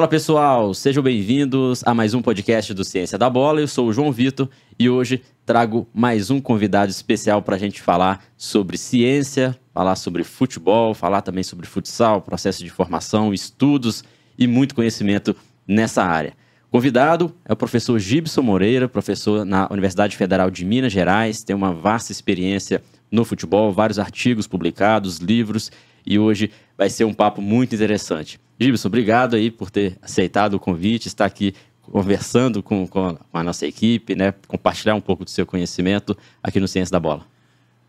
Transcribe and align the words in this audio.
Fala 0.00 0.08
pessoal, 0.08 0.72
sejam 0.72 1.02
bem-vindos 1.02 1.82
a 1.84 1.92
mais 1.92 2.14
um 2.14 2.22
podcast 2.22 2.72
do 2.72 2.82
Ciência 2.82 3.18
da 3.18 3.28
Bola. 3.28 3.60
Eu 3.60 3.68
sou 3.68 3.86
o 3.86 3.92
João 3.92 4.10
Vitor 4.10 4.48
e 4.78 4.88
hoje 4.88 5.20
trago 5.44 5.86
mais 5.92 6.30
um 6.30 6.40
convidado 6.40 6.90
especial 6.90 7.42
para 7.42 7.56
a 7.56 7.58
gente 7.58 7.82
falar 7.82 8.24
sobre 8.34 8.78
ciência, 8.78 9.54
falar 9.74 9.96
sobre 9.96 10.24
futebol, 10.24 10.94
falar 10.94 11.20
também 11.20 11.44
sobre 11.44 11.66
futsal, 11.66 12.22
processo 12.22 12.64
de 12.64 12.70
formação, 12.70 13.34
estudos 13.34 14.02
e 14.38 14.46
muito 14.46 14.74
conhecimento 14.74 15.36
nessa 15.68 16.02
área. 16.02 16.32
Convidado 16.70 17.36
é 17.44 17.52
o 17.52 17.56
professor 17.56 17.98
Gibson 17.98 18.40
Moreira, 18.40 18.88
professor 18.88 19.44
na 19.44 19.68
Universidade 19.70 20.16
Federal 20.16 20.50
de 20.50 20.64
Minas 20.64 20.94
Gerais, 20.94 21.44
tem 21.44 21.54
uma 21.54 21.74
vasta 21.74 22.10
experiência 22.10 22.82
no 23.12 23.22
futebol, 23.22 23.70
vários 23.70 23.98
artigos 23.98 24.46
publicados, 24.46 25.18
livros, 25.18 25.70
e 26.06 26.18
hoje 26.18 26.50
vai 26.80 26.88
ser 26.88 27.04
um 27.04 27.12
papo 27.12 27.42
muito 27.42 27.74
interessante. 27.74 28.40
Gibson, 28.58 28.88
obrigado 28.88 29.36
aí 29.36 29.50
por 29.50 29.70
ter 29.70 29.98
aceitado 30.00 30.54
o 30.54 30.58
convite, 30.58 31.08
estar 31.08 31.26
aqui 31.26 31.52
conversando 31.82 32.62
com, 32.62 32.88
com 32.88 33.18
a 33.34 33.42
nossa 33.44 33.66
equipe, 33.66 34.14
né, 34.14 34.32
compartilhar 34.48 34.94
um 34.94 35.00
pouco 35.00 35.22
do 35.22 35.28
seu 35.28 35.44
conhecimento 35.44 36.16
aqui 36.42 36.58
no 36.58 36.66
Ciência 36.66 36.90
da 36.90 36.98
Bola. 36.98 37.26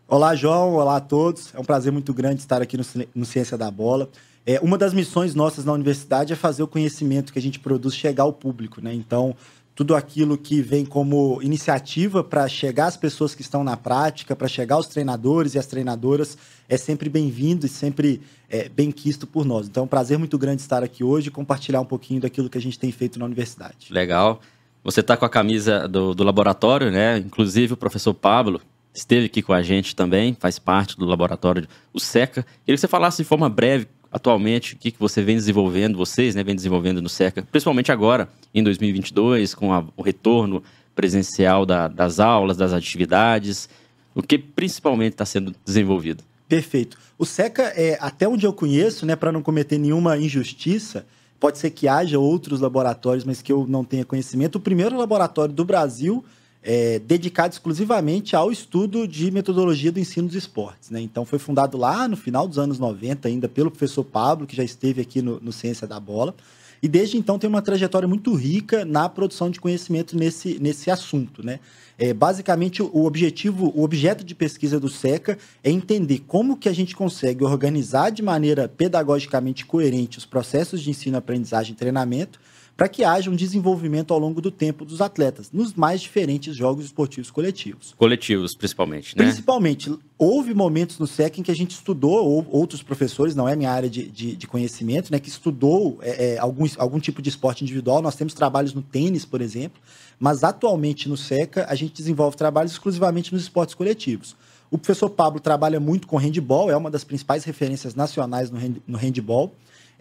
Olá, 0.06 0.34
João. 0.34 0.74
Olá 0.74 0.96
a 0.96 1.00
todos. 1.00 1.54
É 1.54 1.58
um 1.58 1.64
prazer 1.64 1.90
muito 1.90 2.12
grande 2.12 2.40
estar 2.40 2.60
aqui 2.60 2.76
no, 2.76 2.84
no 3.14 3.24
Ciência 3.24 3.56
da 3.56 3.70
Bola. 3.70 4.10
É, 4.44 4.60
uma 4.60 4.76
das 4.76 4.92
missões 4.92 5.34
nossas 5.34 5.64
na 5.64 5.72
universidade 5.72 6.34
é 6.34 6.36
fazer 6.36 6.62
o 6.62 6.68
conhecimento 6.68 7.32
que 7.32 7.38
a 7.38 7.42
gente 7.42 7.58
produz 7.60 7.94
chegar 7.94 8.24
ao 8.24 8.32
público, 8.32 8.82
né? 8.82 8.92
Então, 8.92 9.34
tudo 9.74 9.94
aquilo 9.94 10.36
que 10.36 10.60
vem 10.60 10.84
como 10.84 11.40
iniciativa 11.42 12.22
para 12.22 12.46
chegar 12.46 12.86
às 12.86 12.96
pessoas 12.96 13.34
que 13.34 13.42
estão 13.42 13.64
na 13.64 13.76
prática, 13.76 14.36
para 14.36 14.46
chegar 14.46 14.74
aos 14.74 14.86
treinadores 14.86 15.54
e 15.54 15.58
às 15.58 15.66
treinadoras, 15.66 16.36
é 16.68 16.76
sempre 16.76 17.08
bem-vindo 17.08 17.64
e 17.64 17.68
sempre 17.68 18.20
é, 18.50 18.68
bem 18.68 18.90
quisto 18.90 19.26
por 19.26 19.44
nós. 19.44 19.66
Então, 19.66 19.82
é 19.82 19.84
um 19.84 19.88
prazer 19.88 20.18
muito 20.18 20.36
grande 20.36 20.60
estar 20.60 20.82
aqui 20.82 21.02
hoje 21.02 21.28
e 21.28 21.30
compartilhar 21.30 21.80
um 21.80 21.86
pouquinho 21.86 22.20
daquilo 22.20 22.50
que 22.50 22.58
a 22.58 22.60
gente 22.60 22.78
tem 22.78 22.92
feito 22.92 23.18
na 23.18 23.24
universidade. 23.24 23.86
Legal. 23.90 24.40
Você 24.84 25.00
está 25.00 25.16
com 25.16 25.24
a 25.24 25.30
camisa 25.30 25.88
do, 25.88 26.14
do 26.14 26.24
laboratório, 26.24 26.90
né? 26.90 27.16
Inclusive 27.18 27.72
o 27.72 27.76
professor 27.76 28.12
Pablo 28.12 28.60
esteve 28.92 29.26
aqui 29.26 29.40
com 29.40 29.52
a 29.52 29.62
gente 29.62 29.96
também, 29.96 30.36
faz 30.38 30.58
parte 30.58 30.98
do 30.98 31.06
laboratório, 31.06 31.66
o 31.94 32.00
SECA. 32.00 32.42
Queria 32.42 32.76
que 32.76 32.80
você 32.80 32.88
falasse 32.88 33.22
de 33.22 33.24
forma 33.24 33.48
breve 33.48 33.86
atualmente, 34.12 34.74
o 34.74 34.76
que, 34.76 34.90
que 34.90 35.00
você 35.00 35.22
vem 35.22 35.36
desenvolvendo, 35.36 35.96
vocês 35.96 36.34
né, 36.34 36.44
vem 36.44 36.54
desenvolvendo 36.54 37.00
no 37.00 37.08
SECA, 37.08 37.42
principalmente 37.50 37.90
agora, 37.90 38.28
em 38.54 38.62
2022, 38.62 39.54
com 39.54 39.72
a, 39.72 39.84
o 39.96 40.02
retorno 40.02 40.62
presencial 40.94 41.64
da, 41.64 41.88
das 41.88 42.20
aulas, 42.20 42.56
das 42.58 42.72
atividades, 42.74 43.68
o 44.14 44.22
que 44.22 44.38
principalmente 44.38 45.14
está 45.14 45.24
sendo 45.24 45.54
desenvolvido? 45.64 46.22
Perfeito. 46.46 46.98
O 47.18 47.24
SECA, 47.24 47.72
é, 47.74 47.96
até 47.98 48.28
onde 48.28 48.44
eu 48.44 48.52
conheço, 48.52 49.06
né, 49.06 49.16
para 49.16 49.32
não 49.32 49.40
cometer 49.40 49.78
nenhuma 49.78 50.18
injustiça, 50.18 51.06
pode 51.40 51.56
ser 51.58 51.70
que 51.70 51.88
haja 51.88 52.18
outros 52.18 52.60
laboratórios, 52.60 53.24
mas 53.24 53.40
que 53.40 53.50
eu 53.50 53.66
não 53.66 53.82
tenha 53.82 54.04
conhecimento, 54.04 54.56
o 54.56 54.60
primeiro 54.60 54.96
laboratório 54.96 55.54
do 55.54 55.64
Brasil 55.64 56.22
é, 56.62 56.98
dedicado 57.00 57.52
exclusivamente 57.52 58.36
ao 58.36 58.52
estudo 58.52 59.08
de 59.08 59.30
metodologia 59.30 59.90
do 59.90 59.98
ensino 59.98 60.28
dos 60.28 60.36
esportes. 60.36 60.90
Né? 60.90 61.00
Então, 61.00 61.24
foi 61.24 61.38
fundado 61.38 61.76
lá 61.76 62.06
no 62.06 62.16
final 62.16 62.46
dos 62.46 62.58
anos 62.58 62.78
90, 62.78 63.26
ainda 63.26 63.48
pelo 63.48 63.70
professor 63.70 64.04
Pablo, 64.04 64.46
que 64.46 64.54
já 64.54 64.62
esteve 64.62 65.00
aqui 65.00 65.20
no, 65.20 65.40
no 65.40 65.52
Ciência 65.52 65.86
da 65.86 65.98
Bola. 65.98 66.34
E 66.80 66.88
desde 66.88 67.16
então 67.16 67.38
tem 67.38 67.48
uma 67.48 67.62
trajetória 67.62 68.08
muito 68.08 68.34
rica 68.34 68.84
na 68.84 69.08
produção 69.08 69.48
de 69.50 69.60
conhecimento 69.60 70.16
nesse, 70.16 70.58
nesse 70.60 70.90
assunto. 70.90 71.44
Né? 71.44 71.60
É, 71.96 72.12
basicamente, 72.12 72.82
o 72.82 73.04
objetivo, 73.04 73.72
o 73.74 73.84
objeto 73.84 74.24
de 74.24 74.34
pesquisa 74.34 74.80
do 74.80 74.88
SECA 74.88 75.38
é 75.62 75.70
entender 75.70 76.24
como 76.26 76.56
que 76.56 76.68
a 76.68 76.72
gente 76.72 76.96
consegue 76.96 77.44
organizar 77.44 78.10
de 78.10 78.22
maneira 78.22 78.68
pedagogicamente 78.68 79.64
coerente 79.64 80.18
os 80.18 80.26
processos 80.26 80.80
de 80.80 80.90
ensino, 80.90 81.16
aprendizagem 81.16 81.72
e 81.72 81.76
treinamento 81.76 82.40
para 82.82 82.88
que 82.88 83.04
haja 83.04 83.30
um 83.30 83.36
desenvolvimento 83.36 84.12
ao 84.12 84.18
longo 84.18 84.40
do 84.40 84.50
tempo 84.50 84.84
dos 84.84 85.00
atletas, 85.00 85.52
nos 85.52 85.72
mais 85.72 86.00
diferentes 86.00 86.56
jogos 86.56 86.86
esportivos 86.86 87.30
coletivos. 87.30 87.94
Coletivos, 87.96 88.56
principalmente, 88.56 89.16
né? 89.16 89.22
Principalmente. 89.22 89.96
Houve 90.18 90.52
momentos 90.52 90.98
no 90.98 91.06
SEC 91.06 91.38
em 91.38 91.44
que 91.44 91.52
a 91.52 91.54
gente 91.54 91.70
estudou, 91.70 92.26
ou 92.26 92.44
outros 92.50 92.82
professores, 92.82 93.36
não 93.36 93.48
é 93.48 93.54
minha 93.54 93.70
área 93.70 93.88
de, 93.88 94.08
de, 94.08 94.34
de 94.34 94.46
conhecimento, 94.48 95.12
né, 95.12 95.20
que 95.20 95.28
estudou 95.28 96.00
é, 96.02 96.32
é, 96.32 96.38
algum, 96.40 96.66
algum 96.76 96.98
tipo 96.98 97.22
de 97.22 97.28
esporte 97.28 97.62
individual. 97.62 98.02
Nós 98.02 98.16
temos 98.16 98.34
trabalhos 98.34 98.74
no 98.74 98.82
tênis, 98.82 99.24
por 99.24 99.40
exemplo, 99.40 99.80
mas 100.18 100.42
atualmente 100.42 101.08
no 101.08 101.16
SECA 101.16 101.64
a 101.68 101.76
gente 101.76 101.92
desenvolve 101.92 102.36
trabalhos 102.36 102.72
exclusivamente 102.72 103.32
nos 103.32 103.42
esportes 103.42 103.76
coletivos. 103.76 104.34
O 104.72 104.76
professor 104.76 105.08
Pablo 105.08 105.38
trabalha 105.38 105.78
muito 105.78 106.08
com 106.08 106.16
handball, 106.16 106.68
é 106.68 106.76
uma 106.76 106.90
das 106.90 107.04
principais 107.04 107.44
referências 107.44 107.94
nacionais 107.94 108.50
no, 108.50 108.58
hand, 108.58 108.82
no 108.88 108.98
handball. 108.98 109.54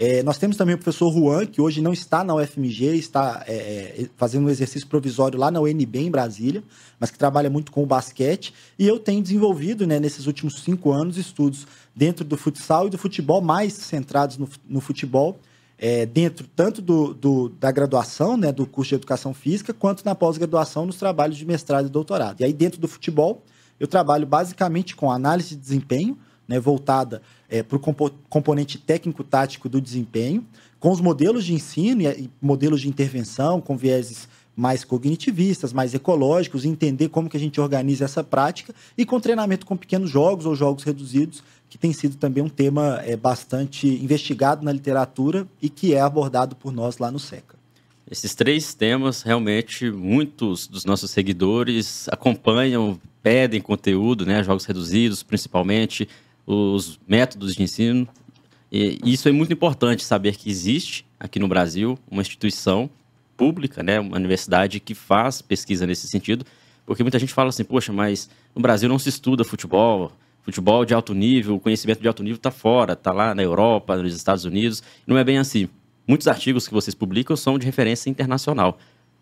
É, 0.03 0.23
nós 0.23 0.39
temos 0.39 0.57
também 0.57 0.73
o 0.73 0.79
professor 0.79 1.13
Juan, 1.13 1.45
que 1.45 1.61
hoje 1.61 1.79
não 1.79 1.93
está 1.93 2.23
na 2.23 2.33
UFMG, 2.33 2.95
está 2.95 3.43
é, 3.45 3.53
é, 3.53 4.09
fazendo 4.17 4.47
um 4.47 4.49
exercício 4.49 4.87
provisório 4.87 5.37
lá 5.37 5.51
na 5.51 5.61
UNB 5.61 5.99
em 5.99 6.09
Brasília, 6.09 6.63
mas 6.99 7.11
que 7.11 7.19
trabalha 7.19 7.51
muito 7.51 7.71
com 7.71 7.83
o 7.83 7.85
basquete. 7.85 8.51
E 8.79 8.87
eu 8.87 8.97
tenho 8.97 9.21
desenvolvido, 9.21 9.85
né, 9.85 9.99
nesses 9.99 10.25
últimos 10.25 10.63
cinco 10.63 10.91
anos, 10.91 11.17
estudos 11.17 11.67
dentro 11.95 12.25
do 12.25 12.35
futsal 12.35 12.87
e 12.87 12.89
do 12.89 12.97
futebol, 12.97 13.43
mais 13.43 13.73
centrados 13.73 14.39
no, 14.39 14.49
no 14.67 14.81
futebol, 14.81 15.37
é, 15.77 16.03
dentro 16.07 16.47
tanto 16.55 16.81
do, 16.81 17.13
do, 17.13 17.49
da 17.49 17.71
graduação, 17.71 18.35
né, 18.35 18.51
do 18.51 18.65
curso 18.65 18.89
de 18.89 18.95
educação 18.95 19.35
física, 19.35 19.71
quanto 19.71 20.03
na 20.03 20.15
pós-graduação 20.15 20.83
nos 20.83 20.95
trabalhos 20.95 21.37
de 21.37 21.45
mestrado 21.45 21.85
e 21.85 21.91
doutorado. 21.91 22.41
E 22.41 22.43
aí, 22.43 22.53
dentro 22.53 22.81
do 22.81 22.87
futebol, 22.87 23.43
eu 23.79 23.87
trabalho 23.87 24.25
basicamente 24.25 24.95
com 24.95 25.11
análise 25.11 25.49
de 25.49 25.57
desempenho, 25.57 26.17
né, 26.47 26.59
voltada 26.59 27.21
é, 27.51 27.61
para 27.61 27.75
o 27.75 27.79
compo 27.79 28.09
componente 28.29 28.77
técnico-tático 28.77 29.67
do 29.67 29.81
desempenho, 29.81 30.43
com 30.79 30.89
os 30.89 31.01
modelos 31.01 31.45
de 31.45 31.53
ensino 31.53 32.01
e, 32.01 32.07
e 32.07 32.29
modelos 32.41 32.81
de 32.81 32.87
intervenção, 32.87 33.59
com 33.59 33.77
vieses 33.77 34.27
mais 34.55 34.83
cognitivistas, 34.83 35.73
mais 35.73 35.93
ecológicos, 35.93 36.65
entender 36.65 37.09
como 37.09 37.29
que 37.29 37.37
a 37.37 37.39
gente 37.39 37.59
organiza 37.59 38.05
essa 38.05 38.23
prática 38.23 38.73
e 38.97 39.05
com 39.05 39.19
treinamento 39.19 39.65
com 39.65 39.77
pequenos 39.77 40.09
jogos 40.09 40.45
ou 40.45 40.55
jogos 40.55 40.83
reduzidos, 40.83 41.43
que 41.69 41.77
tem 41.77 41.93
sido 41.93 42.15
também 42.17 42.43
um 42.43 42.49
tema 42.49 43.01
é, 43.03 43.15
bastante 43.15 43.87
investigado 43.87 44.63
na 44.63 44.71
literatura 44.71 45.47
e 45.61 45.69
que 45.69 45.93
é 45.93 46.01
abordado 46.01 46.55
por 46.55 46.71
nós 46.71 46.97
lá 46.97 47.11
no 47.11 47.19
SECA. 47.19 47.55
Esses 48.09 48.35
três 48.35 48.73
temas, 48.73 49.21
realmente, 49.21 49.89
muitos 49.89 50.67
dos 50.67 50.83
nossos 50.83 51.11
seguidores 51.11 52.09
acompanham, 52.09 52.99
pedem 53.23 53.61
conteúdo, 53.61 54.25
né, 54.25 54.43
jogos 54.43 54.65
reduzidos, 54.65 55.23
principalmente, 55.23 56.09
os 56.45 56.99
métodos 57.07 57.55
de 57.55 57.63
ensino. 57.63 58.07
E 58.71 58.99
isso 59.03 59.27
é 59.27 59.31
muito 59.31 59.51
importante 59.51 60.03
saber 60.03 60.35
que 60.35 60.49
existe 60.49 61.05
aqui 61.19 61.39
no 61.39 61.47
Brasil 61.47 61.99
uma 62.09 62.21
instituição 62.21 62.89
pública, 63.35 63.81
né, 63.81 63.99
uma 63.99 64.17
universidade 64.17 64.79
que 64.79 64.93
faz 64.93 65.41
pesquisa 65.41 65.87
nesse 65.87 66.07
sentido, 66.07 66.45
porque 66.85 67.03
muita 67.03 67.17
gente 67.17 67.33
fala 67.33 67.49
assim, 67.49 67.63
poxa, 67.63 67.91
mas 67.91 68.29
no 68.55 68.61
Brasil 68.61 68.87
não 68.87 68.99
se 68.99 69.09
estuda 69.09 69.43
futebol, 69.43 70.11
futebol 70.43 70.85
de 70.85 70.93
alto 70.93 71.13
nível, 71.13 71.55
o 71.55 71.59
conhecimento 71.59 72.01
de 72.01 72.07
alto 72.07 72.23
nível 72.23 72.37
está 72.37 72.51
fora, 72.51 72.93
está 72.93 73.11
lá 73.11 73.33
na 73.33 73.41
Europa, 73.41 73.97
nos 73.97 74.15
Estados 74.15 74.45
Unidos, 74.45 74.83
não 75.05 75.17
é 75.17 75.23
bem 75.23 75.37
assim. 75.37 75.67
Muitos 76.07 76.27
artigos 76.27 76.67
que 76.67 76.73
vocês 76.73 76.93
publicam 76.93 77.35
são 77.35 77.57
de 77.57 77.65
referência 77.65 78.09
internacional 78.09 78.77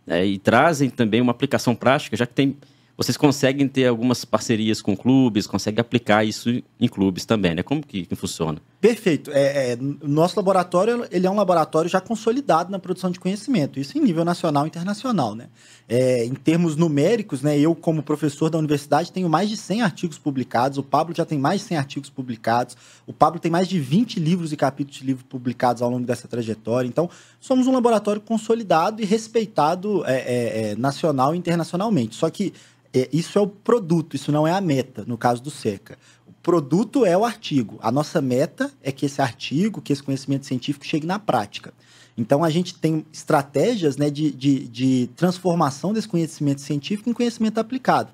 né, 0.06 0.26
e 0.26 0.38
trazem 0.38 0.90
também 0.90 1.22
uma 1.22 1.32
aplicação 1.32 1.76
prática, 1.76 2.18
já 2.18 2.26
que 2.26 2.34
tem 2.34 2.58
vocês 3.00 3.16
conseguem 3.16 3.66
ter 3.66 3.86
algumas 3.86 4.26
parcerias 4.26 4.82
com 4.82 4.94
clubes, 4.94 5.48
conseguem 5.48 5.80
aplicar 5.80 6.26
isso 6.26 6.50
em 6.78 6.88
clubes 6.90 7.26
também, 7.26 7.56
né? 7.56 7.64
Como 7.64 7.82
que, 7.82 8.06
que 8.06 8.14
funciona? 8.14 8.62
Perfeito. 8.82 9.30
É, 9.34 9.74
é, 9.74 9.78
nosso 10.02 10.38
laboratório 10.38 11.06
ele 11.12 11.28
é 11.28 11.30
um 11.30 11.36
laboratório 11.36 11.90
já 11.90 12.00
consolidado 12.00 12.72
na 12.72 12.80
produção 12.80 13.12
de 13.12 13.20
conhecimento, 13.20 13.78
isso 13.78 13.98
em 13.98 14.02
nível 14.02 14.24
nacional 14.24 14.64
e 14.64 14.68
internacional, 14.68 15.36
né? 15.36 15.48
É, 15.88 16.24
em 16.24 16.34
termos 16.34 16.78
numéricos, 16.78 17.42
né, 17.42 17.60
eu 17.60 17.76
como 17.76 18.02
professor 18.02 18.50
da 18.50 18.58
universidade 18.58 19.12
tenho 19.12 19.28
mais 19.28 19.50
de 19.50 19.58
100 19.58 19.82
artigos 19.82 20.18
publicados, 20.18 20.78
o 20.78 20.84
Pablo 20.84 21.14
já 21.14 21.26
tem 21.26 21.38
mais 21.38 21.60
de 21.60 21.68
100 21.68 21.78
artigos 21.78 22.10
publicados, 22.10 22.78
o 23.06 23.12
Pablo 23.12 23.40
tem 23.40 23.52
mais 23.52 23.68
de 23.68 23.80
20 23.80 24.18
livros 24.18 24.54
e 24.54 24.56
capítulos 24.56 25.00
de 25.00 25.06
livros 25.06 25.26
publicados 25.28 25.82
ao 25.82 25.90
longo 25.90 26.06
dessa 26.06 26.28
trajetória, 26.28 26.88
então 26.88 27.10
somos 27.42 27.68
um 27.68 27.74
laboratório 27.74 28.22
consolidado 28.22 29.02
e 29.02 29.06
respeitado 29.06 30.06
é, 30.06 30.14
é, 30.14 30.72
é 30.72 30.76
nacional 30.76 31.36
e 31.36 31.38
internacionalmente, 31.38 32.16
só 32.16 32.30
que 32.30 32.54
é, 32.94 33.08
isso 33.14 33.38
é 33.38 33.42
o 33.42 33.48
produto, 33.48 34.16
isso 34.16 34.32
não 34.32 34.48
é 34.48 34.52
a 34.52 34.62
meta, 34.62 35.04
no 35.06 35.18
caso 35.18 35.42
do 35.44 35.52
SECA. 35.52 35.98
Produto 36.42 37.06
é 37.06 37.18
o 37.18 37.26
artigo. 37.26 37.78
A 37.82 37.92
nossa 37.92 38.22
meta 38.22 38.72
é 38.82 38.92
que 38.92 39.06
esse 39.06 39.22
artigo, 39.22 39.82
que 39.82 39.92
esse 39.92 40.04
conhecimento 40.04 40.46
científico 40.46 40.86
chegue 40.86 41.06
na 41.06 41.20
prática. 41.20 41.74
Então, 42.18 42.44
a 42.44 42.50
gente 42.50 42.76
tem 42.76 43.06
estratégias 43.14 43.98
né, 43.98 44.10
de, 44.10 44.32
de, 44.32 44.68
de 44.68 45.10
transformação 45.16 45.94
desse 45.94 46.08
conhecimento 46.08 46.62
científico 46.62 47.10
em 47.10 47.14
conhecimento 47.14 47.60
aplicado 47.60 48.12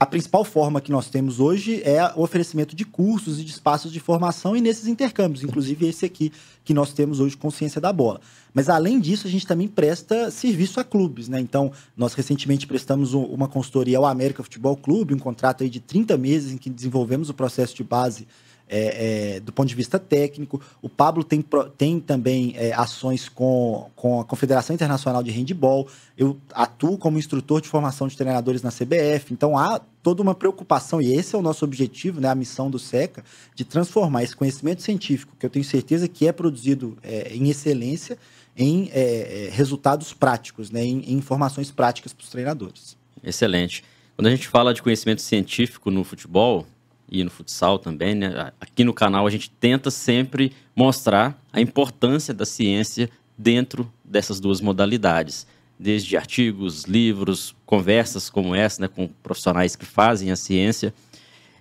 a 0.00 0.06
principal 0.06 0.44
forma 0.44 0.80
que 0.80 0.90
nós 0.90 1.10
temos 1.10 1.38
hoje 1.40 1.82
é 1.84 2.02
o 2.16 2.22
oferecimento 2.22 2.74
de 2.74 2.86
cursos 2.86 3.38
e 3.38 3.44
de 3.44 3.50
espaços 3.50 3.92
de 3.92 4.00
formação 4.00 4.56
e 4.56 4.60
nesses 4.62 4.86
intercâmbios, 4.86 5.44
inclusive 5.44 5.86
esse 5.86 6.06
aqui 6.06 6.32
que 6.64 6.72
nós 6.72 6.94
temos 6.94 7.20
hoje, 7.20 7.36
Consciência 7.36 7.82
da 7.82 7.92
Bola. 7.92 8.18
Mas, 8.54 8.70
além 8.70 8.98
disso, 8.98 9.26
a 9.26 9.30
gente 9.30 9.46
também 9.46 9.68
presta 9.68 10.30
serviço 10.30 10.80
a 10.80 10.84
clubes, 10.84 11.28
né? 11.28 11.38
Então, 11.38 11.70
nós 11.94 12.14
recentemente 12.14 12.66
prestamos 12.66 13.12
uma 13.12 13.46
consultoria 13.46 13.98
ao 13.98 14.06
América 14.06 14.42
Futebol 14.42 14.74
Clube, 14.74 15.12
um 15.12 15.18
contrato 15.18 15.64
aí 15.64 15.68
de 15.68 15.80
30 15.80 16.16
meses 16.16 16.52
em 16.52 16.56
que 16.56 16.70
desenvolvemos 16.70 17.28
o 17.28 17.34
processo 17.34 17.76
de 17.76 17.84
base 17.84 18.26
é, 18.70 19.34
é, 19.34 19.40
do 19.40 19.52
ponto 19.52 19.68
de 19.68 19.74
vista 19.74 19.98
técnico. 19.98 20.60
O 20.80 20.88
Pablo 20.88 21.24
tem, 21.24 21.44
tem 21.76 21.98
também 21.98 22.54
é, 22.56 22.72
ações 22.72 23.28
com, 23.28 23.90
com 23.96 24.20
a 24.20 24.24
Confederação 24.24 24.72
Internacional 24.72 25.22
de 25.22 25.30
Handball. 25.32 25.88
Eu 26.16 26.38
atuo 26.54 26.96
como 26.96 27.18
instrutor 27.18 27.60
de 27.60 27.68
formação 27.68 28.06
de 28.06 28.16
treinadores 28.16 28.62
na 28.62 28.70
CBF. 28.70 29.32
Então 29.32 29.58
há 29.58 29.80
toda 30.02 30.22
uma 30.22 30.34
preocupação, 30.34 31.00
e 31.00 31.12
esse 31.12 31.34
é 31.34 31.38
o 31.38 31.42
nosso 31.42 31.64
objetivo, 31.64 32.20
né, 32.20 32.28
a 32.28 32.34
missão 32.34 32.70
do 32.70 32.78
SECA, 32.78 33.24
de 33.54 33.64
transformar 33.64 34.22
esse 34.22 34.34
conhecimento 34.34 34.82
científico, 34.82 35.36
que 35.38 35.44
eu 35.44 35.50
tenho 35.50 35.64
certeza 35.64 36.08
que 36.08 36.26
é 36.26 36.32
produzido 36.32 36.96
é, 37.02 37.34
em 37.34 37.48
excelência, 37.48 38.18
em 38.56 38.90
é, 38.92 39.46
é, 39.46 39.50
resultados 39.50 40.12
práticos, 40.12 40.70
né, 40.70 40.84
em, 40.84 41.00
em 41.00 41.14
informações 41.14 41.70
práticas 41.70 42.12
para 42.12 42.24
os 42.24 42.30
treinadores. 42.30 42.96
Excelente. 43.22 43.84
Quando 44.16 44.26
a 44.26 44.30
gente 44.30 44.48
fala 44.48 44.74
de 44.74 44.82
conhecimento 44.82 45.22
científico 45.22 45.90
no 45.90 46.04
futebol, 46.04 46.66
e 47.10 47.24
no 47.24 47.30
futsal 47.30 47.78
também, 47.78 48.14
né? 48.14 48.52
Aqui 48.60 48.84
no 48.84 48.94
canal 48.94 49.26
a 49.26 49.30
gente 49.30 49.50
tenta 49.50 49.90
sempre 49.90 50.52
mostrar 50.76 51.36
a 51.52 51.60
importância 51.60 52.32
da 52.32 52.46
ciência 52.46 53.10
dentro 53.36 53.90
dessas 54.04 54.38
duas 54.38 54.60
modalidades, 54.60 55.46
desde 55.80 56.16
artigos, 56.16 56.84
livros, 56.84 57.54
conversas 57.64 58.28
como 58.28 58.54
essa, 58.54 58.82
né, 58.82 58.88
com 58.88 59.08
profissionais 59.22 59.74
que 59.74 59.86
fazem 59.86 60.30
a 60.30 60.36
ciência. 60.36 60.92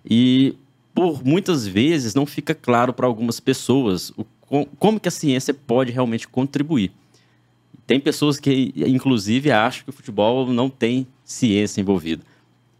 E 0.05 0.55
por 0.93 1.23
muitas 1.25 1.65
vezes 1.65 2.13
não 2.13 2.25
fica 2.25 2.53
claro 2.53 2.91
para 2.91 3.07
algumas 3.07 3.39
pessoas 3.39 4.11
o, 4.17 4.25
como 4.77 4.99
que 4.99 5.07
a 5.07 5.11
ciência 5.11 5.53
pode 5.53 5.91
realmente 5.91 6.27
contribuir. 6.27 6.91
Tem 7.87 7.99
pessoas 7.99 8.39
que, 8.39 8.73
inclusive, 8.75 9.51
acham 9.51 9.83
que 9.83 9.89
o 9.89 9.93
futebol 9.93 10.45
não 10.51 10.69
tem 10.69 11.07
ciência 11.23 11.79
envolvida. 11.79 12.23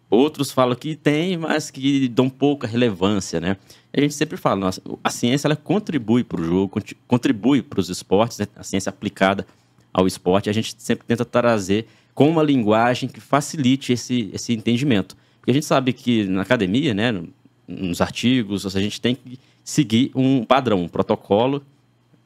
Outros 0.10 0.52
falam 0.52 0.76
que 0.76 0.96
tem, 0.96 1.38
mas 1.38 1.72
que 1.72 2.08
dão 2.10 2.30
pouca 2.30 2.68
relevância, 2.68 3.40
né? 3.40 3.58
A 3.94 4.02
gente 4.02 4.14
sempre 4.14 4.38
fala, 4.38 4.56
nossa, 4.58 4.82
a 5.04 5.10
ciência 5.10 5.48
ela 5.48 5.56
contribui 5.56 6.24
para 6.24 6.42
o 6.42 6.44
jogo, 6.44 6.82
contribui 7.08 7.62
para 7.62 7.80
os 7.80 7.90
esportes, 7.90 8.40
né? 8.40 8.48
a 8.56 8.64
ciência 8.64 8.90
aplicada 8.90 9.46
ao 9.94 10.08
esporte, 10.08 10.50
a 10.50 10.54
gente 10.54 10.76
sempre 10.78 11.06
tenta 11.06 11.26
trazer 11.26 11.88
com 12.14 12.30
uma 12.30 12.44
linguagem 12.44 13.08
que 13.08 13.20
facilite 13.20 13.94
esse, 13.94 14.30
esse 14.34 14.54
entendimento. 14.54 15.16
Porque 15.40 15.52
a 15.52 15.54
gente 15.54 15.66
sabe 15.66 15.94
que 15.94 16.26
na 16.26 16.42
academia, 16.42 16.94
né, 16.94 17.24
nos 17.68 18.02
artigos, 18.02 18.66
a 18.76 18.82
gente 18.82 19.00
tem 19.00 19.16
que 19.16 19.40
seguir 19.64 20.12
um 20.16 20.44
padrão, 20.44 20.84
um 20.84 20.88
protocolo, 20.88 21.64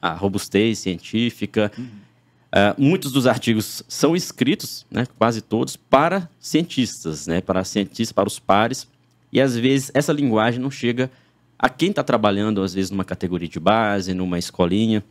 a 0.00 0.12
robustez 0.12 0.78
científica, 0.78 1.70
uhum. 1.76 2.04
Uh, 2.54 2.70
muitos 2.80 3.10
dos 3.10 3.26
artigos 3.26 3.82
são 3.88 4.14
escritos, 4.14 4.86
né, 4.88 5.08
quase 5.18 5.40
todos, 5.40 5.74
para 5.74 6.30
cientistas, 6.38 7.26
né, 7.26 7.40
para 7.40 7.64
cientistas, 7.64 8.12
para 8.12 8.28
os 8.28 8.38
pares, 8.38 8.86
e 9.32 9.40
às 9.40 9.56
vezes 9.56 9.90
essa 9.92 10.12
linguagem 10.12 10.60
não 10.60 10.70
chega 10.70 11.10
a 11.58 11.68
quem 11.68 11.90
está 11.90 12.04
trabalhando, 12.04 12.62
às 12.62 12.72
vezes, 12.72 12.92
numa 12.92 13.04
categoria 13.04 13.48
de 13.48 13.58
base, 13.58 14.14
numa 14.14 14.38
escolinha, 14.38 15.02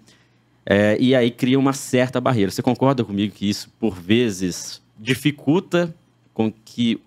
é, 0.65 0.98
e 1.00 1.15
aí 1.15 1.30
cria 1.30 1.60
uma 1.60 1.74
certa 1.74 2.21
barreira. 2.21 2.51
Você 2.51 2.62
concorda 2.62 3.04
comigo 3.04 3.33
que 3.33 3.50
isso, 3.50 3.69
por 3.80 3.95
vezes, 3.95 4.81
dificulta 4.98 5.94
com 6.33 6.51
que 6.51 7.00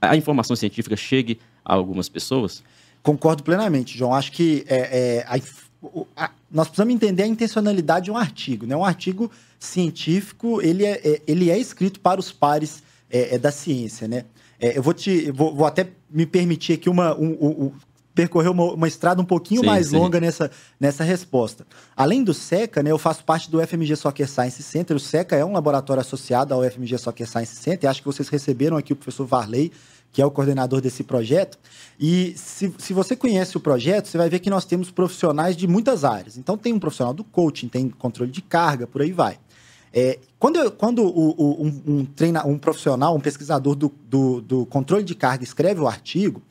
a 0.00 0.16
informação 0.16 0.56
científica 0.56 0.96
chegue 0.96 1.38
a 1.64 1.74
algumas 1.74 2.08
pessoas? 2.08 2.62
Concordo 3.02 3.42
plenamente, 3.42 3.96
João. 3.96 4.14
Acho 4.14 4.32
que 4.32 4.64
é, 4.68 4.76
é, 4.76 5.26
a, 5.26 6.24
a, 6.24 6.30
nós 6.50 6.68
precisamos 6.68 6.94
entender 6.94 7.22
a 7.22 7.26
intencionalidade 7.26 8.06
de 8.06 8.10
um 8.10 8.16
artigo. 8.16 8.66
Né? 8.66 8.76
Um 8.76 8.84
artigo 8.84 9.30
científico, 9.58 10.60
ele 10.60 10.84
é, 10.84 11.00
é, 11.04 11.22
ele 11.26 11.50
é 11.50 11.58
escrito 11.58 12.00
para 12.00 12.18
os 12.18 12.32
pares 12.32 12.82
é, 13.10 13.34
é 13.34 13.38
da 13.38 13.50
ciência, 13.50 14.08
né? 14.08 14.24
Eu 14.60 14.82
vou 14.82 14.94
te, 14.94 15.30
vou, 15.30 15.54
vou, 15.54 15.66
até 15.66 15.88
me 16.08 16.24
permitir 16.24 16.74
aqui 16.74 16.88
uma, 16.88 17.14
um, 17.14 17.32
um, 17.32 17.72
percorrer 18.14 18.48
uma, 18.48 18.72
uma, 18.72 18.88
estrada 18.88 19.20
um 19.20 19.24
pouquinho 19.24 19.60
sim, 19.60 19.66
mais 19.66 19.88
sim. 19.88 19.96
longa 19.96 20.20
nessa, 20.20 20.50
nessa 20.78 21.02
resposta. 21.02 21.66
Além 21.96 22.22
do 22.22 22.32
SECA, 22.32 22.82
né, 22.82 22.90
eu 22.90 22.98
faço 22.98 23.24
parte 23.24 23.50
do 23.50 23.60
FMG 23.60 23.96
Soccer 23.96 24.28
Science 24.28 24.62
Center. 24.62 24.96
O 24.96 25.00
SECA 25.00 25.34
é 25.34 25.44
um 25.44 25.52
laboratório 25.52 26.00
associado 26.00 26.54
ao 26.54 26.62
FMG 26.62 26.96
Soccer 26.98 27.28
Science 27.28 27.56
Center. 27.56 27.90
Acho 27.90 28.00
que 28.00 28.06
vocês 28.06 28.28
receberam 28.28 28.76
aqui 28.76 28.92
o 28.92 28.96
professor 28.96 29.26
Varley, 29.26 29.72
que 30.12 30.22
é 30.22 30.26
o 30.26 30.30
coordenador 30.30 30.80
desse 30.80 31.02
projeto. 31.02 31.58
E 31.98 32.34
se, 32.36 32.72
se 32.78 32.92
você 32.92 33.16
conhece 33.16 33.56
o 33.56 33.60
projeto, 33.60 34.06
você 34.06 34.16
vai 34.16 34.28
ver 34.28 34.38
que 34.38 34.48
nós 34.48 34.64
temos 34.64 34.90
profissionais 34.90 35.56
de 35.56 35.66
muitas 35.66 36.04
áreas. 36.04 36.38
Então, 36.38 36.56
tem 36.56 36.72
um 36.72 36.78
profissional 36.78 37.12
do 37.12 37.24
coaching, 37.24 37.66
tem 37.68 37.88
controle 37.88 38.30
de 38.30 38.40
carga, 38.40 38.86
por 38.86 39.02
aí 39.02 39.10
vai. 39.10 39.38
É, 39.92 40.18
quando 40.40 40.70
quando 40.72 41.04
o, 41.04 41.30
o, 41.40 41.66
um, 41.66 41.82
um, 41.86 42.04
treina, 42.04 42.44
um 42.44 42.58
profissional, 42.58 43.14
um 43.14 43.20
pesquisador 43.20 43.76
do, 43.76 43.92
do, 44.08 44.40
do 44.40 44.66
controle 44.66 45.04
de 45.04 45.14
carga 45.14 45.44
escreve 45.44 45.80
o 45.80 45.86
artigo, 45.86 46.42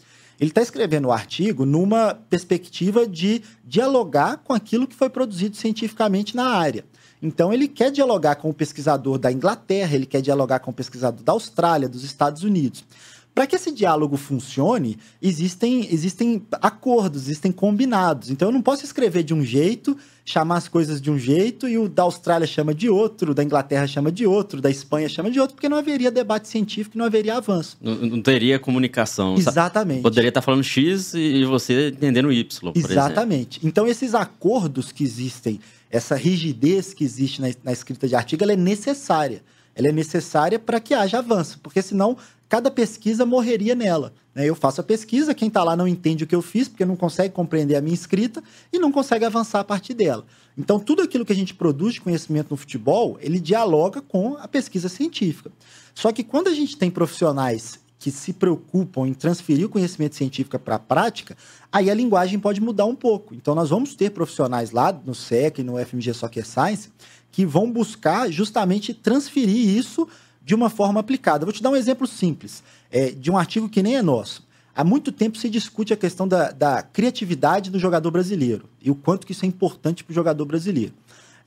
ele 0.43 0.51
está 0.51 0.61
escrevendo 0.61 1.07
o 1.07 1.11
artigo 1.11 1.65
numa 1.65 2.13
perspectiva 2.29 3.07
de 3.07 3.41
dialogar 3.63 4.37
com 4.43 4.51
aquilo 4.51 4.85
que 4.85 4.93
foi 4.93 5.09
produzido 5.09 5.55
cientificamente 5.55 6.35
na 6.35 6.45
área. 6.49 6.83
Então, 7.21 7.53
ele 7.53 7.69
quer 7.69 7.89
dialogar 7.89 8.35
com 8.35 8.49
o 8.49 8.53
pesquisador 8.53 9.17
da 9.17 9.31
Inglaterra, 9.31 9.95
ele 9.95 10.05
quer 10.05 10.21
dialogar 10.21 10.59
com 10.59 10.71
o 10.71 10.73
pesquisador 10.73 11.23
da 11.23 11.31
Austrália, 11.31 11.87
dos 11.87 12.03
Estados 12.03 12.43
Unidos. 12.43 12.83
Para 13.33 13.47
que 13.47 13.55
esse 13.55 13.71
diálogo 13.71 14.15
funcione, 14.15 14.97
existem, 15.19 15.87
existem 15.91 16.45
acordos, 16.61 17.23
existem 17.23 17.51
combinados. 17.51 18.29
Então 18.29 18.49
eu 18.49 18.51
não 18.51 18.61
posso 18.61 18.85
escrever 18.85 19.23
de 19.23 19.33
um 19.33 19.43
jeito, 19.43 19.97
chamar 20.23 20.57
as 20.57 20.67
coisas 20.67 21.01
de 21.01 21.09
um 21.09 21.17
jeito, 21.17 21.67
e 21.67 21.75
o 21.75 21.89
da 21.89 22.03
Austrália 22.03 22.45
chama 22.45 22.75
de 22.75 22.89
outro, 22.89 23.31
o 23.31 23.33
da 23.33 23.43
Inglaterra 23.43 23.87
chama 23.87 24.11
de 24.11 24.27
outro, 24.27 24.61
da 24.61 24.69
Espanha 24.69 25.09
chama 25.09 25.31
de 25.31 25.39
outro, 25.39 25.55
porque 25.55 25.67
não 25.67 25.77
haveria 25.77 26.11
debate 26.11 26.47
científico, 26.47 26.95
não 26.95 27.05
haveria 27.05 27.35
avanço. 27.35 27.75
Não, 27.81 27.95
não 27.95 28.21
teria 28.21 28.59
comunicação. 28.59 29.35
Exatamente. 29.35 30.03
Poderia 30.03 30.29
estar 30.29 30.41
falando 30.43 30.63
X 30.63 31.15
e 31.15 31.43
você 31.43 31.89
entendendo 31.89 32.31
Y. 32.31 32.71
Exatamente. 32.75 33.57
Exemplo. 33.57 33.67
Então 33.67 33.87
esses 33.87 34.13
acordos 34.13 34.91
que 34.91 35.03
existem, 35.03 35.59
essa 35.89 36.15
rigidez 36.15 36.93
que 36.93 37.03
existe 37.03 37.41
na, 37.41 37.47
na 37.63 37.71
escrita 37.71 38.07
de 38.07 38.15
artigo, 38.15 38.43
ela 38.43 38.53
é 38.53 38.57
necessária 38.57 39.41
ela 39.75 39.87
é 39.87 39.91
necessária 39.91 40.59
para 40.59 40.79
que 40.79 40.93
haja 40.93 41.19
avanço, 41.19 41.59
porque 41.61 41.81
senão 41.81 42.17
cada 42.53 42.69
pesquisa 42.69 43.25
morreria 43.25 43.73
nela. 43.73 44.13
Né? 44.35 44.47
Eu 44.47 44.53
faço 44.53 44.79
a 44.79 44.83
pesquisa, 44.83 45.33
quem 45.33 45.47
está 45.47 45.63
lá 45.63 45.75
não 45.75 45.87
entende 45.87 46.23
o 46.23 46.27
que 46.27 46.35
eu 46.35 46.41
fiz, 46.43 46.67
porque 46.67 46.85
não 46.85 46.95
consegue 46.95 47.33
compreender 47.33 47.75
a 47.75 47.81
minha 47.81 47.95
escrita 47.95 48.43
e 48.71 48.77
não 48.77 48.91
consegue 48.91 49.25
avançar 49.25 49.61
a 49.61 49.63
partir 49.63 49.95
dela. 49.95 50.23
Então, 50.55 50.79
tudo 50.79 51.01
aquilo 51.01 51.25
que 51.25 51.33
a 51.33 51.35
gente 51.35 51.55
produz 51.55 51.95
de 51.95 52.01
conhecimento 52.01 52.51
no 52.51 52.55
futebol, 52.55 53.17
ele 53.19 53.39
dialoga 53.39 54.03
com 54.03 54.37
a 54.37 54.47
pesquisa 54.47 54.87
científica. 54.87 55.51
Só 55.95 56.11
que 56.11 56.23
quando 56.23 56.47
a 56.47 56.53
gente 56.53 56.77
tem 56.77 56.91
profissionais 56.91 57.79
que 57.97 58.11
se 58.11 58.31
preocupam 58.31 59.07
em 59.07 59.15
transferir 59.15 59.65
o 59.65 59.69
conhecimento 59.69 60.15
científico 60.15 60.59
para 60.59 60.75
a 60.75 60.79
prática, 60.79 61.35
aí 61.71 61.89
a 61.89 61.93
linguagem 61.95 62.37
pode 62.37 62.61
mudar 62.61 62.85
um 62.85 62.95
pouco. 62.95 63.33
Então, 63.33 63.55
nós 63.55 63.71
vamos 63.71 63.95
ter 63.95 64.11
profissionais 64.11 64.69
lá 64.69 64.93
no 65.03 65.15
SEC 65.15 65.57
e 65.57 65.63
no 65.63 65.83
FMG 65.83 66.13
Soccer 66.13 66.45
Science 66.45 66.91
que 67.33 67.47
vão 67.47 67.69
buscar 67.69 68.31
justamente 68.31 68.93
transferir 68.93 69.75
isso 69.75 70.07
de 70.43 70.53
uma 70.53 70.69
forma 70.69 70.99
aplicada. 70.99 71.45
Vou 71.45 71.53
te 71.53 71.63
dar 71.63 71.69
um 71.69 71.75
exemplo 71.75 72.05
simples 72.05 72.63
é, 72.91 73.11
de 73.11 73.31
um 73.31 73.37
artigo 73.37 73.69
que 73.69 73.83
nem 73.83 73.95
é 73.95 74.01
nosso. 74.01 74.45
Há 74.75 74.83
muito 74.83 75.11
tempo 75.11 75.37
se 75.37 75.49
discute 75.49 75.93
a 75.93 75.97
questão 75.97 76.27
da, 76.27 76.51
da 76.51 76.81
criatividade 76.81 77.69
do 77.69 77.77
jogador 77.77 78.09
brasileiro 78.09 78.67
e 78.81 78.89
o 78.89 78.95
quanto 78.95 79.25
que 79.25 79.31
isso 79.31 79.45
é 79.45 79.47
importante 79.47 80.03
para 80.03 80.11
o 80.11 80.15
jogador 80.15 80.45
brasileiro. 80.45 80.93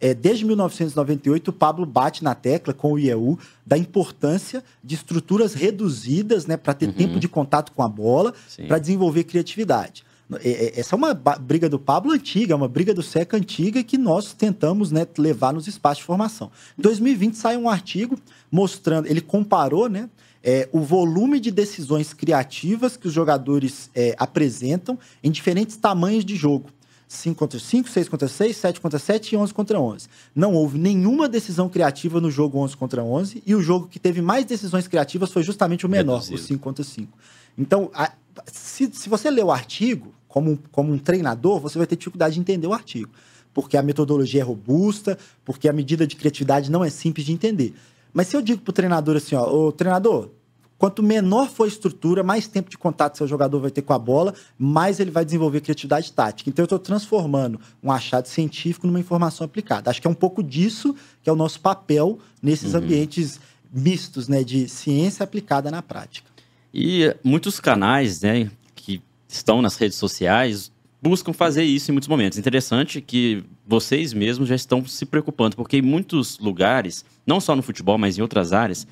É, 0.01 0.13
desde 0.13 0.45
1998, 0.45 1.49
o 1.49 1.53
Pablo 1.53 1.87
bate 1.87 2.23
na 2.23 2.35
tecla 2.35 2.75
com 2.75 2.93
o 2.93 2.99
IEU 2.99 3.39
da 3.65 3.79
importância 3.79 4.63
de 4.85 4.95
estruturas 4.95 5.55
reduzidas 5.55 6.47
né, 6.47 6.57
para 6.57 6.75
ter 6.75 6.87
uhum. 6.87 6.93
tempo 6.93 7.19
de 7.19 7.29
contato 7.29 7.73
com 7.73 7.83
a 7.83 7.89
bola, 7.89 8.35
para 8.69 8.79
desenvolver 8.79 9.25
criatividade. 9.25 10.05
É, 10.43 10.51
é, 10.51 10.81
essa 10.81 10.95
é 10.95 10.97
uma 10.97 11.15
briga 11.15 11.69
do 11.69 11.79
Pablo 11.79 12.13
antiga, 12.13 12.53
é 12.53 12.57
uma 12.57 12.69
briga 12.69 12.93
do 12.93 13.03
SECA 13.03 13.37
antiga 13.37 13.83
que 13.85 13.97
nós 13.97 14.33
tentamos 14.33 14.91
né, 14.91 15.07
levar 15.17 15.53
nos 15.53 15.69
espaços 15.69 15.99
de 15.99 16.05
formação. 16.05 16.51
Em 16.79 16.83
2020 16.83 17.35
sai 17.35 17.57
um 17.57 17.69
artigo 17.69 18.19
mostrando, 18.51 19.07
ele 19.07 19.21
comparou 19.21 19.89
né, 19.89 20.11
é, 20.43 20.69
o 20.73 20.81
volume 20.81 21.39
de 21.39 21.51
decisões 21.51 22.13
criativas 22.13 22.97
que 22.97 23.07
os 23.07 23.13
jogadores 23.13 23.89
é, 23.95 24.15
apresentam 24.19 24.99
em 25.23 25.31
diferentes 25.31 25.77
tamanhos 25.77 26.25
de 26.25 26.35
jogo. 26.35 26.71
5 27.09 27.39
contra 27.39 27.59
5, 27.59 27.89
6 27.89 28.09
contra 28.09 28.27
6, 28.27 28.57
7 28.57 28.81
contra 28.81 28.99
7 28.99 29.33
e 29.33 29.37
11 29.37 29.55
contra 29.55 29.81
11. 29.81 30.09
Não 30.35 30.55
houve 30.55 30.77
nenhuma 30.77 31.29
decisão 31.29 31.69
criativa 31.69 32.21
no 32.21 32.33
jogo 32.33 32.59
11 32.59 32.77
contra 32.77 33.03
11 33.03 33.45
e 33.47 33.55
o 33.55 33.63
jogo 33.63 33.87
que 33.87 34.01
teve 34.01 34.21
mais 34.21 34.45
decisões 34.45 34.89
criativas 34.89 35.31
foi 35.31 35.45
justamente 35.45 35.87
o 35.87 35.89
menor, 35.89 36.15
Reduzido. 36.15 36.37
o 36.37 36.45
5 36.45 36.61
contra 36.61 36.83
5. 36.83 37.17
Então, 37.57 37.91
a, 37.95 38.11
se, 38.47 38.91
se 38.93 39.09
você 39.09 39.31
ler 39.31 39.45
o 39.45 39.51
artigo, 39.51 40.15
como, 40.29 40.59
como 40.71 40.93
um 40.93 40.99
treinador, 40.99 41.61
você 41.61 41.79
vai 41.79 41.87
ter 41.87 41.97
dificuldade 41.97 42.35
de 42.35 42.41
entender 42.41 42.67
o 42.67 42.73
artigo. 42.73 43.11
Porque 43.55 43.77
a 43.77 43.83
metodologia 43.83 44.43
é 44.43 44.45
robusta, 44.45 45.19
porque 45.45 45.69
a 45.69 45.73
medida 45.73 46.07
de 46.07 46.15
criatividade 46.15 46.71
não 46.71 46.85
é 46.85 46.91
simples 46.91 47.25
de 47.25 47.33
entender. 47.33 47.75
Mas 48.13 48.29
se 48.29 48.37
eu 48.37 48.43
digo 48.43 48.61
para 48.61 48.71
o 48.71 48.75
treinador 48.75 49.17
assim, 49.17 49.35
ó, 49.35 49.51
o 49.51 49.73
treinador, 49.73 50.31
quanto 50.79 51.03
menor 51.03 51.49
for 51.49 51.65
a 51.65 51.69
estrutura, 51.69 52.23
mais 52.23 52.47
tempo 52.47 52.69
de 52.69 52.77
contato 52.77 53.17
seu 53.17 53.27
jogador 53.27 53.61
vai 53.61 53.71
ter 53.71 53.83
com 53.83 53.93
a 53.93 53.99
bola, 53.99 54.35
mais 54.59 55.01
ele 55.01 55.11
vai 55.11 55.25
desenvolver 55.25 55.61
criatividade 55.61 56.13
tática. 56.13 56.51
Então 56.51 56.63
eu 56.63 56.67
estou 56.67 56.79
transformando 56.79 57.59
um 57.83 57.91
achado 57.91 58.29
científico 58.29 58.87
numa 58.87 59.01
informação 59.01 59.45
aplicada. 59.45 59.91
Acho 59.91 60.01
que 60.01 60.07
é 60.07 60.11
um 60.11 60.15
pouco 60.15 60.43
disso 60.43 60.95
que 61.23 61.31
é 61.31 61.33
o 61.33 61.37
nosso 61.37 61.61
papel 61.61 62.19
nesses 62.43 62.75
uhum. 62.75 62.81
ambientes 62.81 63.41
mistos, 63.73 64.29
né, 64.29 64.45
de 64.45 64.69
ciência 64.69 65.25
aplicada 65.25 65.71
na 65.71 65.83
prática. 65.83 66.36
E 66.79 67.17
muitos 67.25 67.59
canais, 67.59 68.21
né, 68.21 68.51
que 68.75 69.01
estão 69.27 69.63
nas 69.63 69.79
redes 69.79 69.97
sociais 69.97 70.71
buscam 71.01 71.33
fazer 71.33 71.65
isso 71.65 71.91
em 71.91 71.93
muitos 71.93 72.07
momentos. 72.07 72.37
Interessante 72.37 73.01
que 73.01 73.43
vocês 73.67 74.13
mesmos 74.13 74.47
já 74.47 74.55
estão 74.55 74.85
se 74.85 75.07
preocupando, 75.07 75.57
porque 75.57 75.79
em 75.79 75.83
muitos 75.83 76.39
lugares, 76.39 77.03
não 77.27 77.41
só 77.41 77.57
no 77.57 77.63
futebol, 77.63 77.97
mas 77.97 78.19
em 78.19 78.21
outras 78.21 78.53
áreas, 78.53 78.87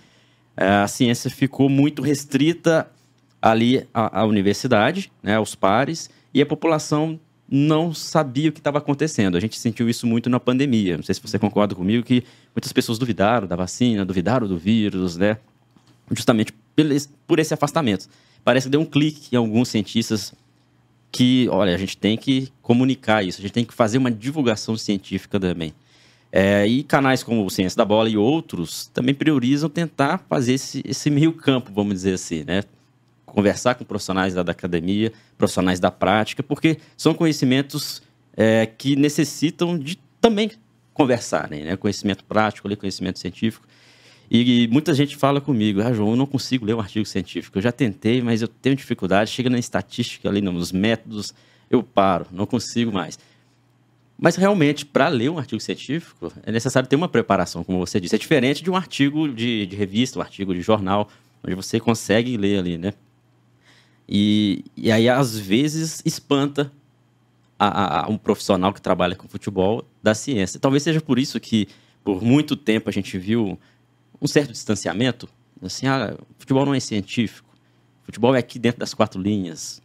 eh, 0.57 0.67
a 0.67 0.89
ciência 0.89 1.29
ficou 1.29 1.69
muito 1.69 2.01
restrita 2.01 2.91
ali 3.43 3.87
à, 3.93 4.25
universidade, 4.25 5.13
né, 5.23 5.37
aos 5.37 5.55
pares, 5.55 6.09
e 6.33 6.41
a 6.41 6.47
população 6.47 7.21
não 7.47 7.93
sabia 7.93 8.49
o 8.49 8.53
que 8.53 8.61
estava 8.61 8.79
acontecendo. 8.79 9.37
A 9.37 9.41
gente 9.41 9.59
sentiu 9.59 9.91
isso 9.91 10.07
muito 10.07 10.31
na 10.31 10.41
pandemia. 10.41 10.97
Não 10.97 11.05
sei 11.05 11.15
se 11.15 11.21
você 11.21 11.39
concorda 11.39 11.75
comigo 11.75 12.03
que 12.03 12.25
muitas 12.57 12.73
pessoas 12.73 12.99
duvidaram 12.99 13.47
da 13.47 13.57
vacina, 13.57 14.07
duvidaram 14.07 14.49
do 14.49 14.57
vírus, 14.57 15.19
né? 15.19 15.37
Justamente 16.11 16.55
por 17.27 17.39
esse 17.39 17.55
afastamento. 17.55 18.09
Parece 18.43 18.67
que 18.67 18.71
deu 18.71 18.81
um 18.81 18.87
clique 18.87 19.35
em 19.35 19.39
alguns 19.39 19.69
cientistas 19.69 20.33
que, 21.11 21.49
olha, 21.51 21.75
a 21.75 21.79
gente 21.79 21.97
tem 21.97 22.17
que 22.17 22.53
comunicar 22.61 23.25
isso, 23.25 23.41
a 23.41 23.43
gente 23.43 23.53
tem 23.53 23.65
que 23.65 23.73
fazer 23.73 23.99
uma 23.99 24.11
divulgação 24.11 24.77
científica 24.77 25.39
também. 25.39 25.73
É, 26.33 26.67
e 26.67 26.83
canais 26.83 27.23
como 27.23 27.47
o 27.47 27.49
Ciência 27.49 27.77
da 27.77 27.85
Bola 27.85 28.09
e 28.09 28.17
outros 28.17 28.91
também 28.93 29.15
priorizam 29.15 29.71
tentar 29.71 30.19
fazer 30.29 30.55
esse, 30.55 30.83
esse 30.85 31.09
meio 31.09 31.33
campo, 31.33 31.71
vamos 31.73 31.95
dizer 31.95 32.15
assim, 32.15 32.43
né? 32.43 32.65
Conversar 33.25 33.77
com 33.77 33.85
profissionais 33.85 34.35
da, 34.35 34.43
da 34.43 34.51
academia, 34.51 35.13
profissionais 35.39 35.79
da 35.79 35.93
prática, 35.93 36.43
porque 36.43 36.79
são 36.97 37.15
conhecimentos 37.15 38.03
é, 38.37 38.67
que 38.67 38.97
necessitam 38.97 39.79
de 39.79 39.97
também 40.21 40.51
conversarem, 40.93 41.63
né? 41.63 41.77
Conhecimento 41.77 42.25
prático, 42.25 42.69
conhecimento 42.77 43.21
científico. 43.21 43.65
E, 44.37 44.67
muita 44.67 44.93
gente 44.93 45.15
fala 45.15 45.41
comigo, 45.41 45.81
ah, 45.81 45.93
João, 45.93 46.11
eu 46.11 46.17
não 46.17 46.27
consigo 46.27 46.67
ler 46.67 46.75
um 46.75 46.81
artigo 46.81 47.07
científico. 47.07 47.57
Eu 47.57 47.63
já 47.63 47.71
tentei, 47.71 48.21
mas 48.21 48.43
eu 48.43 48.49
tenho 48.49 48.75
dificuldade. 48.75 49.31
Chega 49.31 49.49
na 49.49 49.61
estatística 49.61 50.29
ali, 50.29 50.41
nos 50.41 50.73
métodos, 50.73 51.33
eu 51.71 51.85
paro, 51.85 52.27
não 52.33 52.45
consigo 52.45 52.91
mais. 52.91 53.17
Mas 54.19 54.35
realmente, 54.35 54.85
para 54.85 55.07
ler 55.07 55.31
um 55.31 55.39
artigo 55.39 55.61
científico, 55.61 56.33
é 56.43 56.51
necessário 56.51 56.89
ter 56.89 56.97
uma 56.97 57.09
preparação, 57.09 57.63
como 57.63 57.79
você 57.79 58.01
disse. 58.01 58.17
É 58.17 58.19
diferente 58.19 58.61
de 58.61 58.69
um 58.69 58.75
artigo 58.75 59.29
de, 59.29 59.67
de 59.67 59.77
revista, 59.77 60.19
um 60.19 60.23
artigo 60.23 60.53
de 60.53 60.63
jornal, 60.63 61.09
onde 61.45 61.55
você 61.55 61.79
consegue 61.79 62.37
ler 62.37 62.59
ali, 62.59 62.77
né? 62.77 62.93
E, 64.09 64.65
e 64.77 64.91
aí, 64.91 65.09
às 65.09 65.39
vezes, 65.39 66.03
espanta 66.05 66.73
a, 67.57 68.07
a, 68.07 68.09
um 68.09 68.19
profissional 68.19 68.73
que 68.73 68.83
trabalha 68.83 69.15
com 69.15 69.29
futebol 69.29 69.85
da 70.03 70.13
ciência. 70.13 70.59
Talvez 70.59 70.83
seja 70.83 71.01
por 71.01 71.21
isso 71.21 71.39
que, 71.39 71.69
por 72.03 72.21
muito 72.21 72.57
tempo, 72.57 72.91
a 72.91 72.93
gente 72.93 73.17
viu 73.17 73.57
um 74.21 74.27
certo 74.27 74.53
distanciamento. 74.53 75.29
Assim, 75.63 75.87
ah, 75.87 76.17
futebol 76.39 76.67
não 76.67 76.75
é 76.75 76.81
científico. 76.81 77.49
Futebol 78.03 78.35
é 78.35 78.39
aqui 78.39 78.59
dentro 78.59 78.81
das 78.81 78.93
quatro 78.93 79.21
linhas. 79.21 79.81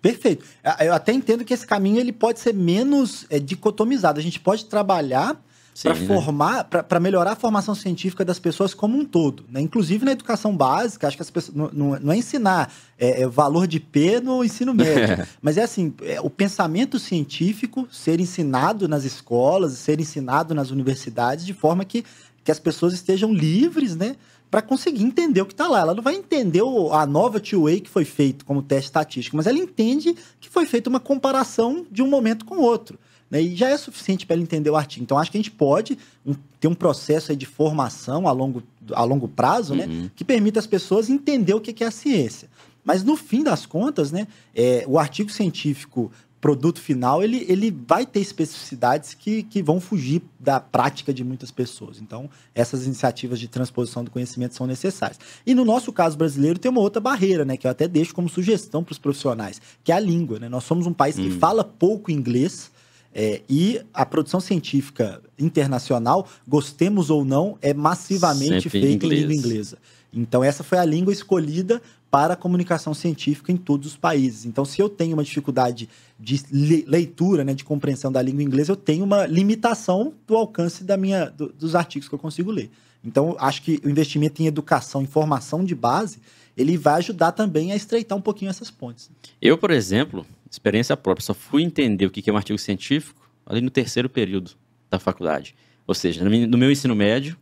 Perfeito. 0.00 0.44
Ah, 0.62 0.84
eu 0.84 0.94
até 0.94 1.12
entendo 1.12 1.44
que 1.44 1.52
esse 1.52 1.66
caminho 1.66 1.98
ele 1.98 2.12
pode 2.12 2.40
ser 2.40 2.54
menos 2.54 3.26
é, 3.28 3.38
dicotomizado. 3.38 4.18
A 4.18 4.22
gente 4.22 4.40
pode 4.40 4.64
trabalhar 4.64 5.40
para 5.82 5.94
né? 5.94 6.06
formar, 6.06 6.64
para 6.64 7.00
melhorar 7.00 7.32
a 7.32 7.36
formação 7.36 7.74
científica 7.74 8.24
das 8.24 8.38
pessoas 8.38 8.74
como 8.74 8.98
um 8.98 9.04
todo. 9.04 9.44
Né? 9.48 9.60
Inclusive 9.60 10.04
na 10.04 10.12
educação 10.12 10.56
básica, 10.56 11.06
acho 11.06 11.16
que 11.16 11.22
as 11.22 11.30
pessoas 11.30 11.56
não, 11.56 11.70
não, 11.72 12.00
não 12.00 12.12
é 12.12 12.16
ensinar 12.16 12.72
é, 12.98 13.22
é 13.22 13.26
valor 13.28 13.66
de 13.66 13.78
P 13.78 14.20
no 14.20 14.42
ensino 14.42 14.74
médio, 14.74 15.24
mas 15.40 15.56
é 15.56 15.62
assim, 15.62 15.94
é, 16.02 16.20
o 16.20 16.28
pensamento 16.28 16.98
científico 16.98 17.86
ser 17.92 18.18
ensinado 18.18 18.88
nas 18.88 19.04
escolas, 19.04 19.72
ser 19.74 20.00
ensinado 20.00 20.54
nas 20.54 20.70
universidades, 20.70 21.46
de 21.46 21.54
forma 21.54 21.84
que 21.84 22.04
que 22.44 22.50
as 22.50 22.58
pessoas 22.58 22.92
estejam 22.92 23.32
livres, 23.32 23.96
né? 23.96 24.16
Para 24.50 24.62
conseguir 24.62 25.02
entender 25.02 25.42
o 25.42 25.46
que 25.46 25.52
está 25.52 25.68
lá. 25.68 25.80
Ela 25.80 25.94
não 25.94 26.02
vai 26.02 26.14
entender 26.14 26.62
a 26.92 27.06
nova 27.06 27.38
two-way 27.38 27.80
que 27.80 27.90
foi 27.90 28.04
feito 28.04 28.44
como 28.44 28.62
teste 28.62 28.86
estatístico, 28.86 29.36
mas 29.36 29.46
ela 29.46 29.58
entende 29.58 30.14
que 30.40 30.48
foi 30.48 30.64
feita 30.64 30.88
uma 30.88 31.00
comparação 31.00 31.86
de 31.90 32.02
um 32.02 32.08
momento 32.08 32.44
com 32.44 32.56
o 32.56 32.62
outro. 32.62 32.98
Né? 33.30 33.42
E 33.42 33.56
já 33.56 33.68
é 33.68 33.76
suficiente 33.76 34.24
para 34.24 34.34
ela 34.34 34.42
entender 34.42 34.70
o 34.70 34.76
artigo. 34.76 35.02
Então, 35.02 35.18
acho 35.18 35.30
que 35.30 35.36
a 35.36 35.40
gente 35.40 35.50
pode 35.50 35.98
um, 36.24 36.34
ter 36.58 36.68
um 36.68 36.74
processo 36.74 37.34
de 37.36 37.46
formação 37.46 38.26
a 38.26 38.32
longo, 38.32 38.62
a 38.92 39.04
longo 39.04 39.28
prazo, 39.28 39.74
né? 39.74 39.86
uhum. 39.86 40.02
né? 40.04 40.10
Que 40.16 40.24
permita 40.24 40.58
as 40.58 40.66
pessoas 40.66 41.10
entender 41.10 41.54
o 41.54 41.60
que 41.60 41.84
é 41.84 41.86
a 41.86 41.90
ciência. 41.90 42.48
Mas, 42.82 43.04
no 43.04 43.16
fim 43.16 43.42
das 43.42 43.66
contas, 43.66 44.10
né? 44.10 44.26
É, 44.54 44.84
o 44.88 44.98
artigo 44.98 45.30
científico 45.30 46.10
produto 46.40 46.80
final, 46.80 47.22
ele, 47.22 47.44
ele 47.48 47.70
vai 47.86 48.06
ter 48.06 48.20
especificidades 48.20 49.14
que, 49.14 49.42
que 49.42 49.62
vão 49.62 49.80
fugir 49.80 50.22
da 50.38 50.60
prática 50.60 51.12
de 51.12 51.24
muitas 51.24 51.50
pessoas. 51.50 52.00
Então, 52.00 52.30
essas 52.54 52.86
iniciativas 52.86 53.40
de 53.40 53.48
transposição 53.48 54.04
do 54.04 54.10
conhecimento 54.10 54.54
são 54.54 54.66
necessárias. 54.66 55.18
E 55.44 55.54
no 55.54 55.64
nosso 55.64 55.92
caso 55.92 56.16
brasileiro, 56.16 56.58
tem 56.58 56.70
uma 56.70 56.80
outra 56.80 57.00
barreira, 57.00 57.44
né, 57.44 57.56
que 57.56 57.66
eu 57.66 57.70
até 57.70 57.88
deixo 57.88 58.14
como 58.14 58.28
sugestão 58.28 58.84
para 58.84 58.92
os 58.92 58.98
profissionais, 58.98 59.60
que 59.82 59.90
é 59.90 59.94
a 59.94 60.00
língua. 60.00 60.38
Né? 60.38 60.48
Nós 60.48 60.64
somos 60.64 60.86
um 60.86 60.92
país 60.92 61.16
que 61.16 61.28
hum. 61.28 61.38
fala 61.38 61.64
pouco 61.64 62.10
inglês. 62.10 62.70
É, 63.14 63.40
e 63.48 63.80
a 63.92 64.04
produção 64.04 64.38
científica 64.38 65.20
internacional, 65.38 66.26
gostemos 66.46 67.10
ou 67.10 67.24
não, 67.24 67.58
é 67.62 67.72
massivamente 67.72 68.68
Sempre 68.68 68.80
feita 68.80 69.06
em, 69.06 69.08
em 69.08 69.14
língua 69.14 69.34
inglesa. 69.34 69.78
Então, 70.12 70.42
essa 70.42 70.62
foi 70.62 70.78
a 70.78 70.84
língua 70.84 71.12
escolhida 71.12 71.82
para 72.10 72.34
a 72.34 72.36
comunicação 72.36 72.94
científica 72.94 73.52
em 73.52 73.56
todos 73.56 73.88
os 73.88 73.96
países. 73.96 74.46
Então, 74.46 74.64
se 74.64 74.80
eu 74.80 74.88
tenho 74.88 75.14
uma 75.14 75.24
dificuldade 75.24 75.88
de 76.18 76.42
leitura, 76.86 77.44
né, 77.44 77.52
de 77.54 77.64
compreensão 77.64 78.10
da 78.10 78.22
língua 78.22 78.42
inglesa, 78.42 78.72
eu 78.72 78.76
tenho 78.76 79.04
uma 79.04 79.26
limitação 79.26 80.14
do 80.26 80.34
alcance 80.34 80.84
da 80.84 80.96
minha, 80.96 81.26
do, 81.26 81.52
dos 81.52 81.74
artigos 81.74 82.08
que 82.08 82.14
eu 82.14 82.18
consigo 82.18 82.50
ler. 82.50 82.70
Então, 83.04 83.36
acho 83.38 83.62
que 83.62 83.80
o 83.84 83.90
investimento 83.90 84.42
em 84.42 84.46
educação, 84.46 85.02
em 85.02 85.06
formação 85.06 85.64
de 85.64 85.74
base, 85.74 86.18
ele 86.56 86.76
vai 86.76 86.94
ajudar 86.94 87.32
também 87.32 87.70
a 87.72 87.76
estreitar 87.76 88.18
um 88.18 88.20
pouquinho 88.20 88.50
essas 88.50 88.70
pontes. 88.70 89.08
Eu, 89.40 89.56
por 89.56 89.70
exemplo, 89.70 90.26
experiência 90.50 90.96
própria, 90.96 91.24
só 91.24 91.34
fui 91.34 91.62
entender 91.62 92.06
o 92.06 92.10
que 92.10 92.28
é 92.28 92.32
um 92.32 92.36
artigo 92.36 92.58
científico 92.58 93.28
ali 93.46 93.60
no 93.60 93.70
terceiro 93.70 94.08
período 94.08 94.52
da 94.90 94.98
faculdade. 94.98 95.54
Ou 95.86 95.94
seja, 95.94 96.22
no 96.24 96.58
meu 96.58 96.70
ensino 96.70 96.94
médio, 96.94 97.36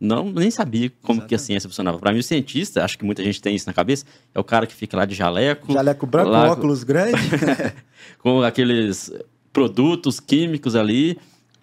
não 0.00 0.32
nem 0.32 0.50
sabia 0.50 0.88
como 0.88 1.18
Exatamente. 1.18 1.28
que 1.28 1.34
a 1.34 1.38
ciência 1.38 1.68
funcionava. 1.68 1.98
Para 1.98 2.12
mim, 2.12 2.20
o 2.20 2.22
cientista, 2.22 2.82
acho 2.82 2.96
que 2.96 3.04
muita 3.04 3.22
gente 3.22 3.42
tem 3.42 3.54
isso 3.54 3.66
na 3.66 3.74
cabeça, 3.74 4.06
é 4.34 4.40
o 4.40 4.44
cara 4.44 4.66
que 4.66 4.74
fica 4.74 4.96
lá 4.96 5.04
de 5.04 5.14
jaleco. 5.14 5.70
Jaleco 5.70 6.06
branco, 6.06 6.30
lá, 6.30 6.50
óculos 6.50 6.82
grandes. 6.82 7.20
com 8.18 8.42
aqueles 8.42 9.12
produtos 9.52 10.18
químicos 10.18 10.74
ali. 10.74 11.18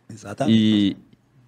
Exatamente. 0.08 0.56
E, 0.56 0.98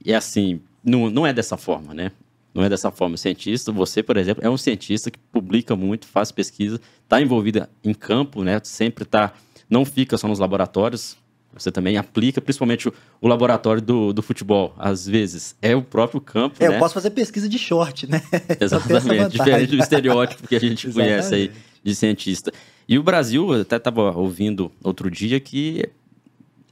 e 0.04 0.14
assim, 0.14 0.60
não, 0.84 1.12
não 1.12 1.28
é 1.28 1.32
dessa 1.32 1.56
forma, 1.56 1.94
né? 1.94 2.12
Não 2.60 2.66
é 2.66 2.70
dessa 2.70 2.92
forma. 2.92 3.16
O 3.16 3.18
cientista, 3.18 3.72
você, 3.72 4.04
por 4.04 4.18
exemplo, 4.18 4.46
é 4.46 4.50
um 4.50 4.58
cientista 4.58 5.10
que 5.10 5.18
publica 5.18 5.78
muito, 5.78 6.06
faz 6.06 6.30
pesquisa, 6.30 6.78
está 7.02 7.22
envolvido 7.22 7.66
em 7.82 7.94
campo, 7.94 8.44
né? 8.44 8.60
Sempre 8.62 9.06
está, 9.06 9.32
não 9.70 9.86
fica 9.86 10.18
só 10.18 10.28
nos 10.28 10.40
laboratórios, 10.40 11.16
você 11.54 11.72
também 11.72 11.96
aplica, 11.96 12.42
principalmente 12.42 12.90
o, 12.90 12.94
o, 13.22 13.30
laboratório 13.30 13.82
do, 13.82 14.12
do 14.12 14.22
futebol, 14.22 14.76
às 14.78 15.08
vezes, 15.08 15.56
é 15.62 15.74
o 15.74 15.82
próprio 15.82 16.20
campo. 16.20 16.62
É, 16.62 16.68
né? 16.68 16.76
eu 16.76 16.80
posso 16.80 16.94
fazer 16.94 17.12
pesquisa 17.12 17.48
de 17.48 17.58
short, 17.58 18.12
né? 18.12 18.22
Exatamente, 18.60 19.32
diferente 19.32 19.78
do 19.78 19.82
estereótipo 19.82 20.46
que 20.46 20.58
a 20.58 20.60
gente 20.60 20.92
conhece 20.92 21.34
aí 21.34 21.52
de 21.82 21.96
cientista. 21.96 22.52
E 22.90 23.00
o 23.00 23.04
Brasil, 23.04 23.54
eu 23.54 23.62
até 23.62 23.78
estava 23.78 24.12
ouvindo 24.18 24.70
outro 24.84 25.10
dia 25.10 25.40
que 25.40 25.90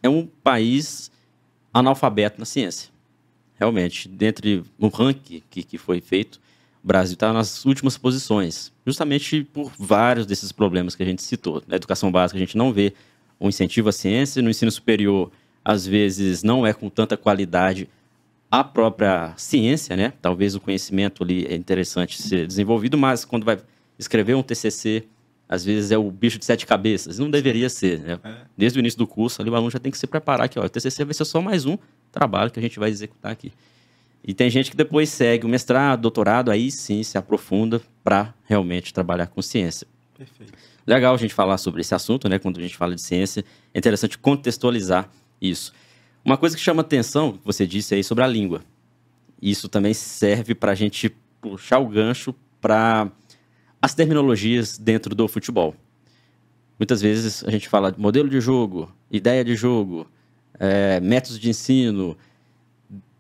é 0.04 0.10
um 0.10 0.28
país 0.44 1.10
analfabeto 1.74 2.40
na 2.40 2.46
ciência. 2.46 2.90
Realmente, 3.60 4.08
dentre 4.08 4.64
o 4.80 4.88
ranking 4.88 5.42
que, 5.50 5.64
que 5.64 5.78
foi 5.78 6.00
feito, 6.00 6.40
o 6.84 6.88
Brasil 6.88 7.16
está 7.16 7.34
nas 7.34 7.66
últimas 7.66 7.98
posições, 7.98 8.72
justamente 8.86 9.44
por 9.44 9.72
vários 9.78 10.26
desses 10.26 10.52
problemas 10.52 10.96
que 10.96 11.04
a 11.04 11.06
gente 11.06 11.22
citou. 11.24 11.62
Na 11.68 11.76
educação 11.76 12.12
básica, 12.12 12.38
a 12.38 12.40
gente 12.40 12.56
não 12.56 12.72
vê 12.72 12.94
um 13.40 13.50
incentivo 13.50 13.90
à 13.90 13.92
ciência. 13.92 14.42
No 14.42 14.50
ensino 14.50 14.72
superior, 14.72 15.32
às 15.66 15.86
vezes, 15.86 16.44
não 16.44 16.66
é 16.66 16.74
com 16.74 16.90
tanta 16.90 17.18
qualidade 17.18 17.90
a 18.50 18.64
própria 18.64 19.34
ciência, 19.36 19.98
né? 19.98 20.14
Talvez 20.22 20.56
o 20.56 20.62
conhecimento 20.62 21.24
ali 21.24 21.46
é 21.46 21.56
interessante 21.56 22.22
ser 22.22 22.48
desenvolvido, 22.48 22.98
mas 22.98 23.26
quando 23.26 23.44
vai 23.44 23.58
escrever 24.00 24.36
um 24.36 24.44
TCC, 24.44 25.04
às 25.50 25.64
vezes 25.64 25.92
é 25.92 25.98
o 25.98 26.12
bicho 26.12 26.38
de 26.38 26.46
sete 26.46 26.66
cabeças. 26.66 27.20
Não 27.20 27.30
deveria 27.30 27.70
ser, 27.70 28.00
né? 28.00 28.20
É. 28.24 28.36
Desde 28.58 28.78
o 28.78 28.82
início 28.82 28.98
do 28.98 29.08
curso, 29.08 29.42
ali 29.42 29.50
o 29.50 29.56
aluno 29.56 29.72
já 29.72 29.80
tem 29.80 29.92
que 29.92 29.98
se 29.98 30.08
preparar 30.08 30.50
que, 30.50 30.60
ó, 30.60 30.66
o 30.66 30.70
TCC 30.70 31.06
vai 31.06 31.14
ser 31.14 31.26
só 31.26 31.42
mais 31.42 31.66
um 31.66 31.78
trabalho 32.12 32.52
que 32.52 32.60
a 32.60 32.62
gente 32.62 32.80
vai 32.80 32.90
executar 32.90 33.32
aqui. 33.32 33.54
E 34.24 34.34
tem 34.34 34.50
gente 34.50 34.70
que 34.70 34.76
depois 34.76 35.10
segue 35.10 35.46
o 35.46 35.50
mestrado, 35.50 36.02
doutorado, 36.02 36.52
aí 36.52 36.70
sim 36.70 37.02
se 37.02 37.18
aprofunda 37.18 37.82
para 38.04 38.34
realmente 38.44 38.94
trabalhar 38.94 39.28
com 39.28 39.42
ciência. 39.42 39.88
Perfeito. 40.18 40.54
Legal 40.86 41.14
a 41.14 41.18
gente 41.18 41.34
falar 41.34 41.58
sobre 41.58 41.82
esse 41.82 41.96
assunto, 41.96 42.28
né? 42.28 42.40
Quando 42.40 42.60
a 42.60 42.62
gente 42.62 42.76
fala 42.76 42.96
de 42.96 43.02
ciência, 43.02 43.46
é 43.74 43.80
interessante 43.80 44.18
contextualizar 44.18 45.10
isso. 45.42 45.72
Uma 46.26 46.38
coisa 46.38 46.58
que 46.58 46.62
chama 46.62 46.82
atenção, 46.82 47.34
que 47.34 47.46
você 47.46 47.66
disse 47.66 47.96
aí 47.96 48.04
sobre 48.04 48.24
a 48.24 48.28
língua. 48.28 48.62
Isso 49.42 49.70
também 49.70 49.94
serve 49.94 50.56
para 50.56 50.74
a 50.74 50.76
gente 50.76 51.10
puxar 51.40 51.80
o 51.80 51.88
gancho 51.88 52.36
para 52.60 53.10
as 53.82 53.94
terminologias 53.94 54.78
dentro 54.78 55.14
do 55.16 55.28
futebol. 55.28 55.76
Muitas 56.80 57.02
vezes 57.02 57.44
a 57.44 57.52
gente 57.52 57.68
fala 57.68 57.92
de 57.92 58.00
modelo 58.00 58.30
de 58.30 58.40
jogo, 58.40 58.92
ideia 59.10 59.44
de 59.44 59.56
jogo, 59.56 60.08
é, 60.60 61.00
métodos 61.00 61.40
de 61.40 61.50
ensino, 61.50 62.18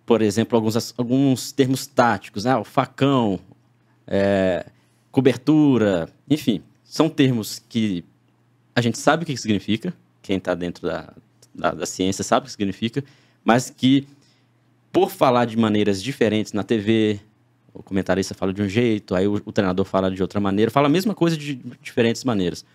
por 0.05 0.21
exemplo, 0.21 0.55
alguns, 0.55 0.93
alguns 0.97 1.51
termos 1.51 1.87
táticos, 1.87 2.45
né? 2.45 2.55
o 2.55 2.63
facão, 2.63 3.39
é, 4.07 4.65
cobertura, 5.11 6.09
enfim 6.29 6.61
são 6.87 7.09
termos 7.09 7.61
que 7.67 8.03
a 8.73 8.81
gente 8.81 8.97
sabe 8.97 9.23
o 9.23 9.25
que 9.25 9.35
significa, 9.35 9.93
quem 10.21 10.37
está 10.37 10.55
dentro 10.55 10.87
da, 10.87 11.13
da, 11.53 11.71
da, 11.71 11.85
ciência 11.85 12.23
sabe 12.23 12.45
o 12.45 12.45
que 12.45 12.51
significa, 12.51 13.03
mas 13.43 13.69
que 13.69 14.07
por 14.91 15.11
falar 15.11 15.45
de 15.45 15.57
maneiras 15.57 16.01
diferentes 16.01 16.53
na 16.53 16.63
TV, 16.63 17.19
o 17.77 17.83
comentarista 17.83 18.33
fala 18.33 18.51
de 18.51 18.61
um 18.61 18.67
jeito, 18.67 19.13
aí 19.13 19.27
o, 19.27 19.35
o 19.45 19.51
treinador 19.51 19.85
fala 19.85 20.09
de 20.09 20.21
outra 20.21 20.39
maneira, 20.39 20.71
fala 20.71 20.87
a 20.87 20.89
mesma 20.89 21.13
coisa 21.13 21.37
de 21.37 21.55
diferentes 21.81 22.23
maneiras. 22.23 22.65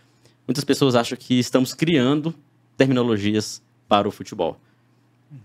Muitas 0.46 0.64
pessoas 0.64 0.94
acham 0.94 1.18
que 1.18 1.38
estamos 1.38 1.74
criando 1.74 2.34
terminologias 2.76 3.62
para 3.88 4.08
o 4.08 4.10
futebol. 4.10 4.58
Uhum. 5.30 5.38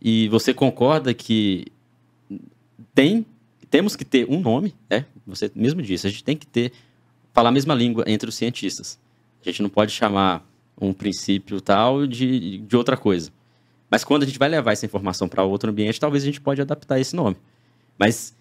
E 0.00 0.28
você 0.28 0.54
concorda 0.54 1.12
que 1.12 1.66
tem, 2.94 3.26
temos 3.70 3.96
que 3.96 4.04
ter 4.04 4.26
um 4.28 4.40
nome, 4.40 4.74
é? 4.88 5.04
Você 5.26 5.50
mesmo 5.54 5.82
disse, 5.82 6.06
a 6.06 6.10
gente 6.10 6.24
tem 6.24 6.36
que 6.36 6.46
ter 6.46 6.72
falar 7.32 7.48
a 7.48 7.52
mesma 7.52 7.74
língua 7.74 8.04
entre 8.06 8.28
os 8.28 8.34
cientistas. 8.34 8.98
A 9.40 9.48
gente 9.48 9.62
não 9.62 9.70
pode 9.70 9.92
chamar 9.92 10.46
um 10.80 10.92
princípio 10.92 11.60
tal 11.60 12.06
de, 12.06 12.58
de 12.58 12.76
outra 12.76 12.96
coisa. 12.96 13.30
Mas 13.90 14.04
quando 14.04 14.22
a 14.22 14.26
gente 14.26 14.38
vai 14.38 14.48
levar 14.48 14.72
essa 14.72 14.86
informação 14.86 15.28
para 15.28 15.42
outro 15.42 15.70
ambiente, 15.70 16.00
talvez 16.00 16.22
a 16.22 16.26
gente 16.26 16.40
pode 16.40 16.60
adaptar 16.60 16.98
esse 16.98 17.14
nome. 17.14 17.36
Mas 17.98 18.34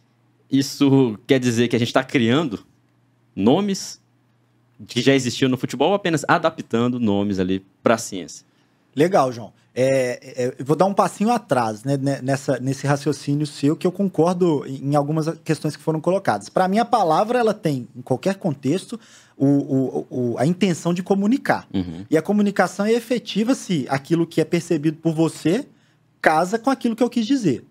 isso 0.52 1.18
quer 1.26 1.40
dizer 1.40 1.68
que 1.68 1.76
a 1.76 1.80
gente 1.80 1.88
está 1.88 2.04
criando 2.04 2.60
nomes 3.36 4.02
que 4.88 5.02
já 5.02 5.14
existiam 5.14 5.50
no 5.50 5.58
futebol 5.58 5.90
ou 5.90 5.96
apenas 5.96 6.26
adaptando 6.28 7.00
nomes 7.00 7.40
ali 7.40 7.66
para 7.82 7.96
a 7.96 7.98
ciência? 7.98 8.46
Legal, 8.96 9.32
João. 9.32 9.54
É, 9.74 10.44
é, 10.44 10.56
eu 10.60 10.66
vou 10.66 10.76
dar 10.76 10.86
um 10.86 10.94
passinho 10.94 11.32
atrás 11.32 11.86
né, 11.86 11.98
nessa, 12.22 12.60
nesse 12.60 12.86
raciocínio 12.86 13.48
seu, 13.48 13.76
que 13.76 13.88
eu 13.88 13.92
concordo 13.92 14.66
em 14.68 14.96
algumas 14.96 15.30
questões 15.46 15.78
que 15.78 15.84
foram 15.84 16.02
colocadas. 16.02 16.50
Para 16.50 16.68
mim, 16.68 16.78
a 16.78 16.84
palavra 16.84 17.40
ela 17.40 17.54
tem, 17.54 17.88
em 17.96 18.02
qualquer 18.02 18.36
contexto, 18.36 19.00
o, 19.38 19.46
o, 19.46 20.08
o, 20.10 20.38
a 20.38 20.46
intenção 20.46 20.94
de 20.94 21.02
comunicar. 21.02 21.68
Uhum. 21.74 22.06
E 22.10 22.18
a 22.18 22.22
comunicação 22.22 22.86
é 22.86 22.92
efetiva 22.92 23.56
se 23.56 23.86
aquilo 23.90 24.28
que 24.28 24.42
é 24.42 24.46
percebido 24.46 24.98
por 24.98 25.14
você 25.14 25.66
casa 26.22 26.60
com 26.60 26.70
aquilo 26.70 26.96
que 26.96 27.02
eu 27.02 27.10
quis 27.10 27.26
dizer. 27.26 27.64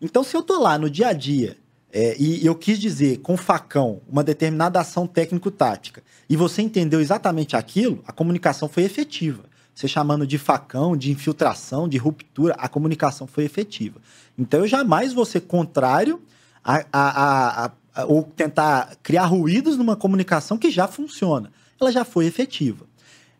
Então, 0.00 0.22
se 0.22 0.36
eu 0.36 0.40
estou 0.40 0.60
lá 0.60 0.78
no 0.78 0.88
dia 0.88 1.08
a 1.08 1.12
dia 1.12 1.56
é, 1.92 2.16
e 2.18 2.44
eu 2.44 2.54
quis 2.54 2.78
dizer 2.78 3.18
com 3.18 3.36
facão 3.36 4.02
uma 4.08 4.22
determinada 4.22 4.78
ação 4.78 5.06
técnico-tática 5.06 6.02
e 6.28 6.36
você 6.36 6.60
entendeu 6.60 7.00
exatamente 7.00 7.56
aquilo, 7.56 8.02
a 8.06 8.12
comunicação 8.12 8.68
foi 8.68 8.82
efetiva. 8.82 9.44
Você 9.74 9.88
chamando 9.88 10.26
de 10.26 10.38
facão, 10.38 10.96
de 10.96 11.10
infiltração, 11.10 11.88
de 11.88 11.96
ruptura, 11.96 12.54
a 12.58 12.68
comunicação 12.68 13.26
foi 13.26 13.44
efetiva. 13.44 14.00
Então 14.36 14.60
eu 14.60 14.66
jamais 14.66 15.12
vou 15.12 15.24
ser 15.24 15.42
contrário 15.42 16.20
a, 16.62 16.84
a, 16.92 17.64
a, 17.64 17.70
a 17.94 18.04
ou 18.04 18.22
tentar 18.22 18.96
criar 19.02 19.26
ruídos 19.26 19.76
numa 19.76 19.96
comunicação 19.96 20.58
que 20.58 20.70
já 20.70 20.86
funciona. 20.86 21.50
Ela 21.80 21.90
já 21.90 22.04
foi 22.04 22.26
efetiva. 22.26 22.86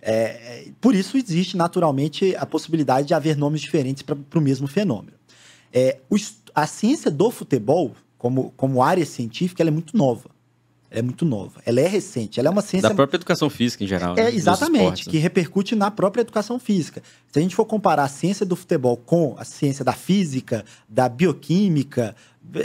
É, 0.00 0.68
por 0.80 0.94
isso 0.94 1.16
existe 1.16 1.56
naturalmente 1.56 2.34
a 2.36 2.46
possibilidade 2.46 3.08
de 3.08 3.14
haver 3.14 3.36
nomes 3.36 3.60
diferentes 3.60 4.02
para 4.02 4.38
o 4.38 4.40
mesmo 4.40 4.66
fenômeno. 4.66 5.18
É, 5.72 5.98
o, 6.08 6.16
a 6.54 6.66
ciência 6.66 7.10
do 7.10 7.30
futebol 7.30 7.94
como, 8.18 8.52
como 8.56 8.82
área 8.82 9.06
científica, 9.06 9.62
ela 9.62 9.70
é 9.70 9.72
muito 9.72 9.96
nova. 9.96 10.28
Ela 10.90 11.00
é 11.00 11.02
muito 11.02 11.24
nova. 11.24 11.60
Ela 11.64 11.80
é 11.80 11.86
recente. 11.86 12.40
Ela 12.40 12.48
é 12.48 12.50
uma 12.50 12.62
ciência. 12.62 12.88
Da 12.88 12.94
própria 12.94 13.16
educação 13.16 13.48
física, 13.48 13.84
em 13.84 13.86
geral. 13.86 14.16
É, 14.16 14.24
né? 14.24 14.34
exatamente, 14.34 15.08
que 15.08 15.18
repercute 15.18 15.76
na 15.76 15.90
própria 15.90 16.22
educação 16.22 16.58
física. 16.58 17.02
Se 17.30 17.38
a 17.38 17.42
gente 17.42 17.54
for 17.54 17.64
comparar 17.64 18.04
a 18.04 18.08
ciência 18.08 18.44
do 18.44 18.56
futebol 18.56 18.96
com 18.96 19.36
a 19.38 19.44
ciência 19.44 19.84
da 19.84 19.92
física, 19.92 20.64
da 20.88 21.08
bioquímica, 21.08 22.16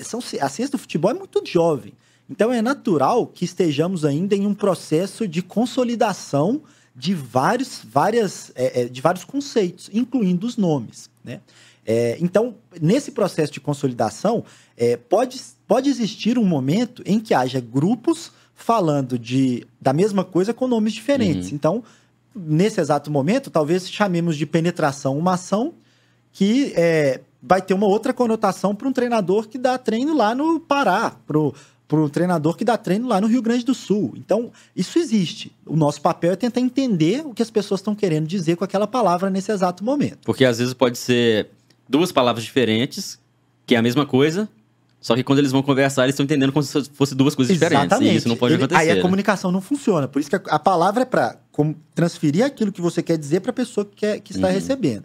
são, 0.03 0.19
a 0.19 0.49
ciência 0.49 0.71
do 0.71 0.77
futebol 0.77 1.11
é 1.11 1.13
muito 1.13 1.41
jovem. 1.45 1.93
Então 2.29 2.51
é 2.51 2.61
natural 2.61 3.27
que 3.27 3.43
estejamos 3.43 4.05
ainda 4.05 4.35
em 4.35 4.47
um 4.47 4.53
processo 4.53 5.27
de 5.27 5.41
consolidação 5.41 6.61
de 6.95 7.13
vários, 7.13 7.81
várias, 7.83 8.51
é, 8.55 8.83
é 8.83 8.85
de 8.85 9.01
vários 9.01 9.25
conceitos, 9.25 9.89
incluindo 9.91 10.47
os 10.47 10.55
nomes. 10.55 11.09
Né? 11.23 11.41
É, 11.85 12.17
então, 12.21 12.55
nesse 12.81 13.11
processo 13.11 13.51
de 13.51 13.59
consolidação, 13.59 14.45
é, 14.77 14.97
pode, 14.97 15.39
pode 15.67 15.89
existir 15.89 16.37
um 16.37 16.45
momento 16.45 17.03
em 17.05 17.19
que 17.19 17.33
haja 17.33 17.59
grupos 17.59 18.31
falando 18.55 19.17
de, 19.19 19.65
da 19.81 19.93
mesma 19.93 20.23
coisa 20.23 20.53
com 20.53 20.67
nomes 20.67 20.93
diferentes. 20.93 21.49
Uhum. 21.49 21.55
Então, 21.55 21.83
nesse 22.35 22.79
exato 22.79 23.11
momento, 23.11 23.49
talvez 23.49 23.89
chamemos 23.89 24.37
de 24.37 24.45
penetração 24.45 25.17
uma 25.17 25.33
ação 25.33 25.73
que 26.31 26.73
é, 26.75 27.21
vai 27.41 27.61
ter 27.61 27.73
uma 27.73 27.85
outra 27.85 28.13
conotação 28.13 28.73
para 28.73 28.87
um 28.87 28.93
treinador 28.93 29.47
que 29.47 29.57
dá 29.57 29.77
treino 29.77 30.15
lá 30.15 30.33
no 30.33 30.59
Pará, 30.59 31.15
para 31.27 31.37
um 31.99 32.09
treinador 32.09 32.55
que 32.55 32.65
dá 32.65 32.75
treino 32.75 33.07
lá 33.07 33.21
no 33.21 33.27
Rio 33.27 33.41
Grande 33.41 33.63
do 33.63 33.75
Sul. 33.75 34.13
Então, 34.17 34.51
isso 34.75 34.97
existe. 34.97 35.51
O 35.65 35.75
nosso 35.75 36.01
papel 36.01 36.31
é 36.31 36.35
tentar 36.35 36.59
entender 36.59 37.23
o 37.25 37.33
que 37.33 37.43
as 37.43 37.51
pessoas 37.51 37.81
estão 37.81 37.93
querendo 37.93 38.25
dizer 38.25 38.55
com 38.55 38.63
aquela 38.63 38.87
palavra 38.87 39.29
nesse 39.29 39.51
exato 39.51 39.83
momento. 39.83 40.19
Porque 40.25 40.45
às 40.45 40.57
vezes 40.57 40.73
pode 40.73 40.97
ser 40.97 41.49
duas 41.87 42.11
palavras 42.11 42.43
diferentes, 42.43 43.19
que 43.65 43.75
é 43.75 43.77
a 43.77 43.81
mesma 43.81 44.05
coisa, 44.05 44.49
só 45.03 45.15
que 45.15 45.23
quando 45.23 45.39
eles 45.39 45.51
vão 45.51 45.61
conversar, 45.61 46.03
eles 46.03 46.13
estão 46.13 46.23
entendendo 46.23 46.53
como 46.53 46.63
se 46.63 46.81
fossem 46.93 47.17
duas 47.17 47.35
coisas 47.35 47.53
Exatamente. 47.53 47.89
diferentes. 47.89 48.15
E 48.15 48.17
isso 48.19 48.29
não 48.29 48.37
pode 48.37 48.53
Ele, 48.53 48.63
acontecer. 48.63 48.81
Aí 48.81 48.89
a 48.89 48.95
né? 48.95 49.01
comunicação 49.01 49.51
não 49.51 49.59
funciona. 49.59 50.07
Por 50.07 50.21
isso 50.21 50.29
que 50.29 50.37
a, 50.37 50.41
a 50.47 50.57
palavra 50.57 51.01
é 51.01 51.05
para 51.05 51.35
transferir 51.93 52.45
aquilo 52.45 52.71
que 52.71 52.79
você 52.79 53.03
quer 53.03 53.17
dizer 53.17 53.41
para 53.41 53.51
a 53.51 53.53
pessoa 53.53 53.83
que, 53.83 53.97
quer, 53.97 54.21
que 54.21 54.31
está 54.31 54.47
uhum. 54.47 54.53
recebendo. 54.53 55.03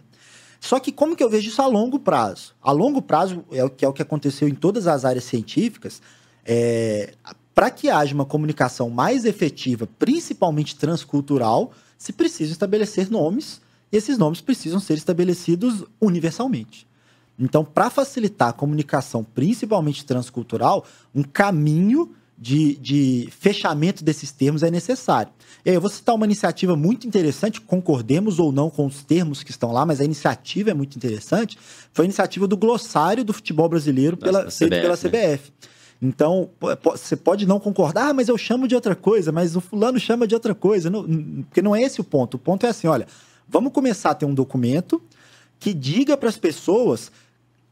Só 0.57 0.79
que 0.79 0.93
como 0.93 1.17
que 1.17 1.23
eu 1.23 1.29
vejo 1.29 1.49
isso 1.49 1.61
a 1.61 1.67
longo 1.67 1.99
prazo? 1.99 2.55
A 2.61 2.71
longo 2.71 3.01
prazo, 3.01 3.43
é 3.51 3.61
o 3.61 3.69
que, 3.69 3.83
é 3.83 3.89
o 3.89 3.91
que 3.91 4.01
aconteceu 4.01 4.47
em 4.47 4.55
todas 4.55 4.87
as 4.87 5.03
áreas 5.03 5.25
científicas, 5.25 6.01
é, 6.45 7.11
para 7.53 7.69
que 7.69 7.89
haja 7.89 8.15
uma 8.15 8.25
comunicação 8.25 8.89
mais 8.89 9.25
efetiva, 9.25 9.85
principalmente 9.99 10.77
transcultural, 10.77 11.73
se 11.97 12.13
precisa 12.13 12.53
estabelecer 12.53 13.11
nomes 13.11 13.59
e 13.91 13.97
esses 13.97 14.17
nomes 14.17 14.39
precisam 14.39 14.79
ser 14.79 14.93
estabelecidos 14.93 15.83
universalmente. 15.99 16.87
Então, 17.39 17.63
para 17.63 17.89
facilitar 17.89 18.49
a 18.49 18.53
comunicação, 18.53 19.23
principalmente 19.23 20.05
transcultural, 20.05 20.85
um 21.15 21.23
caminho 21.23 22.11
de, 22.37 22.75
de, 22.77 23.29
fechamento 23.37 24.03
desses 24.03 24.31
termos 24.31 24.63
é 24.63 24.71
necessário. 24.71 25.31
Eu 25.65 25.81
vou 25.81 25.89
citar 25.89 26.15
uma 26.15 26.25
iniciativa 26.25 26.75
muito 26.75 27.05
interessante, 27.05 27.59
concordemos 27.59 28.39
ou 28.39 28.51
não 28.51 28.69
com 28.69 28.85
os 28.85 29.03
termos 29.03 29.43
que 29.43 29.51
estão 29.51 29.71
lá, 29.71 29.85
mas 29.85 29.99
a 29.99 30.05
iniciativa 30.05 30.71
é 30.71 30.73
muito 30.73 30.95
interessante. 30.95 31.57
Foi 31.93 32.05
a 32.05 32.07
iniciativa 32.07 32.47
do 32.47 32.55
glossário 32.55 33.23
do 33.23 33.33
futebol 33.33 33.67
brasileiro 33.67 34.15
pela, 34.15 34.49
feito 34.49 34.69
pela 34.69 34.95
CBF. 34.95 35.51
Né? 35.51 35.69
Então, 36.01 36.49
você 36.81 37.17
pode 37.17 37.45
não 37.45 37.59
concordar, 37.59 38.09
ah, 38.09 38.13
mas 38.13 38.29
eu 38.29 38.37
chamo 38.37 38.69
de 38.69 38.75
outra 38.75 38.95
coisa, 38.95 39.33
mas 39.33 39.57
o 39.57 39.59
fulano 39.59 39.99
chama 39.99 40.25
de 40.25 40.33
outra 40.33 40.55
coisa. 40.55 40.89
Não, 40.89 41.03
porque 41.43 41.61
não 41.61 41.75
é 41.75 41.81
esse 41.81 41.99
o 41.99 42.05
ponto. 42.05 42.35
O 42.35 42.39
ponto 42.39 42.65
é 42.65 42.69
assim: 42.69 42.87
olha, 42.87 43.05
Vamos 43.51 43.73
começar 43.73 44.11
a 44.11 44.15
ter 44.15 44.25
um 44.25 44.33
documento 44.33 45.01
que 45.59 45.73
diga 45.73 46.15
para 46.15 46.29
as 46.29 46.37
pessoas 46.37 47.11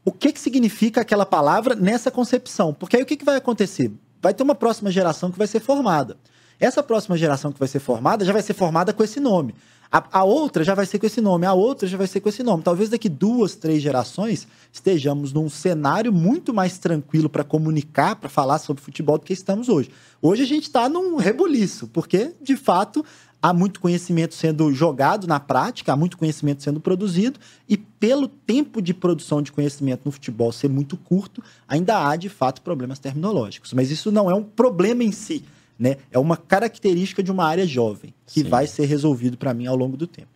o 0.08 0.12
que, 0.12 0.32
que 0.32 0.40
significa 0.40 1.02
aquela 1.02 1.26
palavra 1.26 1.74
nessa 1.74 2.10
concepção. 2.10 2.72
Porque 2.72 2.96
aí 2.96 3.02
o 3.02 3.06
que, 3.06 3.14
que 3.14 3.26
vai 3.26 3.36
acontecer? 3.36 3.92
Vai 4.22 4.32
ter 4.32 4.42
uma 4.42 4.54
próxima 4.54 4.90
geração 4.90 5.30
que 5.30 5.36
vai 5.36 5.46
ser 5.46 5.60
formada. 5.60 6.16
Essa 6.58 6.82
próxima 6.82 7.16
geração 7.18 7.52
que 7.52 7.58
vai 7.58 7.68
ser 7.68 7.78
formada 7.78 8.24
já 8.24 8.32
vai 8.32 8.40
ser 8.40 8.54
formada 8.54 8.90
com 8.94 9.04
esse 9.04 9.20
nome. 9.20 9.54
A, 9.92 10.20
a, 10.20 10.24
outra 10.24 10.64
já 10.64 10.74
vai 10.74 10.86
ser 10.86 10.98
com 10.98 11.06
esse 11.06 11.20
nome, 11.20 11.44
a 11.44 11.52
outra 11.52 11.86
já 11.86 11.96
vai 11.98 12.06
ser 12.06 12.20
com 12.20 12.28
esse 12.30 12.42
nome. 12.42 12.62
Talvez 12.62 12.88
daqui 12.88 13.08
duas, 13.08 13.54
três 13.54 13.82
gerações 13.82 14.48
estejamos 14.72 15.32
num 15.32 15.50
cenário 15.50 16.10
muito 16.10 16.54
mais 16.54 16.78
tranquilo 16.78 17.28
para 17.28 17.44
comunicar, 17.44 18.16
para 18.16 18.30
falar 18.30 18.58
sobre 18.58 18.82
futebol 18.82 19.18
do 19.18 19.26
que 19.26 19.32
estamos 19.34 19.68
hoje. 19.68 19.90
Hoje 20.22 20.42
a 20.42 20.46
gente 20.46 20.64
está 20.64 20.88
num 20.88 21.16
rebuliço, 21.16 21.86
porque, 21.88 22.34
de 22.40 22.56
fato, 22.56 23.04
há 23.42 23.52
muito 23.52 23.80
conhecimento 23.80 24.34
sendo 24.34 24.72
jogado 24.72 25.26
na 25.26 25.38
prática, 25.38 25.92
há 25.92 25.96
muito 25.96 26.18
conhecimento 26.18 26.62
sendo 26.62 26.80
produzido, 26.80 27.38
e 27.68 27.76
pelo 27.76 28.28
tempo 28.28 28.82
de 28.82 28.92
produção 28.92 29.40
de 29.40 29.52
conhecimento 29.52 30.02
no 30.04 30.10
futebol 30.10 30.52
ser 30.52 30.68
muito 30.68 30.96
curto, 30.96 31.42
ainda 31.66 32.08
há 32.08 32.16
de 32.16 32.28
fato 32.28 32.62
problemas 32.62 32.98
terminológicos. 32.98 33.72
Mas 33.72 33.90
isso 33.90 34.10
não 34.10 34.30
é 34.30 34.34
um 34.34 34.42
problema 34.42 35.04
em 35.04 35.12
si, 35.12 35.44
né? 35.78 35.96
É 36.10 36.18
uma 36.18 36.36
característica 36.36 37.22
de 37.22 37.30
uma 37.30 37.44
área 37.44 37.66
jovem 37.66 38.12
que 38.26 38.42
Sim. 38.42 38.48
vai 38.48 38.66
ser 38.66 38.86
resolvido 38.86 39.36
para 39.36 39.54
mim 39.54 39.66
ao 39.66 39.76
longo 39.76 39.96
do 39.96 40.06
tempo. 40.06 40.28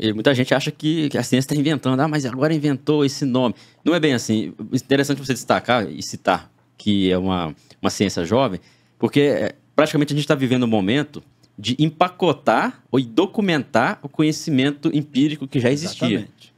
E 0.00 0.12
muita 0.14 0.34
gente 0.34 0.54
acha 0.54 0.70
que, 0.70 1.06
a 1.08 1.22
ciência 1.22 1.38
está 1.40 1.54
inventando, 1.54 2.00
ah, 2.00 2.08
mas 2.08 2.24
agora 2.24 2.54
inventou 2.54 3.04
esse 3.04 3.24
nome. 3.26 3.54
Não 3.84 3.94
é 3.94 4.00
bem 4.00 4.14
assim. 4.14 4.54
Interessante 4.72 5.18
você 5.18 5.34
destacar 5.34 5.86
e 5.90 6.02
citar 6.02 6.50
que 6.76 7.10
é 7.10 7.18
uma, 7.18 7.54
uma 7.80 7.90
ciência 7.90 8.24
jovem, 8.24 8.60
porque 8.98 9.20
é, 9.20 9.54
praticamente 9.76 10.12
a 10.12 10.16
gente 10.16 10.24
está 10.24 10.34
vivendo 10.34 10.64
um 10.64 10.68
momento 10.68 11.22
de 11.58 11.76
empacotar 11.78 12.82
ou 12.90 13.00
documentar 13.00 13.98
o 14.02 14.08
conhecimento 14.08 14.90
empírico 14.94 15.46
que 15.46 15.60
já 15.60 15.70
existia. 15.70 16.08
Exatamente. 16.08 16.54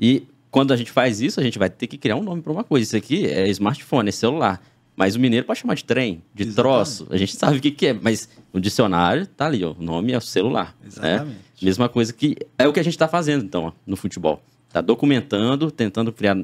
E 0.00 0.22
quando 0.50 0.72
a 0.72 0.76
gente 0.76 0.90
faz 0.90 1.20
isso, 1.20 1.38
a 1.38 1.42
gente 1.42 1.58
vai 1.58 1.68
ter 1.68 1.86
que 1.86 1.98
criar 1.98 2.16
um 2.16 2.22
nome 2.22 2.40
para 2.40 2.52
uma 2.52 2.64
coisa. 2.64 2.84
Isso 2.84 2.96
aqui 2.96 3.26
é 3.26 3.48
smartphone, 3.48 4.08
é 4.08 4.12
celular. 4.12 4.62
Mas 4.96 5.14
o 5.14 5.20
mineiro 5.20 5.46
pode 5.46 5.60
chamar 5.60 5.74
de 5.74 5.84
trem, 5.84 6.22
de 6.34 6.42
Exatamente. 6.42 6.56
troço. 6.56 7.06
A 7.10 7.16
gente 7.16 7.36
sabe 7.36 7.58
o 7.58 7.60
que, 7.60 7.70
que, 7.70 7.86
é, 7.88 7.92
mas 7.92 8.28
o 8.52 8.58
dicionário 8.58 9.26
tá 9.26 9.46
ali, 9.46 9.64
ó. 9.64 9.72
O 9.78 9.82
nome 9.82 10.12
é 10.12 10.18
o 10.18 10.20
celular. 10.20 10.76
Né? 10.80 10.88
Exatamente. 10.88 11.28
Né? 11.28 11.36
Mesma 11.62 11.88
coisa 11.88 12.12
que 12.12 12.36
é 12.58 12.66
o 12.66 12.72
que 12.72 12.80
a 12.80 12.82
gente 12.82 12.94
está 12.94 13.06
fazendo, 13.06 13.44
então, 13.44 13.64
ó, 13.66 13.72
no 13.86 13.96
futebol. 13.96 14.42
Está 14.66 14.80
documentando, 14.80 15.70
tentando 15.70 16.12
criar 16.12 16.36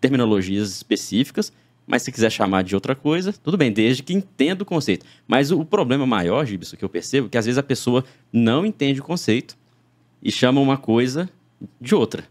terminologias 0.00 0.70
específicas 0.70 1.52
mas 1.86 2.02
se 2.02 2.10
quiser 2.10 2.30
chamar 2.30 2.64
de 2.64 2.74
outra 2.74 2.94
coisa, 2.94 3.32
tudo 3.32 3.56
bem, 3.56 3.70
desde 3.70 4.02
que 4.02 4.12
entenda 4.12 4.62
o 4.62 4.66
conceito. 4.66 5.06
Mas 5.26 5.50
o 5.52 5.64
problema 5.64 6.06
maior, 6.06 6.44
Gibson, 6.44 6.76
que 6.76 6.84
eu 6.84 6.88
percebo, 6.88 7.28
é 7.28 7.30
que 7.30 7.38
às 7.38 7.46
vezes 7.46 7.58
a 7.58 7.62
pessoa 7.62 8.04
não 8.32 8.66
entende 8.66 9.00
o 9.00 9.04
conceito 9.04 9.56
e 10.22 10.32
chama 10.32 10.60
uma 10.60 10.76
coisa 10.76 11.28
de 11.80 11.94
outra. 11.94 12.24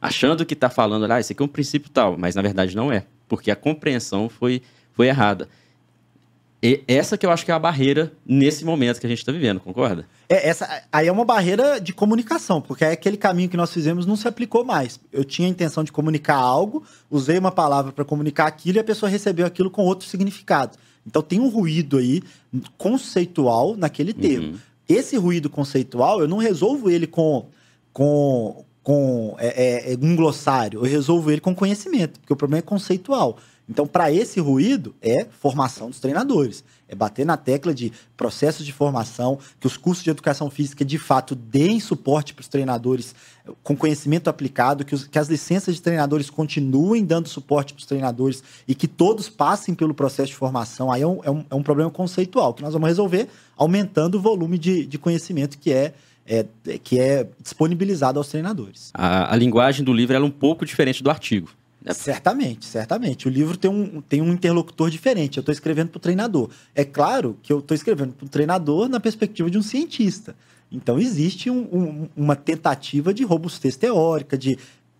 Achando 0.00 0.44
que 0.46 0.54
está 0.54 0.70
falando, 0.70 1.10
ah, 1.10 1.20
esse 1.20 1.32
aqui 1.32 1.42
é 1.42 1.44
um 1.44 1.48
princípio 1.48 1.90
tal, 1.90 2.16
mas 2.16 2.34
na 2.34 2.42
verdade 2.42 2.74
não 2.74 2.90
é, 2.90 3.04
porque 3.28 3.50
a 3.50 3.56
compreensão 3.56 4.28
foi, 4.28 4.62
foi 4.92 5.08
errada. 5.08 5.48
E 6.64 6.82
essa 6.88 7.18
que 7.18 7.26
eu 7.26 7.30
acho 7.30 7.44
que 7.44 7.50
é 7.50 7.54
a 7.54 7.58
barreira 7.58 8.10
nesse 8.24 8.64
momento 8.64 8.98
que 8.98 9.04
a 9.04 9.08
gente 9.08 9.18
está 9.18 9.30
vivendo, 9.30 9.60
concorda? 9.60 10.06
É, 10.26 10.48
essa, 10.48 10.82
aí 10.90 11.06
é 11.06 11.12
uma 11.12 11.26
barreira 11.26 11.78
de 11.78 11.92
comunicação, 11.92 12.58
porque 12.58 12.86
aquele 12.86 13.18
caminho 13.18 13.50
que 13.50 13.56
nós 13.56 13.70
fizemos 13.70 14.06
não 14.06 14.16
se 14.16 14.26
aplicou 14.26 14.64
mais. 14.64 14.98
Eu 15.12 15.24
tinha 15.24 15.46
a 15.46 15.50
intenção 15.50 15.84
de 15.84 15.92
comunicar 15.92 16.36
algo, 16.36 16.82
usei 17.10 17.36
uma 17.36 17.52
palavra 17.52 17.92
para 17.92 18.02
comunicar 18.02 18.46
aquilo 18.46 18.78
e 18.78 18.80
a 18.80 18.84
pessoa 18.84 19.10
recebeu 19.10 19.44
aquilo 19.44 19.70
com 19.70 19.82
outro 19.82 20.08
significado. 20.08 20.78
Então 21.06 21.20
tem 21.20 21.38
um 21.38 21.50
ruído 21.50 21.98
aí 21.98 22.22
conceitual 22.78 23.76
naquele 23.76 24.14
termo. 24.14 24.52
Uhum. 24.52 24.58
Esse 24.88 25.18
ruído 25.18 25.50
conceitual, 25.50 26.20
eu 26.20 26.28
não 26.28 26.38
resolvo 26.38 26.88
ele 26.88 27.06
com, 27.06 27.46
com, 27.92 28.64
com 28.82 29.36
é, 29.38 29.92
é, 29.92 29.98
um 30.00 30.16
glossário, 30.16 30.80
eu 30.80 30.84
resolvo 30.84 31.30
ele 31.30 31.42
com 31.42 31.54
conhecimento, 31.54 32.20
porque 32.20 32.32
o 32.32 32.36
problema 32.36 32.60
é 32.60 32.62
conceitual. 32.62 33.36
Então, 33.68 33.86
para 33.86 34.12
esse 34.12 34.40
ruído, 34.40 34.94
é 35.00 35.26
formação 35.40 35.88
dos 35.88 35.98
treinadores. 35.98 36.62
É 36.86 36.94
bater 36.94 37.24
na 37.24 37.36
tecla 37.36 37.72
de 37.72 37.90
processos 38.16 38.64
de 38.64 38.72
formação, 38.72 39.38
que 39.58 39.66
os 39.66 39.76
cursos 39.76 40.04
de 40.04 40.10
educação 40.10 40.50
física 40.50 40.84
de 40.84 40.98
fato 40.98 41.34
deem 41.34 41.80
suporte 41.80 42.34
para 42.34 42.42
os 42.42 42.48
treinadores 42.48 43.14
com 43.62 43.74
conhecimento 43.74 44.28
aplicado, 44.28 44.84
que, 44.84 44.94
os, 44.94 45.06
que, 45.06 45.18
as 45.18 45.28
licenças 45.28 45.74
de 45.74 45.82
treinadores 45.82 46.28
continuem 46.28 47.04
dando 47.04 47.28
suporte 47.28 47.72
para 47.72 47.80
os 47.80 47.86
treinadores 47.86 48.42
e 48.68 48.74
que 48.74 48.86
todos 48.86 49.28
passem 49.30 49.74
pelo 49.74 49.94
processo 49.94 50.28
de 50.28 50.36
formação. 50.36 50.92
Aí 50.92 51.02
é 51.02 51.06
um, 51.06 51.20
é 51.24 51.30
um, 51.30 51.44
é 51.50 51.54
um 51.54 51.62
problema 51.62 51.90
conceitual 51.90 52.52
que 52.52 52.62
nós 52.62 52.74
vamos 52.74 52.88
resolver 52.88 53.28
aumentando 53.56 54.16
o 54.16 54.20
volume 54.20 54.58
de, 54.58 54.86
de 54.86 54.98
conhecimento 54.98 55.58
que 55.58 55.72
é 55.72 55.94
é, 56.26 56.46
que 56.82 56.98
é 56.98 57.28
disponibilizado 57.42 58.18
aos 58.18 58.28
treinadores. 58.28 58.90
A, 58.94 59.32
a 59.32 59.36
linguagem 59.36 59.84
do 59.84 59.92
livro 59.92 60.16
é 60.16 60.18
um 60.20 60.30
pouco 60.30 60.64
diferente 60.64 61.02
do 61.02 61.10
artigo. 61.10 61.50
É, 61.84 61.92
certamente, 61.92 62.64
certamente. 62.64 63.28
O 63.28 63.30
livro 63.30 63.58
tem 63.58 63.70
um, 63.70 64.00
tem 64.00 64.22
um 64.22 64.32
interlocutor 64.32 64.88
diferente. 64.88 65.36
Eu 65.36 65.42
estou 65.42 65.52
escrevendo 65.52 65.90
para 65.90 65.98
o 65.98 66.00
treinador. 66.00 66.48
É 66.74 66.84
claro 66.84 67.38
que 67.42 67.52
eu 67.52 67.58
estou 67.58 67.74
escrevendo 67.74 68.14
para 68.14 68.24
o 68.24 68.28
treinador 68.28 68.88
na 68.88 68.98
perspectiva 68.98 69.50
de 69.50 69.58
um 69.58 69.62
cientista. 69.62 70.34
Então, 70.72 70.98
existe 70.98 71.50
um, 71.50 71.68
um, 71.70 72.08
uma 72.16 72.34
tentativa 72.34 73.12
de 73.12 73.22
robustez 73.22 73.76
teórica, 73.76 74.36
de 74.36 74.58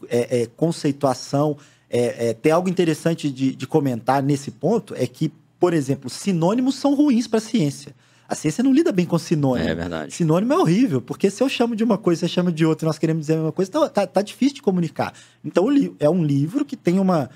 é, 0.08 0.42
é, 0.42 0.46
conceituação. 0.46 1.56
É, 1.88 2.28
é, 2.28 2.34
tem 2.34 2.52
algo 2.52 2.68
interessante 2.68 3.30
de, 3.30 3.54
de 3.56 3.66
comentar 3.66 4.22
nesse 4.22 4.50
ponto: 4.50 4.94
é 4.94 5.06
que, 5.06 5.32
por 5.58 5.72
exemplo, 5.72 6.10
sinônimos 6.10 6.74
são 6.74 6.94
ruins 6.94 7.26
para 7.26 7.38
a 7.38 7.42
ciência. 7.42 7.94
A 8.28 8.34
ciência 8.34 8.64
não 8.64 8.72
lida 8.72 8.90
bem 8.90 9.04
com 9.04 9.18
sinônimo. 9.18 9.68
É 9.68 9.74
verdade. 9.74 10.14
Sinônimo 10.14 10.52
é 10.52 10.58
horrível, 10.58 11.00
porque 11.00 11.30
se 11.30 11.42
eu 11.42 11.48
chamo 11.48 11.76
de 11.76 11.84
uma 11.84 11.98
coisa, 11.98 12.20
você 12.20 12.28
chama 12.28 12.50
de 12.50 12.64
outra, 12.64 12.86
e 12.86 12.88
nós 12.88 12.98
queremos 12.98 13.22
dizer 13.22 13.34
a 13.34 13.36
mesma 13.36 13.52
coisa, 13.52 13.70
tá, 13.70 13.88
tá, 13.88 14.06
tá 14.06 14.22
difícil 14.22 14.56
de 14.56 14.62
comunicar. 14.62 15.12
Então, 15.44 15.66
é 15.98 16.08
um 16.08 16.24
livro 16.24 16.64
que 16.64 16.76
tem 16.76 16.98
uma, 16.98 17.28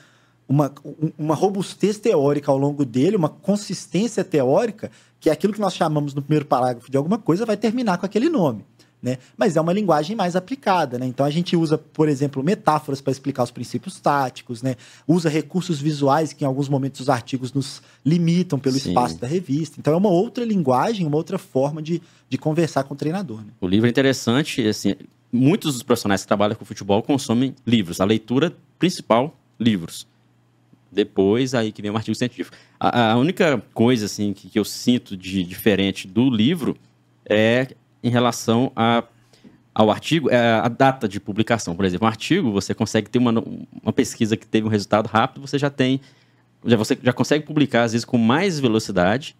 uma, 0.49 0.73
uma 1.19 1.35
robustez 1.35 1.99
teórica 1.99 2.51
ao 2.51 2.57
longo 2.57 2.85
dele, 2.85 3.17
uma 3.17 3.29
consistência 3.29 4.25
teórica, 4.25 4.91
que 5.21 5.29
é 5.29 5.33
aquilo 5.33 5.53
que 5.53 5.61
nós 5.61 5.75
chamamos 5.75 6.15
no 6.15 6.23
primeiro 6.23 6.47
parágrafo 6.47 6.91
de 6.91 6.97
alguma 6.97 7.19
coisa, 7.19 7.45
vai 7.45 7.57
terminar 7.57 7.99
com 7.99 8.07
aquele 8.07 8.29
nome 8.29 8.65
né? 9.03 9.19
Mas 9.37 9.57
é 9.57 9.61
uma 9.61 9.73
linguagem 9.73 10.17
mais 10.17 10.35
aplicada, 10.35 10.99
né? 10.99 11.07
Então 11.07 11.25
a 11.25 11.31
gente 11.31 11.57
usa, 11.57 11.79
por 11.79 12.09
exemplo, 12.09 12.43
metáforas 12.43 13.01
para 13.01 13.13
explicar 13.13 13.45
os 13.45 13.51
princípios 13.51 14.01
táticos, 14.01 14.63
né? 14.63 14.75
Usa 15.07 15.29
recursos 15.29 15.81
visuais 15.81 16.33
que 16.33 16.45
em 16.45 16.47
alguns 16.47 16.69
momentos 16.69 17.03
os 17.03 17.09
artigos 17.09 17.53
nos 17.53 17.81
limitam 18.05 18.59
pelo 18.59 18.79
Sim. 18.79 18.89
espaço 18.89 19.19
da 19.19 19.27
revista. 19.27 19.77
Então 19.79 19.95
é 19.95 19.97
uma 19.97 20.11
outra 20.11 20.45
linguagem, 20.45 21.07
uma 21.07 21.17
outra 21.17 21.39
forma 21.39 21.81
de, 21.81 22.03
de 22.29 22.37
conversar 22.37 22.85
com 22.85 22.95
o 22.95 22.97
treinador. 22.97 23.39
Né? 23.39 23.53
O 23.61 23.69
livro 23.69 23.87
é 23.87 23.91
interessante, 23.91 24.67
assim, 24.67 24.95
muitos 25.33 25.75
dos 25.75 25.83
profissionais 25.83 26.23
que 26.23 26.29
trabalham 26.29 26.57
com 26.57 26.65
futebol 26.65 27.03
consomem 27.03 27.55
livros. 27.65 28.01
A 28.01 28.05
leitura 28.05 28.53
principal, 28.79 29.37
livros. 29.59 30.07
Depois, 30.91 31.55
aí 31.55 31.71
que 31.71 31.83
vem 31.83 31.91
um 31.91 31.97
artigo 31.97 32.15
científico. 32.15 32.57
A, 32.81 33.13
a 33.13 33.17
única 33.17 33.63
coisa, 33.75 34.07
assim, 34.07 34.33
que, 34.33 34.49
que 34.49 34.59
eu 34.59 34.65
sinto 34.65 35.17
de 35.17 35.45
diferente 35.45 36.09
do 36.09 36.31
livro 36.31 36.77
é 37.29 37.69
em 38.03 38.11
relação 38.11 38.73
a, 38.75 39.05
ao 39.75 39.91
artigo, 39.91 40.31
é 40.31 40.55
a 40.55 40.69
data 40.69 41.09
de 41.09 41.21
publicação. 41.21 41.75
Por 41.75 41.85
exemplo, 41.85 42.07
um 42.07 42.09
artigo, 42.09 42.53
você 42.53 42.75
consegue 42.75 43.09
ter 43.11 43.19
uma, 43.19 43.33
uma 43.83 43.93
pesquisa 43.93 44.37
que 44.37 44.47
teve 44.47 44.67
um 44.67 44.71
resultado 44.71 45.07
rápido, 45.07 45.41
você 45.47 45.59
já 45.59 45.71
tem, 45.71 46.01
já, 46.65 46.77
você 46.77 46.99
já 47.03 47.13
consegue 47.13 47.45
publicar, 47.45 47.85
às 47.85 47.93
vezes, 47.93 48.05
com 48.05 48.19
mais 48.19 48.59
velocidade, 48.59 49.37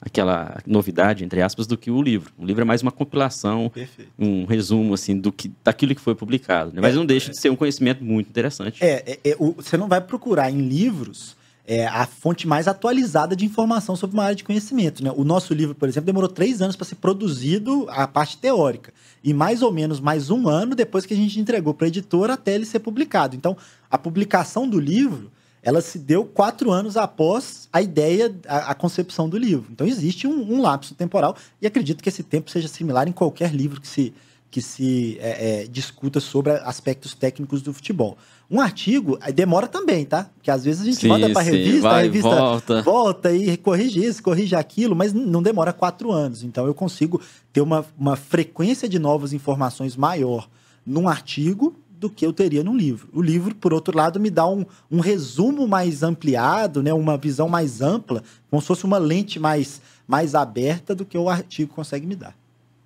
aquela 0.00 0.60
novidade, 0.66 1.24
entre 1.24 1.40
aspas, 1.40 1.66
do 1.66 1.78
que 1.78 1.90
o 1.90 2.02
livro. 2.02 2.32
O 2.36 2.44
livro 2.44 2.62
é 2.62 2.64
mais 2.64 2.82
uma 2.82 2.90
compilação, 2.90 3.70
Perfeito. 3.72 4.10
um 4.18 4.44
resumo, 4.44 4.94
assim, 4.94 5.16
do 5.16 5.30
que, 5.30 5.50
daquilo 5.62 5.94
que 5.94 6.00
foi 6.00 6.14
publicado. 6.14 6.72
Né? 6.72 6.80
Mas 6.80 6.94
é, 6.94 6.96
não 6.96 7.06
deixa 7.06 7.28
é, 7.28 7.30
de 7.30 7.38
ser 7.38 7.50
um 7.50 7.56
conhecimento 7.56 8.04
muito 8.04 8.28
interessante. 8.28 8.82
É, 8.82 9.18
é, 9.24 9.30
é 9.30 9.36
o, 9.38 9.52
você 9.52 9.76
não 9.76 9.88
vai 9.88 10.00
procurar 10.00 10.50
em 10.50 10.60
livros 10.60 11.36
é, 11.66 11.86
a 11.86 12.06
fonte 12.06 12.46
mais 12.46 12.66
atualizada 12.66 13.36
de 13.36 13.44
informação 13.44 13.94
sobre 13.94 14.14
uma 14.14 14.24
área 14.24 14.34
de 14.34 14.44
conhecimento. 14.44 15.02
Né? 15.02 15.12
O 15.14 15.24
nosso 15.24 15.54
livro, 15.54 15.74
por 15.74 15.88
exemplo, 15.88 16.06
demorou 16.06 16.28
três 16.28 16.60
anos 16.60 16.74
para 16.74 16.84
ser 16.84 16.96
produzido 16.96 17.86
a 17.88 18.06
parte 18.06 18.36
teórica. 18.36 18.92
E 19.22 19.32
mais 19.32 19.62
ou 19.62 19.72
menos 19.72 20.00
mais 20.00 20.30
um 20.30 20.48
ano 20.48 20.74
depois 20.74 21.06
que 21.06 21.14
a 21.14 21.16
gente 21.16 21.38
entregou 21.38 21.72
para 21.72 21.86
a 21.86 21.88
editora 21.88 22.34
até 22.34 22.54
ele 22.54 22.64
ser 22.64 22.80
publicado. 22.80 23.36
Então, 23.36 23.56
a 23.90 23.96
publicação 23.96 24.68
do 24.68 24.80
livro 24.80 25.30
ela 25.62 25.80
se 25.80 25.96
deu 25.96 26.24
quatro 26.24 26.72
anos 26.72 26.96
após 26.96 27.68
a 27.72 27.80
ideia, 27.80 28.34
a, 28.48 28.72
a 28.72 28.74
concepção 28.74 29.28
do 29.28 29.38
livro. 29.38 29.66
Então, 29.70 29.86
existe 29.86 30.26
um, 30.26 30.54
um, 30.54 30.60
lapso 30.60 30.94
temporal 30.94 31.36
e 31.60 31.66
acredito 31.66 32.02
que 32.02 32.08
esse 32.08 32.24
tempo 32.24 32.50
seja 32.50 32.66
similar 32.66 33.06
em 33.06 33.12
qualquer 33.12 33.54
livro 33.54 33.80
que 33.80 33.86
se, 33.86 34.12
que 34.50 34.60
se 34.60 35.18
é, 35.20 35.62
é, 35.62 35.66
discuta 35.68 36.18
sobre 36.18 36.50
aspectos 36.52 37.14
técnicos 37.14 37.62
do 37.62 37.72
futebol. 37.72 38.18
Um 38.52 38.60
artigo 38.60 39.18
demora 39.34 39.66
também, 39.66 40.04
tá? 40.04 40.28
Porque 40.34 40.50
às 40.50 40.62
vezes 40.62 40.82
a 40.82 40.84
gente 40.84 40.98
sim, 40.98 41.08
manda 41.08 41.30
para 41.30 41.40
a 41.40 41.42
revista, 41.42 41.88
vai, 41.88 42.00
a 42.00 42.02
revista 42.02 42.28
volta. 42.28 42.82
volta 42.82 43.32
e 43.32 43.56
corrige 43.56 44.04
isso, 44.04 44.22
corrige 44.22 44.54
aquilo, 44.54 44.94
mas 44.94 45.14
não 45.14 45.42
demora 45.42 45.72
quatro 45.72 46.12
anos. 46.12 46.44
Então 46.44 46.66
eu 46.66 46.74
consigo 46.74 47.18
ter 47.50 47.62
uma, 47.62 47.82
uma 47.98 48.14
frequência 48.14 48.86
de 48.86 48.98
novas 48.98 49.32
informações 49.32 49.96
maior 49.96 50.50
num 50.84 51.08
artigo 51.08 51.74
do 51.98 52.10
que 52.10 52.26
eu 52.26 52.32
teria 52.32 52.62
num 52.62 52.76
livro. 52.76 53.08
O 53.14 53.22
livro, 53.22 53.54
por 53.54 53.72
outro 53.72 53.96
lado, 53.96 54.20
me 54.20 54.28
dá 54.28 54.46
um, 54.46 54.66
um 54.90 55.00
resumo 55.00 55.66
mais 55.66 56.02
ampliado, 56.02 56.82
né? 56.82 56.92
uma 56.92 57.16
visão 57.16 57.48
mais 57.48 57.80
ampla, 57.80 58.22
como 58.50 58.60
se 58.60 58.68
fosse 58.68 58.84
uma 58.84 58.98
lente 58.98 59.38
mais, 59.38 59.80
mais 60.06 60.34
aberta 60.34 60.94
do 60.94 61.06
que 61.06 61.16
o 61.16 61.30
artigo 61.30 61.72
consegue 61.72 62.06
me 62.06 62.16
dar. 62.16 62.36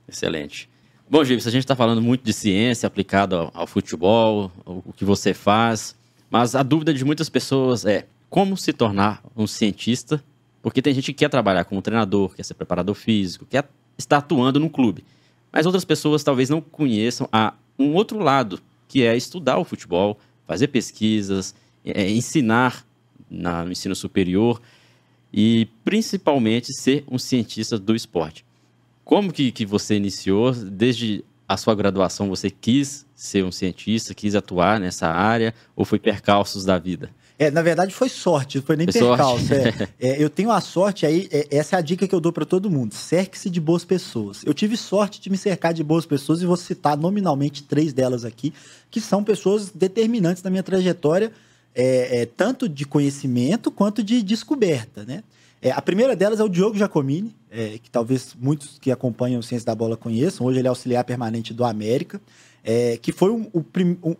Excelente. 0.07 0.69
Bom, 1.09 1.23
Gibson, 1.23 1.49
a 1.49 1.53
gente 1.53 1.63
está 1.63 1.77
falando 1.77 2.03
muito 2.03 2.25
de 2.25 2.33
ciência 2.33 2.89
aplicada 2.89 3.49
ao, 3.55 3.67
futebol, 3.69 4.51
o, 4.67 4.83
o 4.87 4.93
que 4.93 5.05
você 5.05 5.33
faz, 5.33 5.95
mas 6.29 6.57
a 6.57 6.65
dúvida 6.65 6.93
de 6.93 7.05
muitas 7.05 7.29
pessoas 7.29 7.87
é 7.87 8.09
como 8.29 8.57
se 8.57 8.73
tornar 8.73 9.23
um 9.37 9.47
cientista, 9.47 10.21
porque 10.61 10.83
tem 10.83 10.93
gente 10.93 11.13
que 11.13 11.21
quer 11.21 11.29
trabalhar 11.29 11.65
como 11.65 11.81
treinador, 11.81 12.35
quer 12.35 12.43
ser 12.43 12.55
preparador 12.55 12.97
físico, 12.97 13.47
quer 13.49 13.69
estar 13.97 14.17
atuando 14.17 14.59
no 14.59 14.69
clube. 14.69 15.05
Mas 15.53 15.65
outras 15.65 15.85
pessoas 15.85 16.25
talvez 16.25 16.51
não 16.51 16.61
conheçam 16.61 17.29
a 17.31 17.55
um 17.79 17.95
outro 17.95 18.19
lado, 18.19 18.59
que 18.89 19.05
é 19.05 19.17
estudar 19.17 19.59
o 19.59 19.65
futebol, 19.65 20.19
fazer 20.45 20.67
pesquisas, 20.67 21.55
é, 21.85 22.11
ensinar 22.11 22.85
na, 23.31 23.65
no 23.65 23.71
ensino 23.71 23.95
superior 23.95 24.61
e 25.33 25.69
principalmente 25.85 26.73
ser 26.73 27.05
um 27.09 27.17
cientista 27.17 27.79
do 27.79 27.95
esporte. 27.95 28.45
Como 29.07 29.33
que, 29.33 29.53
que 29.53 29.65
você 29.65 29.95
iniciou? 29.95 30.51
Desde 30.51 31.25
a 31.47 31.57
sua 31.57 31.77
graduação, 31.77 32.29
você 32.29 32.51
quis 32.51 33.07
ser 33.15 33.45
um 33.45 33.53
cientista, 33.53 34.13
quis 34.13 34.35
atuar 34.35 34.81
nessa 34.81 35.07
área, 35.07 35.55
ou 35.77 35.85
foi 35.85 36.01
percalços 36.01 36.65
da 36.65 36.77
vida? 36.77 37.09
É, 37.39 37.49
na 37.49 37.63
verdade 37.63 37.95
foi 37.95 38.09
sorte, 38.09 38.61
foi 38.61 38.75
nem 38.75 38.91
foi 38.91 39.01
percalço. 39.01 39.55
É, 39.55 39.89
é, 40.01 40.21
eu 40.21 40.29
tenho 40.29 40.51
a 40.51 40.61
sorte 40.61 41.07
aí, 41.07 41.29
é, 41.31 41.47
essa 41.57 41.77
é 41.77 41.79
a 41.79 41.83
dica 41.83 42.09
que 42.09 42.15
eu 42.17 42.19
dou 42.19 42.33
para 42.33 42.45
todo 42.45 42.69
mundo: 42.69 42.95
cerque-se 42.95 43.49
de 43.49 43.61
boas 43.61 43.85
pessoas. 43.85 44.43
Eu 44.45 44.53
tive 44.53 44.77
sorte 44.77 45.21
de 45.21 45.31
me 45.31 45.37
cercar 45.37 45.73
de 45.73 45.85
boas 45.85 46.05
pessoas 46.05 46.43
e 46.43 46.47
vou 46.47 46.57
citar 46.57 46.97
nominalmente 46.97 47.63
três 47.63 47.93
delas 47.93 48.25
aqui, 48.25 48.53
que 48.91 49.01
são 49.01 49.23
pessoas 49.23 49.71
determinantes 49.71 50.43
na 50.43 50.51
minha 50.51 50.65
trajetória, 50.65 51.31
é, 51.73 52.23
é, 52.23 52.27
tanto 52.27 52.69
de 52.69 52.85
conhecimento 52.85 53.71
quanto 53.71 54.03
de 54.03 54.21
descoberta, 54.21 55.05
né? 55.05 55.23
É, 55.67 55.73
a 55.73 55.83
primeira 55.83 56.15
delas 56.15 56.39
é 56.39 56.45
o 56.45 56.49
Diogo 56.49 56.79
Giacomini, 56.79 57.35
é, 57.51 57.81
que 57.83 57.91
talvez 57.91 58.37
muitos 58.39 58.79
que 58.79 58.93
acompanham 58.93 59.41
o 59.41 59.43
Ciência 59.43 59.67
da 59.67 59.75
Bola 59.75 59.97
conheçam. 59.97 60.47
Hoje 60.47 60.61
ele 60.61 60.69
é 60.69 60.71
auxiliar 60.71 61.03
permanente 61.03 61.53
do 61.53 61.65
América, 61.65 62.21
é, 62.63 62.97
que 62.99 63.11
foi 63.11 63.33
um, 63.33 63.51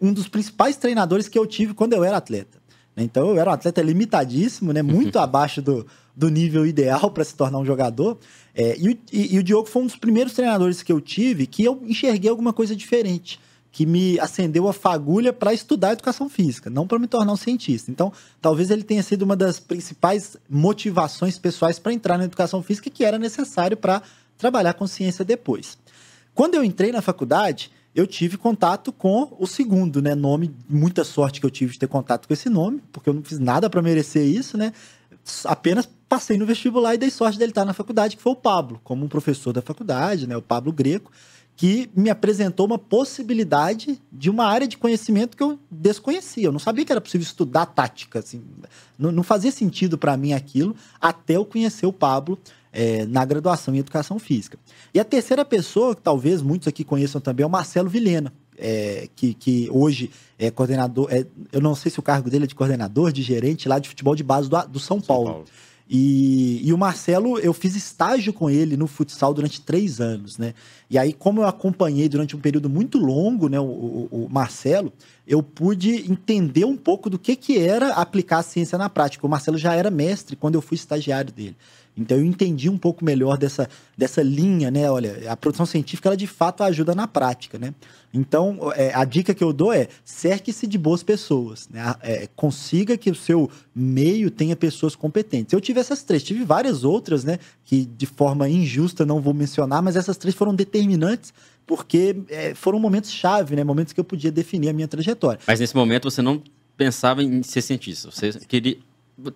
um, 0.03 0.13
dos 0.13 0.27
principais 0.27 0.77
treinadores 0.77 1.29
que 1.29 1.39
eu 1.39 1.47
tive 1.47 1.73
quando 1.73 1.93
eu 1.93 2.03
era 2.03 2.17
atleta. 2.17 2.59
Então 2.97 3.29
eu 3.29 3.39
era 3.39 3.49
um 3.49 3.53
atleta 3.53 3.81
limitadíssimo, 3.81 4.73
né, 4.73 4.83
muito 4.83 5.21
abaixo 5.21 5.63
do, 5.63 5.87
do 6.17 6.29
nível 6.29 6.67
ideal 6.67 7.13
para 7.13 7.23
se 7.23 7.37
tornar 7.37 7.61
um 7.61 7.65
jogador. 7.65 8.19
É, 8.53 8.77
e, 8.77 8.99
e, 9.13 9.37
e 9.37 9.39
o 9.39 9.43
Diogo 9.45 9.69
foi 9.69 9.83
um 9.83 9.87
dos 9.87 9.95
primeiros 9.95 10.33
treinadores 10.33 10.83
que 10.83 10.93
eu 10.93 11.01
tive 11.01 11.47
que 11.47 11.63
eu 11.63 11.81
enxerguei 11.87 12.29
alguma 12.29 12.53
coisa 12.53 12.75
diferente 12.75 13.39
que 13.77 13.85
me 13.85 14.19
acendeu 14.19 14.67
a 14.69 14.73
fagulha 14.73 15.35
para 15.35 15.53
estudar 15.53 15.93
educação 15.93 16.31
física, 16.31 16.71
não 16.71 16.87
para 16.87 16.99
me 16.99 17.07
tornar 17.07 17.31
um 17.31 17.37
cientista. 17.37 17.91
Então, 17.91 18.11
talvez 18.41 18.71
ele 18.71 18.83
tenha 18.83 19.03
sido 19.03 19.21
uma 19.21 19.37
das 19.37 19.61
principais 19.61 20.35
motivações 20.49 21.39
pessoais 21.39 21.79
para 21.79 21.93
entrar 21.93 22.17
na 22.17 22.25
educação 22.25 22.63
física 22.63 22.89
que 22.89 23.05
era 23.05 23.19
necessário 23.19 23.77
para 23.77 24.01
trabalhar 24.39 24.73
com 24.73 24.87
ciência 24.87 25.27
depois. 25.27 25.77
Quando 26.35 26.55
eu 26.55 26.65
entrei 26.65 26.91
na 26.91 27.03
faculdade, 27.03 27.71
eu 27.95 28.07
tive 28.07 28.39
contato 28.39 28.91
com 28.91 29.37
o 29.39 29.47
segundo, 29.47 30.01
né? 30.01 30.15
Nome, 30.15 30.57
muita 30.67 31.05
sorte 31.05 31.39
que 31.39 31.45
eu 31.45 31.51
tive 31.51 31.75
de 31.75 31.79
ter 31.81 31.87
contato 31.87 32.27
com 32.27 32.33
esse 32.33 32.49
nome, 32.49 32.83
porque 32.91 33.11
eu 33.11 33.13
não 33.13 33.23
fiz 33.23 33.39
nada 33.39 33.69
para 33.69 33.83
merecer 33.83 34.25
isso, 34.25 34.57
né? 34.57 34.73
Apenas 35.45 35.87
passei 36.09 36.39
no 36.39 36.47
vestibular 36.47 36.95
e 36.95 36.99
dei 36.99 37.11
sorte 37.11 37.39
dele 37.39 37.51
estar 37.51 37.67
na 37.67 37.75
faculdade, 37.75 38.17
que 38.17 38.23
foi 38.23 38.33
o 38.33 38.37
Pablo, 38.37 38.81
como 38.83 39.05
um 39.05 39.09
professor 39.09 39.53
da 39.53 39.61
faculdade, 39.61 40.27
né? 40.27 40.35
O 40.35 40.41
Pablo 40.41 40.73
Greco 40.73 41.13
que 41.57 41.89
me 41.97 42.11
apresentou 42.11 42.67
uma 42.67 42.79
possibilidade 42.79 44.01
de 44.13 44.29
uma 44.29 44.45
área 44.45 44.69
de 44.69 44.77
conhecimento 44.77 45.37
que 45.37 45.43
eu 45.43 45.59
desconhecia. 45.71 46.45
Eu 46.49 46.53
não 46.53 46.59
sabia 46.59 46.85
que 46.85 46.93
era 46.93 47.01
possível 47.01 47.25
estudar 47.25 47.65
tática. 47.65 48.19
Assim. 48.19 48.43
Não, 48.99 49.11
não 49.11 49.23
fazia 49.23 49.51
sentido 49.51 49.97
para 49.97 50.15
mim 50.19 50.35
aquilo 50.35 50.77
até 51.01 51.37
eu 51.37 51.47
conhecer 51.47 51.87
o 51.87 51.93
Pablo 51.93 52.39
é, 52.71 53.07
na 53.07 53.25
graduação 53.25 53.75
em 53.75 53.79
Educação 53.79 54.19
Física. 54.19 54.59
E 54.93 55.01
a 55.01 55.05
terceira 55.05 55.47
pessoa, 55.47 55.97
que 55.97 56.03
talvez 56.03 56.43
muitos 56.43 56.69
aqui 56.69 56.85
conheçam 56.85 57.23
também, 57.23 57.43
é 57.43 57.47
o 57.47 57.51
Marcelo 57.51 57.89
Vilhena. 57.89 58.33
É, 58.59 59.09
que, 59.15 59.35
que 59.35 59.69
hoje 59.71 60.11
é 60.39 60.51
coordenador, 60.51 61.09
é, 61.11 61.27
eu 61.53 61.61
não 61.61 61.75
sei 61.75 61.91
se 61.91 61.99
o 61.99 62.03
cargo 62.03 62.31
dele 62.31 62.45
é 62.45 62.47
de 62.47 62.55
coordenador, 62.55 63.13
de 63.13 63.23
gerente 63.23 63.69
lá 63.69 63.79
de 63.79 63.87
futebol 63.87 64.15
de 64.15 64.23
base 64.23 64.49
do, 64.49 64.57
do 64.67 64.79
São, 64.79 64.99
São 64.99 65.01
Paulo. 65.01 65.31
Paulo. 65.31 65.45
E, 65.89 66.67
e, 66.67 66.73
o 66.73 66.79
Marcelo, 66.79 67.39
eu 67.39 67.53
fiz 67.53 67.77
estágio 67.77 68.33
com 68.33 68.51
ele 68.51 68.77
no 68.77 68.89
futsal 68.89 69.33
durante 69.33 69.61
três 69.61 70.01
anos, 70.01 70.37
né? 70.37 70.53
E 70.91 70.99
aí, 70.99 71.13
como 71.13 71.41
eu 71.41 71.47
acompanhei 71.47 72.09
durante 72.09 72.35
um 72.35 72.41
período 72.41 72.69
muito 72.69 72.99
longo, 72.99 73.49
né, 73.49 73.61
o, 73.61 73.65
o, 73.65 74.09
o, 74.11 74.29
Marcelo, 74.29 74.93
eu 75.27 75.43
pude 75.43 76.11
entender 76.11 76.65
um 76.65 76.77
pouco 76.77 77.09
do 77.09 77.19
que, 77.19 77.37
que 77.37 77.59
era 77.59 77.91
aplicar 77.95 78.39
a 78.39 78.43
ciência 78.43 78.77
na 78.77 78.89
prática. 78.89 79.27
O 79.27 79.31
Marcelo 79.31 79.57
já 79.57 79.75
era 79.75 79.91
mestre 79.91 80.35
quando 80.35 80.57
eu 80.57 80.63
fui 80.63 80.75
estagiário 80.75 81.33
dele. 81.33 81.57
Então 81.97 82.19
eu 82.19 82.25
entendi 82.25 82.69
um 82.69 82.77
pouco 82.77 83.05
melhor 83.05 83.39
dessa, 83.39 83.69
dessa 83.97 84.23
linha, 84.23 84.71
né? 84.71 84.91
Olha, 84.91 85.31
a 85.31 85.37
produção 85.37 85.65
científica 85.65 86.09
ela 86.09 86.17
de 86.17 86.27
fato 86.27 86.63
ajuda 86.63 86.95
na 86.95 87.09
prática, 87.09 87.59
né? 87.59 87.75
Então 88.13 88.73
é, 88.75 88.95
a 88.95 89.05
dica 89.05 89.33
que 89.33 89.43
eu 89.43 89.53
dou 89.53 89.73
é 89.73 89.89
cerque-se 90.05 90.67
de 90.67 90.77
boas 90.77 91.03
pessoas, 91.03 91.69
né? 91.71 91.95
É, 92.03 92.29
consiga 92.37 92.97
que 92.97 93.11
o 93.11 93.15
seu 93.15 93.51
meio 93.75 94.31
tenha 94.31 94.55
pessoas 94.55 94.95
competentes. 94.95 95.53
Eu 95.53 95.61
tive 95.61 95.81
essas 95.81 96.03
três, 96.03 96.23
tive 96.23 96.45
várias 96.45 96.85
outras, 96.85 97.25
né? 97.25 97.39
Que 97.65 97.87
de 97.87 98.07
forma 98.07 98.49
injusta 98.49 99.07
não 99.07 99.21
vou 99.21 99.33
mencionar, 99.33 99.83
mas 99.83 99.97
essas 99.97 100.17
três 100.17 100.35
foram 100.35 100.55
determinantes 100.55 101.33
porque 101.67 102.17
é, 102.29 102.55
foram 102.55 102.79
momentos 102.79 103.11
chave, 103.11 103.57
né? 103.57 103.65
Momentos 103.65 103.93
que 103.93 103.99
eu 103.99 104.05
podia 104.05 104.31
definir 104.31 104.69
a 104.69 104.73
minha 104.73 104.87
trajetória. 104.87 105.41
Mas 105.47 105.61
nesse 105.61 105.75
momento 105.75 106.11
você 106.11 106.21
não 106.21 106.43
pensava 106.77 107.23
em 107.23 107.43
ser 107.43 107.63
cientista, 107.63 108.11
você 108.11 108.33
queria 108.47 108.77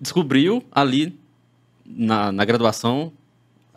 descobriu 0.01 0.63
ali 0.71 1.19
na, 1.97 2.33
na 2.33 2.45
graduação 2.45 3.13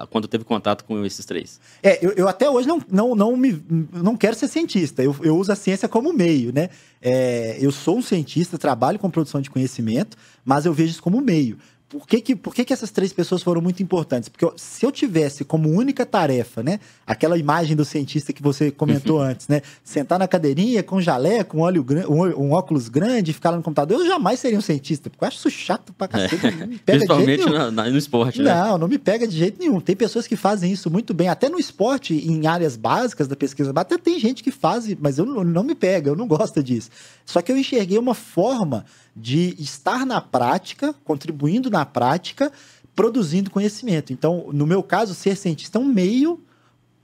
quando 0.10 0.28
teve 0.28 0.44
contato 0.44 0.84
com 0.86 1.06
esses 1.06 1.26
três? 1.26 1.60
É, 1.82 2.04
eu, 2.04 2.12
eu, 2.14 2.28
até 2.28 2.50
hoje 2.50 2.68
não, 2.68 2.82
não, 2.90 3.16
não, 3.16 3.38
me, 3.38 3.64
não 3.92 4.18
quero 4.18 4.36
ser 4.36 4.48
cientista, 4.48 5.04
eu, 5.04 5.16
eu 5.22 5.38
uso 5.38 5.52
a 5.52 5.56
ciência 5.56 5.88
como 5.88 6.12
meio, 6.12 6.52
né? 6.52 6.70
É, 7.02 7.58
eu 7.60 7.72
sou 7.72 7.98
um 7.98 8.02
cientista, 8.02 8.58
trabalho 8.58 8.98
com 8.98 9.10
produção 9.10 9.40
de 9.40 9.50
conhecimento, 9.50 10.18
mas 10.44 10.66
eu 10.66 10.74
vejo 10.74 10.92
isso 10.92 11.04
como 11.04 11.22
meio 11.22 11.58
por 11.94 12.08
que, 12.08 12.22
que, 12.22 12.36
por 12.36 12.56
que, 12.56 12.66
que 12.66 12.74
essas 12.74 12.90
três 12.90 13.14
pessoas 13.14 13.44
foram 13.44 13.62
muito 13.62 13.84
importantes? 13.84 14.28
Porque 14.28 14.52
se 14.58 14.84
eu 14.84 14.92
tivesse 14.92 15.46
como 15.46 15.70
única 15.70 16.04
tarefa, 16.08 16.64
né, 16.64 16.80
aquela 17.06 17.38
imagem 17.38 17.76
do 17.76 17.86
cientista 17.86 18.34
que 18.34 18.42
você 18.42 18.72
comentou 18.72 19.22
antes, 19.22 19.48
né, 19.48 19.62
sentar 19.84 20.18
na 20.18 20.28
cadeirinha 20.28 20.82
com 20.82 20.96
um 20.96 21.02
jaleco, 21.02 21.56
um, 21.56 21.62
olho, 21.62 21.86
um, 22.10 22.46
um 22.46 22.52
óculos 22.54 22.90
grande, 22.90 23.32
ficar 23.32 23.52
lá 23.52 23.58
no 23.58 23.64
computador, 23.64 24.00
eu 24.00 24.08
jamais 24.08 24.40
seria 24.40 24.58
um 24.58 24.62
cientista, 24.62 25.08
porque 25.08 25.24
eu 25.24 25.28
acho 25.28 25.38
isso 25.38 25.52
chato 25.52 25.94
pra 25.94 26.08
cacete. 26.08 26.48
É. 26.48 26.52
Não 26.52 26.68
me 26.68 26.80
pega 26.80 26.98
Principalmente 26.98 27.46
no, 27.46 27.72
no, 27.72 27.98
esporte, 27.98 28.42
né? 28.42 28.52
Não, 28.52 28.80
não 28.80 28.88
me 28.88 28.98
pega 28.98 29.28
de 29.28 29.38
jeito 29.38 29.60
nenhum. 29.60 29.80
Tem 29.80 29.96
pessoas 29.96 30.26
que 30.26 30.36
fazem 30.36 30.72
isso 30.72 30.90
muito 30.90 31.14
bem, 31.14 31.30
até 31.30 31.48
no 31.48 31.60
esporte, 31.60 32.16
em 32.16 32.48
áreas 32.48 32.76
básicas 32.76 33.28
da 33.28 33.36
pesquisa, 33.36 33.72
até 33.76 34.00
tem 34.00 34.20
gente 34.20 34.42
que 34.42 34.50
faz, 34.50 34.92
mas 35.00 35.20
eu 35.20 35.26
não, 35.28 35.44
não 35.44 35.64
me 35.64 35.76
pega, 35.76 36.10
eu 36.10 36.16
não 36.16 36.28
gosto 36.28 36.64
disso. 36.64 36.90
Só 37.24 37.40
que 37.40 37.52
eu 37.52 37.58
enxerguei 37.58 38.00
uma 38.00 38.16
forma 38.16 38.84
de 39.16 39.56
estar 39.60 40.06
na 40.06 40.20
prática, 40.20 40.94
contribuindo 41.04 41.70
na 41.70 41.86
prática, 41.86 42.52
produzindo 42.96 43.52
conhecimento. 43.52 44.12
Então, 44.14 44.50
no 44.52 44.66
meu 44.66 44.82
caso, 44.82 45.14
ser 45.14 45.36
cientista 45.36 45.78
é 45.78 45.82
um 45.82 45.86
meio 45.86 46.42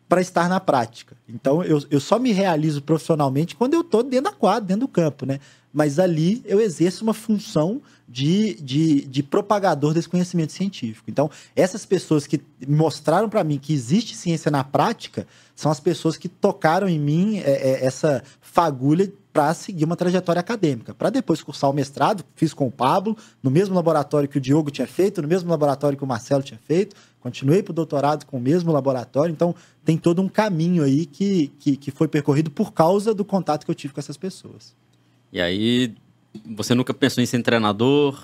para 0.07 0.21
estar 0.21 0.49
na 0.49 0.59
prática. 0.59 1.15
Então, 1.27 1.63
eu, 1.63 1.83
eu 1.91 1.99
só 1.99 2.17
me 2.17 2.31
realizo 2.31 2.81
profissionalmente 2.81 3.55
quando 3.55 3.75
eu 3.75 3.81
estou 3.81 4.01
dentro 4.01 4.31
da 4.31 4.35
quadra, 4.35 4.65
dentro 4.65 4.81
do 4.81 4.87
campo, 4.87 5.23
né? 5.23 5.39
Mas 5.71 5.99
ali 5.99 6.41
eu 6.45 6.59
exerço 6.59 7.03
uma 7.03 7.13
função 7.13 7.79
de, 8.07 8.55
de, 8.55 9.05
de 9.05 9.21
propagador 9.21 9.93
desse 9.93 10.09
conhecimento 10.09 10.51
científico. 10.51 11.11
Então, 11.11 11.29
essas 11.55 11.85
pessoas 11.85 12.25
que 12.25 12.41
mostraram 12.67 13.29
para 13.29 13.43
mim 13.43 13.59
que 13.59 13.71
existe 13.71 14.15
ciência 14.15 14.49
na 14.49 14.63
prática 14.63 15.27
são 15.55 15.71
as 15.71 15.79
pessoas 15.79 16.17
que 16.17 16.27
tocaram 16.27 16.89
em 16.89 16.97
mim 16.97 17.37
é, 17.37 17.51
é, 17.51 17.85
essa 17.85 18.23
fagulha 18.41 19.13
para 19.39 19.53
seguir 19.53 19.85
uma 19.85 19.95
trajetória 19.95 20.41
acadêmica. 20.41 20.93
Para 20.93 21.09
depois 21.09 21.41
cursar 21.41 21.69
o 21.69 21.73
mestrado, 21.73 22.25
fiz 22.35 22.53
com 22.53 22.67
o 22.67 22.71
Pablo, 22.71 23.15
no 23.41 23.49
mesmo 23.49 23.73
laboratório 23.73 24.27
que 24.27 24.37
o 24.37 24.41
Diogo 24.41 24.69
tinha 24.69 24.85
feito, 24.85 25.21
no 25.21 25.29
mesmo 25.29 25.49
laboratório 25.49 25.97
que 25.97 26.03
o 26.03 26.07
Marcelo 26.07 26.43
tinha 26.43 26.59
feito. 26.67 26.93
Continuei 27.21 27.63
para 27.63 27.71
o 27.71 27.73
doutorado 27.73 28.25
com 28.25 28.35
o 28.35 28.41
mesmo 28.41 28.69
laboratório. 28.73 29.31
Então, 29.31 29.55
tem 29.85 29.97
todo 29.97 30.21
um 30.21 30.27
caminho 30.27 30.83
aí 30.83 31.05
que, 31.05 31.53
que, 31.57 31.77
que 31.77 31.89
foi 31.89 32.09
percorrido 32.09 32.51
por 32.51 32.73
causa 32.73 33.13
do 33.13 33.23
contato 33.23 33.63
que 33.63 33.71
eu 33.71 33.75
tive 33.75 33.93
com 33.93 34.01
essas 34.01 34.17
pessoas. 34.17 34.75
E 35.31 35.39
aí, 35.39 35.95
você 36.45 36.75
nunca 36.75 36.93
pensou 36.93 37.23
em 37.23 37.25
ser 37.25 37.41
treinador? 37.41 38.21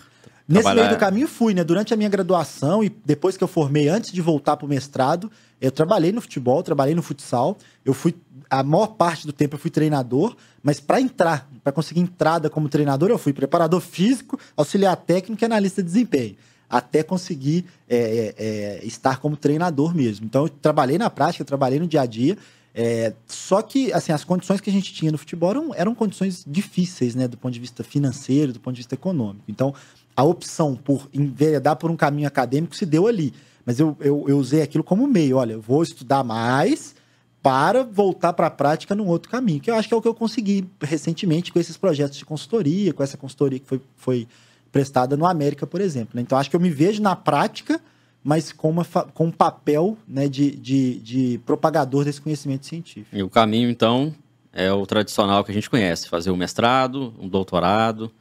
Nesse 0.47 0.63
trabalhar... 0.63 0.83
meio 0.83 0.95
do 0.95 0.99
caminho 0.99 1.27
fui, 1.27 1.53
né? 1.53 1.63
Durante 1.63 1.93
a 1.93 1.97
minha 1.97 2.09
graduação 2.09 2.83
e 2.83 2.89
depois 3.03 3.35
que 3.35 3.43
eu 3.43 3.47
formei, 3.47 3.87
antes 3.87 4.11
de 4.11 4.21
voltar 4.21 4.55
para 4.57 4.65
o 4.65 4.69
mestrado, 4.69 5.31
eu 5.59 5.71
trabalhei 5.71 6.11
no 6.11 6.21
futebol, 6.21 6.61
trabalhei 6.61 6.93
no 6.93 7.01
futsal. 7.01 7.57
Eu 7.83 7.93
fui 7.93 8.15
a 8.49 8.63
maior 8.63 8.87
parte 8.87 9.25
do 9.25 9.33
tempo 9.33 9.55
eu 9.55 9.59
fui 9.59 9.71
treinador, 9.71 10.35
mas 10.61 10.79
para 10.79 11.01
entrar, 11.01 11.49
para 11.63 11.73
conseguir 11.73 12.01
entrada 12.01 12.49
como 12.49 12.69
treinador, 12.69 13.09
eu 13.09 13.17
fui 13.17 13.33
preparador 13.33 13.81
físico, 13.81 14.39
auxiliar 14.55 14.95
técnico 14.95 15.43
e 15.43 15.45
analista 15.45 15.81
de 15.81 15.87
desempenho, 15.87 16.35
até 16.69 17.03
conseguir 17.03 17.65
é, 17.89 18.35
é, 18.37 18.85
estar 18.85 19.19
como 19.19 19.35
treinador 19.35 19.95
mesmo. 19.95 20.25
Então, 20.25 20.43
eu 20.43 20.49
trabalhei 20.49 20.97
na 20.97 21.09
prática, 21.09 21.43
trabalhei 21.43 21.79
no 21.79 21.87
dia 21.87 22.01
a 22.01 22.05
dia. 22.05 22.37
É, 22.77 23.13
só 23.25 23.61
que, 23.61 23.93
assim, 23.93 24.11
as 24.11 24.25
condições 24.25 24.59
que 24.59 24.69
a 24.69 24.73
gente 24.73 24.93
tinha 24.93 25.11
no 25.11 25.17
futebol 25.17 25.49
eram, 25.49 25.71
eram 25.75 25.95
condições 25.95 26.43
difíceis, 26.45 27.15
né, 27.15 27.25
do 27.25 27.37
ponto 27.37 27.53
de 27.53 27.59
vista 27.59 27.83
financeiro, 27.85 28.51
do 28.51 28.59
ponto 28.59 28.75
de 28.75 28.81
vista 28.81 28.95
econômico. 28.95 29.45
Então, 29.47 29.73
a 30.15 30.23
opção 30.23 30.75
por 30.75 31.09
enveredar 31.13 31.75
por 31.75 31.91
um 31.91 31.97
caminho 31.97 32.27
acadêmico 32.27 32.75
se 32.75 32.85
deu 32.85 33.07
ali. 33.07 33.33
Mas 33.65 33.79
eu, 33.79 33.97
eu, 33.99 34.25
eu 34.27 34.37
usei 34.37 34.61
aquilo 34.61 34.83
como 34.83 35.07
meio. 35.07 35.37
Olha, 35.37 35.53
eu 35.53 35.61
vou 35.61 35.83
estudar 35.83 36.23
mais 36.23 36.95
para 37.41 37.83
voltar 37.83 38.33
para 38.33 38.47
a 38.47 38.51
prática 38.51 38.95
num 38.95 39.07
outro 39.07 39.29
caminho, 39.29 39.59
que 39.59 39.69
eu 39.69 39.75
acho 39.75 39.87
que 39.87 39.93
é 39.93 39.97
o 39.97 40.01
que 40.01 40.07
eu 40.07 40.15
consegui 40.15 40.67
recentemente 40.81 41.53
com 41.53 41.59
esses 41.59 41.77
projetos 41.77 42.17
de 42.17 42.25
consultoria, 42.25 42.91
com 42.91 43.03
essa 43.03 43.17
consultoria 43.17 43.59
que 43.59 43.67
foi, 43.67 43.79
foi 43.95 44.27
prestada 44.71 45.15
no 45.15 45.27
América, 45.27 45.67
por 45.67 45.79
exemplo. 45.79 46.09
Né? 46.15 46.23
Então, 46.23 46.39
acho 46.39 46.49
que 46.49 46.55
eu 46.55 46.59
me 46.59 46.71
vejo 46.71 47.03
na 47.03 47.15
prática, 47.15 47.79
mas 48.23 48.51
com, 48.51 48.71
uma, 48.71 48.83
com 48.83 49.25
um 49.25 49.31
papel 49.31 49.95
né, 50.07 50.27
de, 50.27 50.55
de, 50.55 50.99
de 50.99 51.37
propagador 51.45 52.03
desse 52.03 52.19
conhecimento 52.19 52.65
científico. 52.65 53.15
E 53.15 53.21
o 53.21 53.29
caminho, 53.29 53.69
então, 53.69 54.11
é 54.51 54.71
o 54.73 54.83
tradicional 54.87 55.43
que 55.43 55.51
a 55.51 55.53
gente 55.53 55.69
conhece, 55.69 56.09
fazer 56.09 56.31
um 56.31 56.35
mestrado, 56.35 57.13
um 57.19 57.29
doutorado, 57.29 58.11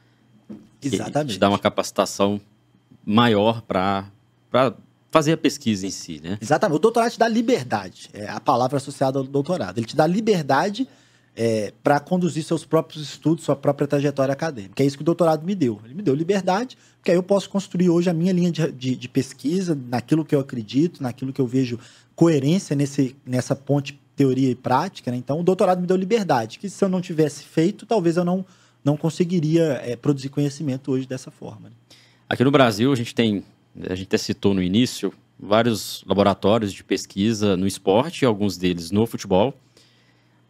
Exatamente. 0.87 1.33
te 1.33 1.39
dá 1.39 1.49
uma 1.49 1.59
capacitação 1.59 2.39
maior 3.05 3.61
para 3.61 4.05
fazer 5.11 5.33
a 5.33 5.37
pesquisa 5.37 5.87
em 5.87 5.91
si, 5.91 6.19
né? 6.23 6.37
Exatamente. 6.41 6.77
O 6.77 6.79
doutorado 6.79 7.11
te 7.11 7.19
dá 7.19 7.27
liberdade. 7.27 8.09
É 8.13 8.27
a 8.27 8.39
palavra 8.39 8.77
associada 8.77 9.19
ao 9.19 9.23
doutorado. 9.23 9.77
Ele 9.77 9.85
te 9.85 9.95
dá 9.95 10.05
liberdade 10.05 10.87
é, 11.35 11.73
para 11.83 11.99
conduzir 11.99 12.43
seus 12.43 12.65
próprios 12.65 13.03
estudos, 13.03 13.43
sua 13.43 13.55
própria 13.55 13.87
trajetória 13.87 14.31
acadêmica. 14.31 14.81
É 14.81 14.85
isso 14.85 14.97
que 14.97 15.03
o 15.03 15.05
doutorado 15.05 15.45
me 15.45 15.53
deu. 15.53 15.79
Ele 15.83 15.93
me 15.93 16.01
deu 16.01 16.15
liberdade, 16.15 16.77
porque 16.97 17.11
aí 17.11 17.17
eu 17.17 17.23
posso 17.23 17.49
construir 17.49 17.89
hoje 17.89 18.09
a 18.09 18.13
minha 18.13 18.31
linha 18.31 18.51
de, 18.51 18.71
de, 18.71 18.95
de 18.95 19.09
pesquisa, 19.09 19.77
naquilo 19.89 20.23
que 20.23 20.33
eu 20.33 20.39
acredito, 20.39 21.03
naquilo 21.03 21.33
que 21.33 21.41
eu 21.41 21.47
vejo 21.47 21.79
coerência 22.15 22.75
nesse, 22.75 23.15
nessa 23.25 23.55
ponte 23.55 23.99
teoria 24.15 24.49
e 24.49 24.55
prática. 24.55 25.11
Né? 25.11 25.17
Então, 25.17 25.39
o 25.39 25.43
doutorado 25.43 25.81
me 25.81 25.87
deu 25.87 25.97
liberdade, 25.97 26.57
que 26.57 26.69
se 26.69 26.83
eu 26.83 26.89
não 26.89 27.01
tivesse 27.01 27.43
feito, 27.43 27.85
talvez 27.85 28.15
eu 28.15 28.23
não, 28.23 28.45
não 28.85 28.95
conseguiria 28.95 29.81
é, 29.83 29.95
produzir 29.95 30.29
conhecimento 30.29 30.91
hoje 30.91 31.07
dessa 31.07 31.31
forma. 31.31 31.69
Né? 31.69 31.75
Aqui 32.29 32.43
no 32.43 32.51
Brasil, 32.51 32.93
a 32.93 32.95
gente 32.95 33.13
tem 33.13 33.43
a 33.89 33.95
gente 33.95 34.07
até 34.07 34.17
citou 34.17 34.53
no 34.53 34.63
início, 34.63 35.13
vários 35.37 36.03
laboratórios 36.07 36.71
de 36.71 36.83
pesquisa 36.83 37.57
no 37.57 37.67
esporte, 37.67 38.25
alguns 38.25 38.57
deles 38.57 38.89
no 38.91 39.05
futebol. 39.05 39.53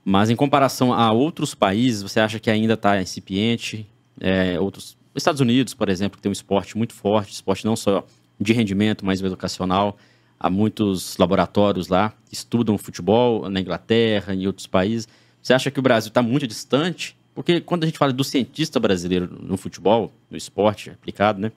Mas 0.03 0.29
em 0.29 0.35
comparação 0.35 0.93
a 0.93 1.11
outros 1.11 1.55
países, 1.55 2.03
você 2.03 2.19
acha 2.19 2.39
que 2.39 2.49
ainda 2.49 2.75
está 2.75 3.01
incipiente? 3.01 3.87
É, 4.19 4.59
outros, 4.59 4.95
Estados 5.15 5.41
Unidos, 5.41 5.73
por 5.73 5.89
exemplo, 5.89 6.17
que 6.17 6.21
tem 6.21 6.29
um 6.29 6.33
esporte 6.33 6.77
muito 6.77 6.93
forte, 6.93 7.33
esporte 7.33 7.65
não 7.65 7.75
só 7.75 8.05
de 8.39 8.53
rendimento, 8.53 9.03
mas 9.03 9.21
educacional. 9.21 9.97
Há 10.39 10.49
muitos 10.49 11.17
laboratórios 11.17 11.87
lá 11.87 12.13
que 12.27 12.35
estudam 12.35 12.77
futebol 12.77 13.49
na 13.49 13.59
Inglaterra, 13.59 14.35
em 14.35 14.45
outros 14.45 14.67
países. 14.67 15.07
Você 15.41 15.53
acha 15.53 15.71
que 15.71 15.79
o 15.79 15.81
Brasil 15.81 16.09
está 16.09 16.21
muito 16.21 16.45
distante? 16.45 17.17
Porque 17.35 17.59
quando 17.59 17.83
a 17.83 17.85
gente 17.85 17.99
fala 17.99 18.13
do 18.13 18.23
cientista 18.23 18.79
brasileiro 18.79 19.27
no 19.41 19.57
futebol, 19.57 20.11
no 20.31 20.37
esporte 20.37 20.89
aplicado, 20.89 21.39
né? 21.39 21.51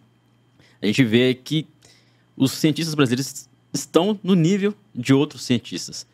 a 0.83 0.87
gente 0.87 1.05
vê 1.05 1.33
que 1.35 1.67
os 2.37 2.53
cientistas 2.53 2.95
brasileiros 2.97 3.49
estão 3.73 4.19
no 4.23 4.35
nível 4.35 4.75
de 4.93 5.15
outros 5.15 5.45
cientistas. 5.45 6.05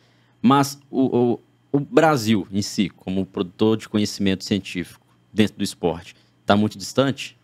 Mas 0.41 0.79
o, 0.89 1.33
o, 1.33 1.39
o 1.71 1.79
Brasil 1.79 2.47
em 2.51 2.61
si, 2.61 2.89
como 2.89 3.25
produtor 3.25 3.77
de 3.77 3.89
conhecimento 3.89 4.45
científico 4.45 5.05
dentro 5.33 5.57
do 5.57 5.63
esporte, 5.63 6.15
está 6.41 6.55
muito 6.55 6.77
distante? 6.77 7.35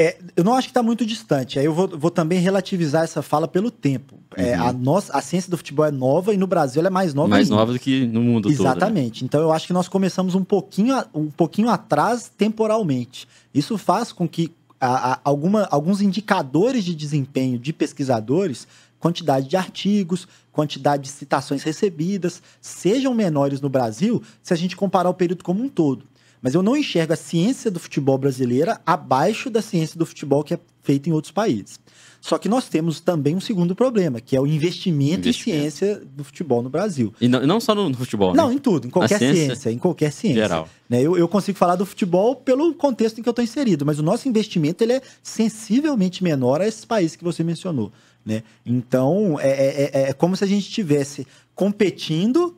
É, 0.00 0.16
eu 0.36 0.44
não 0.44 0.54
acho 0.54 0.68
que 0.68 0.70
está 0.70 0.82
muito 0.82 1.04
distante. 1.04 1.58
Aí 1.58 1.64
eu 1.64 1.74
vou, 1.74 1.88
vou, 1.88 2.10
também 2.10 2.38
relativizar 2.38 3.02
essa 3.02 3.20
fala 3.20 3.48
pelo 3.48 3.68
tempo. 3.68 4.14
É, 4.36 4.42
uhum. 4.42 4.48
É, 4.48 4.54
a, 4.54 4.72
nossa, 4.72 5.12
a 5.12 5.20
ciência 5.20 5.50
do 5.50 5.56
futebol 5.56 5.84
é 5.84 5.90
nova 5.90 6.32
e 6.32 6.36
no 6.36 6.46
Brasil 6.46 6.78
ela 6.78 6.86
é 6.86 6.90
mais 6.90 7.12
nova 7.12 7.28
Mais 7.28 7.48
ainda. 7.48 7.56
nova 7.56 7.72
do 7.72 7.80
que 7.80 8.06
no 8.06 8.22
mundo 8.22 8.48
Exatamente. 8.48 8.56
todo. 8.56 8.64
Né? 8.64 8.70
Exatamente. 8.70 9.24
Né? 9.24 9.26
Então 9.26 9.40
eu 9.40 9.52
acho 9.52 9.66
que 9.66 9.72
nós 9.72 9.88
começamos 9.88 10.36
um 10.36 10.44
pouquinho, 10.44 10.94
um 11.12 11.28
pouquinho 11.28 11.68
atrás 11.68 12.30
temporalmente. 12.38 13.26
Isso 13.52 13.76
faz 13.76 14.12
com 14.12 14.28
que 14.28 14.52
a, 14.80 15.14
a, 15.14 15.20
alguma, 15.24 15.66
alguns 15.68 16.00
indicadores 16.00 16.84
de 16.84 16.94
desempenho 16.94 17.58
de 17.58 17.72
pesquisadores, 17.72 18.68
quantidade 19.00 19.48
de 19.48 19.56
artigos, 19.56 20.28
quantidade 20.52 21.04
de 21.04 21.08
citações 21.08 21.64
recebidas, 21.64 22.40
sejam 22.60 23.12
menores 23.14 23.60
no 23.60 23.68
Brasil 23.68 24.22
se 24.44 24.54
a 24.54 24.56
gente 24.56 24.76
comparar 24.76 25.10
o 25.10 25.14
período 25.14 25.42
como 25.42 25.60
um 25.62 25.68
todo. 25.68 26.04
Mas 26.40 26.54
eu 26.54 26.62
não 26.62 26.76
enxergo 26.76 27.12
a 27.12 27.16
ciência 27.16 27.70
do 27.70 27.80
futebol 27.80 28.16
brasileira 28.16 28.80
abaixo 28.86 29.50
da 29.50 29.60
ciência 29.60 29.98
do 29.98 30.06
futebol 30.06 30.42
que 30.44 30.54
é 30.54 30.58
feita 30.82 31.08
em 31.08 31.12
outros 31.12 31.32
países. 31.32 31.78
Só 32.20 32.36
que 32.36 32.48
nós 32.48 32.68
temos 32.68 33.00
também 33.00 33.36
um 33.36 33.40
segundo 33.40 33.74
problema, 33.76 34.20
que 34.20 34.34
é 34.34 34.40
o 34.40 34.46
investimento, 34.46 35.28
investimento. 35.28 35.58
em 35.58 35.70
ciência 35.70 36.02
do 36.16 36.24
futebol 36.24 36.62
no 36.62 36.68
Brasil. 36.68 37.14
E 37.20 37.28
não, 37.28 37.46
não 37.46 37.60
só 37.60 37.74
no, 37.74 37.94
futebol, 37.94 38.34
Não, 38.34 38.48
né? 38.48 38.54
em 38.54 38.58
tudo, 38.58 38.86
em 38.88 38.90
qualquer 38.90 39.18
ciência, 39.18 39.44
ciência, 39.46 39.70
em 39.70 39.78
qualquer 39.78 40.12
ciência. 40.12 40.42
Geral. 40.42 40.68
Né? 40.88 41.00
Eu, 41.00 41.16
eu 41.16 41.28
consigo 41.28 41.56
falar 41.56 41.76
do 41.76 41.86
futebol 41.86 42.34
pelo 42.34 42.74
contexto 42.74 43.18
em 43.18 43.22
que 43.22 43.28
eu 43.28 43.32
estou 43.32 43.44
inserido, 43.44 43.86
mas 43.86 43.98
o 43.98 44.02
nosso 44.02 44.28
investimento 44.28 44.82
ele 44.82 44.94
é 44.94 45.02
sensivelmente 45.22 46.24
menor 46.24 46.60
a 46.60 46.66
esses 46.66 46.84
países 46.84 47.14
que 47.14 47.22
você 47.22 47.44
mencionou. 47.44 47.92
Né? 48.24 48.42
Então, 48.66 49.38
é, 49.40 49.48
é, 49.48 49.90
é, 49.92 50.10
é 50.10 50.12
como 50.12 50.36
se 50.36 50.42
a 50.42 50.46
gente 50.46 50.66
estivesse 50.66 51.26
competindo 51.54 52.56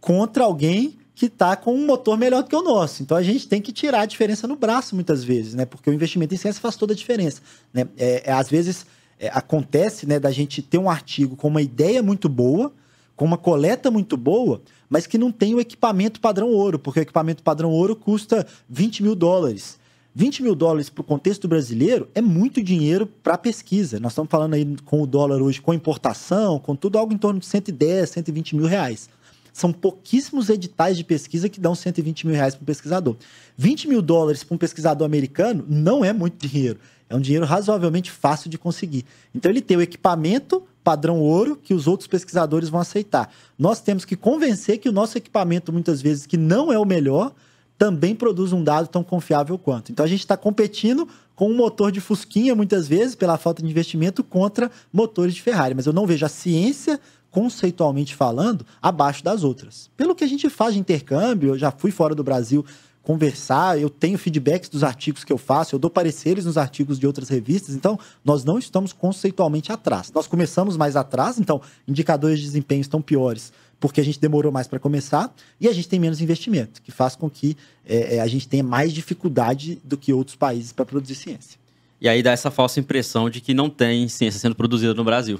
contra 0.00 0.44
alguém 0.44 0.96
que 1.16 1.26
está 1.26 1.56
com 1.56 1.74
um 1.74 1.86
motor 1.86 2.18
melhor 2.18 2.42
do 2.42 2.50
que 2.50 2.54
o 2.54 2.60
nosso. 2.60 3.02
Então 3.02 3.16
a 3.16 3.22
gente 3.22 3.48
tem 3.48 3.60
que 3.60 3.72
tirar 3.72 4.02
a 4.02 4.06
diferença 4.06 4.46
no 4.46 4.54
braço 4.54 4.94
muitas 4.94 5.24
vezes, 5.24 5.54
né? 5.54 5.64
Porque 5.64 5.88
o 5.88 5.94
investimento 5.94 6.34
em 6.34 6.36
ciência 6.36 6.60
faz 6.60 6.76
toda 6.76 6.92
a 6.92 6.96
diferença. 6.96 7.40
Né? 7.72 7.88
É, 7.96 8.24
é 8.26 8.32
às 8.32 8.50
vezes 8.50 8.84
é, 9.18 9.28
acontece 9.28 10.06
né, 10.06 10.20
da 10.20 10.30
gente 10.30 10.60
ter 10.60 10.76
um 10.76 10.90
artigo 10.90 11.34
com 11.34 11.48
uma 11.48 11.62
ideia 11.62 12.02
muito 12.02 12.28
boa, 12.28 12.70
com 13.16 13.24
uma 13.24 13.38
coleta 13.38 13.90
muito 13.90 14.14
boa, 14.14 14.60
mas 14.90 15.06
que 15.06 15.16
não 15.16 15.32
tem 15.32 15.54
o 15.54 15.60
equipamento 15.60 16.20
padrão 16.20 16.50
ouro, 16.50 16.78
porque 16.78 17.00
o 17.00 17.02
equipamento 17.02 17.42
padrão 17.42 17.70
ouro 17.70 17.96
custa 17.96 18.46
20 18.68 19.02
mil 19.02 19.14
dólares. 19.14 19.78
20 20.14 20.42
mil 20.42 20.54
dólares 20.54 20.90
para 20.90 21.00
o 21.00 21.04
contexto 21.04 21.48
brasileiro 21.48 22.10
é 22.14 22.20
muito 22.20 22.62
dinheiro 22.62 23.06
para 23.06 23.38
pesquisa. 23.38 23.98
Nós 23.98 24.12
estamos 24.12 24.30
falando 24.30 24.52
aí 24.52 24.76
com 24.84 25.00
o 25.00 25.06
dólar 25.06 25.40
hoje, 25.40 25.62
com 25.62 25.72
importação, 25.72 26.58
com 26.58 26.76
tudo, 26.76 26.98
algo 26.98 27.14
em 27.14 27.18
torno 27.18 27.40
de 27.40 27.46
110, 27.46 28.10
120 28.10 28.54
mil 28.54 28.66
reais. 28.66 29.08
São 29.56 29.72
pouquíssimos 29.72 30.50
editais 30.50 30.98
de 30.98 31.02
pesquisa 31.02 31.48
que 31.48 31.58
dão 31.58 31.74
120 31.74 32.26
mil 32.26 32.36
reais 32.36 32.54
para 32.54 32.62
um 32.62 32.66
pesquisador. 32.66 33.16
20 33.56 33.88
mil 33.88 34.02
dólares 34.02 34.44
para 34.44 34.54
um 34.54 34.58
pesquisador 34.58 35.06
americano 35.06 35.64
não 35.66 36.04
é 36.04 36.12
muito 36.12 36.46
dinheiro. 36.46 36.78
É 37.08 37.16
um 37.16 37.20
dinheiro 37.22 37.46
razoavelmente 37.46 38.10
fácil 38.10 38.50
de 38.50 38.58
conseguir. 38.58 39.06
Então 39.34 39.50
ele 39.50 39.62
tem 39.62 39.78
o 39.78 39.80
equipamento 39.80 40.62
padrão 40.84 41.20
ouro 41.20 41.56
que 41.56 41.72
os 41.72 41.86
outros 41.86 42.06
pesquisadores 42.06 42.68
vão 42.68 42.82
aceitar. 42.82 43.32
Nós 43.58 43.80
temos 43.80 44.04
que 44.04 44.14
convencer 44.14 44.76
que 44.76 44.90
o 44.90 44.92
nosso 44.92 45.16
equipamento, 45.16 45.72
muitas 45.72 46.02
vezes, 46.02 46.26
que 46.26 46.36
não 46.36 46.70
é 46.70 46.78
o 46.78 46.84
melhor, 46.84 47.32
também 47.78 48.14
produz 48.14 48.52
um 48.52 48.62
dado 48.62 48.88
tão 48.88 49.02
confiável 49.02 49.56
quanto. 49.56 49.90
Então 49.90 50.04
a 50.04 50.08
gente 50.08 50.20
está 50.20 50.36
competindo 50.36 51.08
com 51.34 51.50
um 51.50 51.56
motor 51.56 51.90
de 51.90 52.00
Fusquinha, 52.00 52.54
muitas 52.54 52.86
vezes, 52.86 53.14
pela 53.14 53.38
falta 53.38 53.62
de 53.62 53.68
investimento, 53.70 54.22
contra 54.22 54.70
motores 54.92 55.34
de 55.34 55.40
Ferrari. 55.40 55.74
Mas 55.74 55.86
eu 55.86 55.94
não 55.94 56.06
vejo 56.06 56.26
a 56.26 56.28
ciência 56.28 57.00
conceitualmente 57.36 58.14
falando, 58.14 58.64
abaixo 58.80 59.22
das 59.22 59.44
outras. 59.44 59.90
Pelo 59.94 60.14
que 60.14 60.24
a 60.24 60.26
gente 60.26 60.48
faz 60.48 60.72
de 60.72 60.80
intercâmbio, 60.80 61.50
eu 61.50 61.58
já 61.58 61.70
fui 61.70 61.90
fora 61.90 62.14
do 62.14 62.24
Brasil 62.24 62.64
conversar, 63.02 63.78
eu 63.78 63.90
tenho 63.90 64.16
feedbacks 64.16 64.70
dos 64.70 64.82
artigos 64.82 65.22
que 65.22 65.30
eu 65.30 65.36
faço, 65.36 65.74
eu 65.74 65.78
dou 65.78 65.90
pareceres 65.90 66.46
nos 66.46 66.56
artigos 66.56 66.98
de 66.98 67.06
outras 67.06 67.28
revistas, 67.28 67.74
então 67.74 67.98
nós 68.24 68.42
não 68.42 68.58
estamos 68.58 68.90
conceitualmente 68.90 69.70
atrás. 69.70 70.10
Nós 70.14 70.26
começamos 70.26 70.78
mais 70.78 70.96
atrás, 70.96 71.38
então 71.38 71.60
indicadores 71.86 72.38
de 72.38 72.46
desempenho 72.46 72.80
estão 72.80 73.02
piores 73.02 73.52
porque 73.78 74.00
a 74.00 74.04
gente 74.04 74.18
demorou 74.18 74.50
mais 74.50 74.66
para 74.66 74.78
começar 74.78 75.30
e 75.60 75.68
a 75.68 75.74
gente 75.74 75.86
tem 75.90 76.00
menos 76.00 76.22
investimento, 76.22 76.80
que 76.80 76.90
faz 76.90 77.14
com 77.14 77.28
que 77.28 77.54
é, 77.86 78.18
a 78.18 78.26
gente 78.26 78.48
tenha 78.48 78.64
mais 78.64 78.94
dificuldade 78.94 79.78
do 79.84 79.98
que 79.98 80.10
outros 80.10 80.34
países 80.34 80.72
para 80.72 80.86
produzir 80.86 81.16
ciência. 81.16 81.58
E 82.00 82.08
aí 82.08 82.22
dá 82.22 82.30
essa 82.30 82.50
falsa 82.50 82.80
impressão 82.80 83.28
de 83.28 83.42
que 83.42 83.52
não 83.52 83.68
tem 83.68 84.08
ciência 84.08 84.40
sendo 84.40 84.54
produzida 84.54 84.94
no 84.94 85.04
Brasil. 85.04 85.38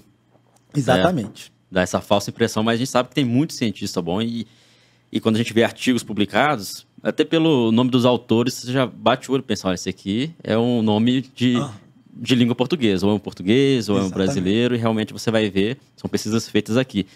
Exatamente. 0.75 1.51
É 1.51 1.56
dá 1.71 1.83
essa 1.83 2.01
falsa 2.01 2.31
impressão, 2.31 2.63
mas 2.63 2.75
a 2.75 2.79
gente 2.79 2.91
sabe 2.91 3.09
que 3.09 3.15
tem 3.15 3.25
muito 3.25 3.53
cientista 3.53 4.01
bom 4.01 4.21
e, 4.23 4.47
e 5.11 5.21
quando 5.21 5.37
a 5.37 5.39
gente 5.39 5.53
vê 5.53 5.65
artigos 5.65 6.03
publicados, 6.03 6.87
até 7.03 7.25
pelo 7.25 7.71
nome 7.71 7.91
dos 7.91 8.05
autores, 8.05 8.55
você 8.55 8.73
já 8.73 8.87
bate 8.87 9.31
o 9.31 9.35
olho 9.35 9.41
e 9.41 9.45
pensa, 9.45 9.69
olha, 9.69 9.75
esse 9.75 9.89
aqui 9.89 10.33
é 10.43 10.57
um 10.57 10.83
nome 10.83 11.23
de, 11.35 11.57
ah. 11.57 11.73
de 12.13 12.35
língua 12.35 12.55
portuguesa, 12.55 13.07
ou 13.07 13.13
é 13.13 13.15
um 13.15 13.19
português, 13.19 13.89
ou 13.89 13.97
Exatamente. 13.97 14.13
é 14.13 14.15
um 14.15 14.25
brasileiro, 14.27 14.75
e 14.75 14.79
realmente 14.79 15.13
você 15.13 15.31
vai 15.31 15.49
ver, 15.49 15.79
são 15.97 16.09
pesquisas 16.09 16.49
feitas 16.49 16.77
aqui. 16.77 17.07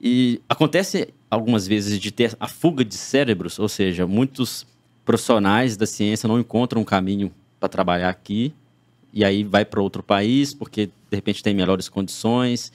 E 0.00 0.40
acontece 0.48 1.12
algumas 1.30 1.66
vezes 1.66 2.00
de 2.00 2.10
ter 2.10 2.36
a 2.40 2.48
fuga 2.48 2.84
de 2.84 2.94
cérebros, 2.94 3.58
ou 3.58 3.68
seja, 3.68 4.06
muitos 4.06 4.66
profissionais 5.04 5.76
da 5.76 5.86
ciência 5.86 6.26
não 6.26 6.40
encontram 6.40 6.80
um 6.80 6.84
caminho 6.84 7.30
para 7.58 7.68
trabalhar 7.68 8.08
aqui, 8.08 8.52
e 9.12 9.24
aí 9.24 9.44
vai 9.44 9.64
para 9.64 9.80
outro 9.80 10.02
país, 10.02 10.54
porque 10.54 10.86
de 10.86 11.16
repente 11.16 11.42
tem 11.42 11.54
melhores 11.54 11.88
condições, 11.88 12.72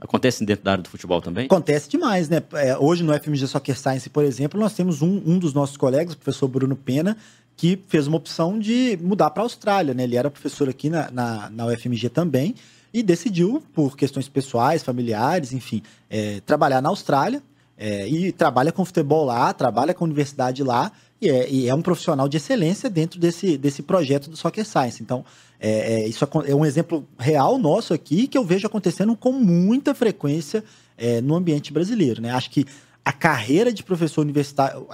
Acontece 0.00 0.44
dentro 0.44 0.64
da 0.64 0.72
área 0.72 0.82
do 0.82 0.88
futebol 0.88 1.20
também? 1.20 1.46
Acontece 1.46 1.88
demais, 1.88 2.28
né? 2.28 2.40
É, 2.52 2.78
hoje 2.78 3.02
no 3.02 3.12
FMG 3.12 3.48
Soccer 3.48 3.76
Science, 3.76 4.08
por 4.08 4.24
exemplo, 4.24 4.58
nós 4.58 4.72
temos 4.72 5.02
um, 5.02 5.20
um 5.26 5.38
dos 5.38 5.52
nossos 5.52 5.76
colegas, 5.76 6.14
o 6.14 6.16
professor 6.16 6.46
Bruno 6.46 6.76
Pena, 6.76 7.16
que 7.56 7.80
fez 7.88 8.06
uma 8.06 8.16
opção 8.16 8.56
de 8.56 8.96
mudar 9.02 9.30
para 9.30 9.42
a 9.42 9.44
Austrália, 9.44 9.92
né? 9.92 10.04
Ele 10.04 10.16
era 10.16 10.30
professor 10.30 10.68
aqui 10.68 10.88
na, 10.88 11.10
na, 11.10 11.50
na, 11.50 11.66
UFMG 11.66 12.08
também 12.08 12.54
e 12.94 13.02
decidiu, 13.02 13.60
por 13.74 13.96
questões 13.96 14.28
pessoais, 14.28 14.84
familiares, 14.84 15.52
enfim, 15.52 15.82
é, 16.08 16.40
trabalhar 16.46 16.80
na 16.80 16.88
Austrália. 16.88 17.42
É, 17.80 18.08
e 18.08 18.32
trabalha 18.32 18.72
com 18.72 18.84
futebol 18.84 19.24
lá, 19.24 19.52
trabalha 19.52 19.94
com 19.94 20.04
universidade 20.04 20.64
lá, 20.64 20.90
e 21.20 21.28
é, 21.28 21.50
e 21.50 21.68
é 21.68 21.74
um 21.74 21.80
profissional 21.80 22.28
de 22.28 22.36
excelência 22.36 22.90
dentro 22.90 23.20
desse, 23.20 23.56
desse 23.56 23.82
projeto 23.82 24.28
do 24.28 24.36
Soccer 24.36 24.64
Science. 24.64 25.02
Então, 25.02 25.24
é, 25.60 26.02
é, 26.02 26.08
isso 26.08 26.26
é 26.46 26.54
um 26.54 26.64
exemplo 26.64 27.06
real 27.18 27.58
nosso 27.58 27.94
aqui 27.94 28.26
que 28.26 28.38
eu 28.38 28.44
vejo 28.44 28.66
acontecendo 28.66 29.16
com 29.16 29.32
muita 29.32 29.94
frequência 29.94 30.62
é, 30.96 31.20
no 31.20 31.34
ambiente 31.34 31.72
brasileiro. 31.72 32.22
Né? 32.22 32.30
Acho 32.30 32.50
que 32.50 32.66
a 33.04 33.12
carreira 33.12 33.72
de 33.72 33.82
professor 33.82 34.20
universitário, 34.20 34.86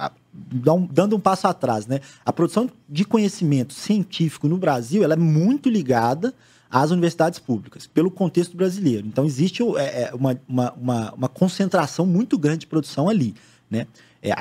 dando 0.91 1.15
um 1.15 1.19
passo 1.19 1.47
atrás, 1.47 1.85
né? 1.85 1.99
a 2.25 2.31
produção 2.31 2.69
de 2.87 3.03
conhecimento 3.03 3.73
científico 3.73 4.47
no 4.47 4.57
Brasil 4.57 5.03
ela 5.03 5.13
é 5.13 5.17
muito 5.17 5.69
ligada 5.69 6.33
às 6.69 6.91
universidades 6.91 7.39
públicas, 7.39 7.87
pelo 7.87 8.11
contexto 8.11 8.55
brasileiro. 8.57 9.07
Então, 9.07 9.25
existe 9.25 9.63
é, 9.77 10.03
é, 10.03 10.11
uma, 10.13 10.39
uma, 10.47 11.13
uma, 11.13 11.29
concentração 11.29 12.05
muito 12.05 12.37
grande 12.37 12.59
de 12.59 12.67
produção 12.67 13.07
ali. 13.07 13.35
Né? 13.69 13.87
É, 14.21 14.31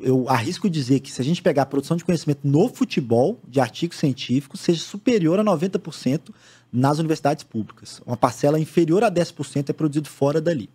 eu 0.00 0.28
arrisco 0.28 0.68
dizer 0.68 1.00
que 1.00 1.12
se 1.12 1.20
a 1.20 1.24
gente 1.24 1.42
pegar 1.42 1.62
a 1.62 1.66
produção 1.66 1.96
de 1.96 2.04
conhecimento 2.04 2.40
no 2.44 2.68
futebol, 2.68 3.38
de 3.46 3.60
artigos 3.60 3.98
científicos, 3.98 4.60
seja 4.60 4.82
superior 4.82 5.38
a 5.38 5.44
90% 5.44 6.30
nas 6.72 6.98
universidades 6.98 7.44
públicas. 7.44 8.02
Uma 8.04 8.16
parcela 8.16 8.58
inferior 8.58 9.04
a 9.04 9.10
10% 9.10 9.70
é 9.70 9.72
produzido 9.72 10.08
fora 10.08 10.40
dali. 10.40 10.68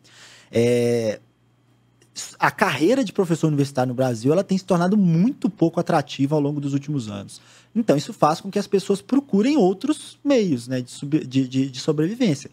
É, 0.52 1.20
a 2.38 2.52
carreira 2.52 3.04
de 3.04 3.12
professor 3.12 3.48
universitário 3.48 3.90
no 3.90 3.94
Brasil 3.94 4.32
ela 4.32 4.44
tem 4.44 4.58
se 4.58 4.66
tornado 4.66 4.98
muito 4.98 5.50
pouco 5.50 5.80
atrativa 5.80 6.36
ao 6.36 6.42
longo 6.42 6.60
dos 6.60 6.74
últimos 6.74 7.10
anos. 7.10 7.42
Então, 7.76 7.96
isso 7.96 8.14
faz 8.14 8.42
com 8.42 8.50
que 8.50 8.60
as 8.60 8.68
pessoas 8.68 9.02
procurem 9.02 9.58
outros 9.58 10.18
meios 10.24 10.68
né, 10.68 10.82
de, 10.82 11.48
de, 11.48 11.70
de 11.70 11.80
sobrevivência 11.80 12.50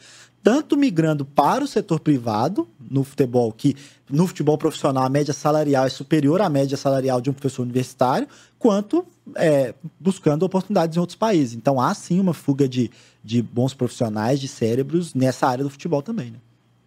tanto 0.46 0.76
migrando 0.76 1.24
para 1.24 1.64
o 1.64 1.66
setor 1.66 1.98
privado, 1.98 2.68
no 2.88 3.02
futebol, 3.02 3.50
que 3.50 3.74
no 4.08 4.28
futebol 4.28 4.56
profissional 4.56 5.02
a 5.02 5.08
média 5.08 5.34
salarial 5.34 5.84
é 5.84 5.88
superior 5.88 6.40
à 6.40 6.48
média 6.48 6.76
salarial 6.76 7.20
de 7.20 7.28
um 7.28 7.32
professor 7.32 7.62
universitário, 7.62 8.28
quanto 8.56 9.04
é, 9.34 9.74
buscando 9.98 10.44
oportunidades 10.44 10.96
em 10.96 11.00
outros 11.00 11.16
países. 11.16 11.56
Então 11.56 11.80
há 11.80 11.92
sim 11.94 12.20
uma 12.20 12.32
fuga 12.32 12.68
de, 12.68 12.92
de 13.24 13.42
bons 13.42 13.74
profissionais, 13.74 14.38
de 14.38 14.46
cérebros 14.46 15.14
nessa 15.14 15.48
área 15.48 15.64
do 15.64 15.70
futebol 15.70 16.00
também. 16.00 16.30
Né? 16.30 16.38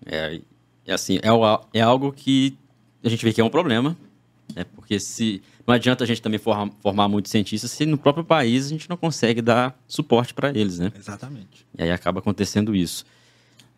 É, 0.06 0.42
é 0.86 0.94
assim, 0.94 1.18
é, 1.18 1.80
é 1.80 1.82
algo 1.82 2.14
que 2.14 2.58
a 3.04 3.10
gente 3.10 3.26
vê 3.26 3.34
que 3.34 3.42
é 3.42 3.44
um 3.44 3.50
problema, 3.50 3.98
né? 4.56 4.66
porque 4.76 5.00
se 5.00 5.42
não 5.66 5.74
adianta 5.74 6.04
a 6.04 6.08
gente 6.08 6.22
também 6.22 6.40
formar, 6.40 6.72
formar 6.82 7.08
muitos 7.08 7.32
cientistas 7.32 7.72
se 7.72 7.86
no 7.86 7.98
próprio 7.98 8.24
país 8.24 8.66
a 8.66 8.70
gente 8.70 8.90
não 8.90 8.98
consegue 8.98 9.42
dar 9.42 9.78
suporte 9.88 10.34
para 10.34 10.50
eles, 10.50 10.80
né? 10.80 10.92
Exatamente. 10.98 11.66
E 11.78 11.84
aí 11.84 11.92
acaba 11.92 12.20
acontecendo 12.20 12.76
isso. 12.76 13.06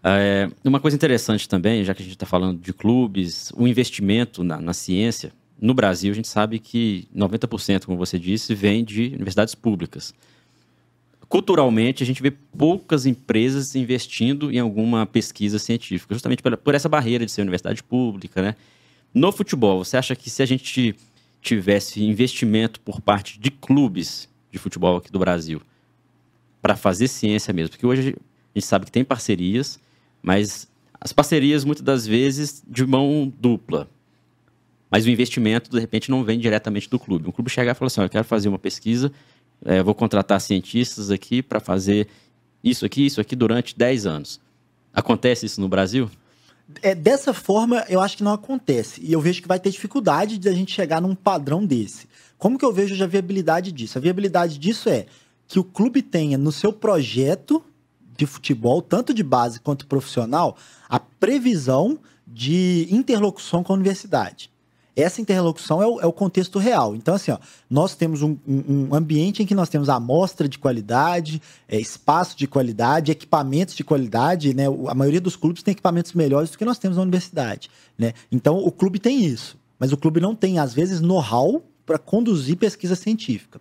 É, 0.03 0.49
uma 0.63 0.79
coisa 0.79 0.95
interessante 0.95 1.47
também, 1.47 1.83
já 1.83 1.93
que 1.93 2.01
a 2.01 2.05
gente 2.05 2.15
está 2.15 2.25
falando 2.25 2.59
de 2.59 2.73
clubes, 2.73 3.51
o 3.55 3.67
investimento 3.67 4.43
na, 4.43 4.59
na, 4.59 4.73
ciência, 4.73 5.31
no 5.59 5.73
Brasil 5.73 6.11
a 6.11 6.15
gente 6.15 6.27
sabe 6.27 6.57
que 6.57 7.07
90%, 7.15 7.85
como 7.85 7.97
você 7.97 8.17
disse, 8.17 8.55
vem 8.55 8.83
de 8.83 9.07
universidades 9.13 9.53
públicas. 9.53 10.13
Culturalmente, 11.29 12.03
a 12.03 12.05
gente 12.05 12.21
vê 12.21 12.31
poucas 12.31 13.05
empresas 13.05 13.75
investindo 13.75 14.51
em 14.51 14.59
alguma 14.59 15.05
pesquisa 15.05 15.59
científica, 15.59 16.15
justamente 16.15 16.41
por, 16.41 16.57
por 16.57 16.73
essa 16.73 16.89
barreira 16.89 17.25
de 17.25 17.31
ser 17.31 17.41
universidade 17.41 17.83
pública, 17.83 18.41
né? 18.41 18.55
No 19.13 19.31
futebol, 19.31 19.83
você 19.83 19.97
acha 19.97 20.15
que 20.15 20.29
se 20.29 20.41
a 20.41 20.45
gente 20.45 20.95
tivesse 21.41 22.03
investimento 22.03 22.79
por 22.79 23.01
parte 23.01 23.39
de 23.39 23.51
clubes 23.51 24.29
de 24.51 24.57
futebol 24.57 24.97
aqui 24.97 25.11
do 25.11 25.19
Brasil 25.19 25.61
para 26.61 26.75
fazer 26.75 27.07
ciência 27.07 27.53
mesmo? 27.53 27.71
Porque 27.71 27.85
hoje 27.85 28.15
a 28.55 28.59
gente 28.59 28.65
sabe 28.65 28.85
que 28.85 28.91
tem 28.91 29.03
parcerias, 29.03 29.79
mas 30.21 30.69
as 30.99 31.11
parcerias 31.11 31.65
muitas 31.65 31.83
das 31.83 32.05
vezes 32.05 32.63
de 32.67 32.85
mão 32.85 33.31
dupla. 33.39 33.89
Mas 34.89 35.05
o 35.05 35.09
investimento, 35.09 35.71
de 35.71 35.79
repente, 35.79 36.11
não 36.11 36.23
vem 36.23 36.37
diretamente 36.37 36.89
do 36.89 36.99
clube. 36.99 37.29
O 37.29 37.31
clube 37.31 37.49
chegar 37.49 37.71
e 37.71 37.75
falar 37.75 37.87
assim: 37.87 38.01
eu 38.01 38.09
quero 38.09 38.25
fazer 38.25 38.49
uma 38.49 38.59
pesquisa, 38.59 39.11
é, 39.63 39.81
vou 39.81 39.95
contratar 39.95 40.39
cientistas 40.39 41.09
aqui 41.09 41.41
para 41.41 41.59
fazer 41.59 42.07
isso 42.63 42.85
aqui, 42.85 43.05
isso 43.05 43.19
aqui 43.19 43.35
durante 43.35 43.75
10 43.77 44.05
anos. 44.05 44.39
Acontece 44.93 45.45
isso 45.45 45.59
no 45.59 45.69
Brasil? 45.69 46.09
É, 46.81 46.93
dessa 46.93 47.33
forma, 47.33 47.85
eu 47.89 48.01
acho 48.01 48.17
que 48.17 48.23
não 48.23 48.33
acontece. 48.33 49.01
E 49.03 49.11
eu 49.11 49.21
vejo 49.21 49.41
que 49.41 49.47
vai 49.47 49.59
ter 49.59 49.69
dificuldade 49.69 50.37
de 50.37 50.49
a 50.49 50.53
gente 50.53 50.73
chegar 50.73 51.01
num 51.01 51.15
padrão 51.15 51.65
desse. 51.65 52.07
Como 52.37 52.57
que 52.57 52.65
eu 52.65 52.73
vejo 52.73 53.01
a 53.03 53.07
viabilidade 53.07 53.71
disso? 53.71 53.97
A 53.97 54.01
viabilidade 54.01 54.57
disso 54.57 54.89
é 54.89 55.05
que 55.47 55.59
o 55.59 55.63
clube 55.63 56.01
tenha 56.01 56.37
no 56.37 56.51
seu 56.51 56.71
projeto 56.71 57.63
de 58.17 58.25
futebol, 58.25 58.81
tanto 58.81 59.13
de 59.13 59.23
base 59.23 59.59
quanto 59.59 59.87
profissional, 59.87 60.55
a 60.87 60.99
previsão 60.99 61.99
de 62.27 62.87
interlocução 62.91 63.63
com 63.63 63.73
a 63.73 63.75
universidade. 63.75 64.50
Essa 64.95 65.21
interlocução 65.21 65.81
é 65.81 65.87
o, 65.87 66.01
é 66.01 66.05
o 66.05 66.11
contexto 66.11 66.59
real. 66.59 66.95
Então, 66.95 67.15
assim, 67.15 67.31
ó, 67.31 67.37
nós 67.69 67.95
temos 67.95 68.21
um, 68.21 68.37
um, 68.47 68.93
ambiente 68.93 69.41
em 69.41 69.45
que 69.45 69.55
nós 69.55 69.69
temos 69.69 69.87
amostra 69.87 70.49
de 70.49 70.59
qualidade, 70.59 71.41
é, 71.67 71.79
espaço 71.79 72.37
de 72.37 72.45
qualidade, 72.45 73.11
equipamentos 73.11 73.73
de 73.75 73.83
qualidade. 73.83 74.53
Né? 74.53 74.65
A 74.87 74.93
maioria 74.93 75.21
dos 75.21 75.35
clubes 75.35 75.63
tem 75.63 75.71
equipamentos 75.71 76.13
melhores 76.13 76.51
do 76.51 76.57
que 76.57 76.65
nós 76.65 76.77
temos 76.77 76.97
na 76.97 77.03
universidade. 77.03 77.69
Né? 77.97 78.13
Então, 78.31 78.57
o 78.57 78.71
clube 78.71 78.99
tem 78.99 79.23
isso. 79.23 79.57
Mas 79.79 79.91
o 79.91 79.97
clube 79.97 80.19
não 80.19 80.35
tem, 80.35 80.59
às 80.59 80.73
vezes, 80.73 80.99
know-how 80.99 81.63
para 81.85 81.97
conduzir 81.97 82.57
pesquisa 82.57 82.95
científica. 82.95 83.59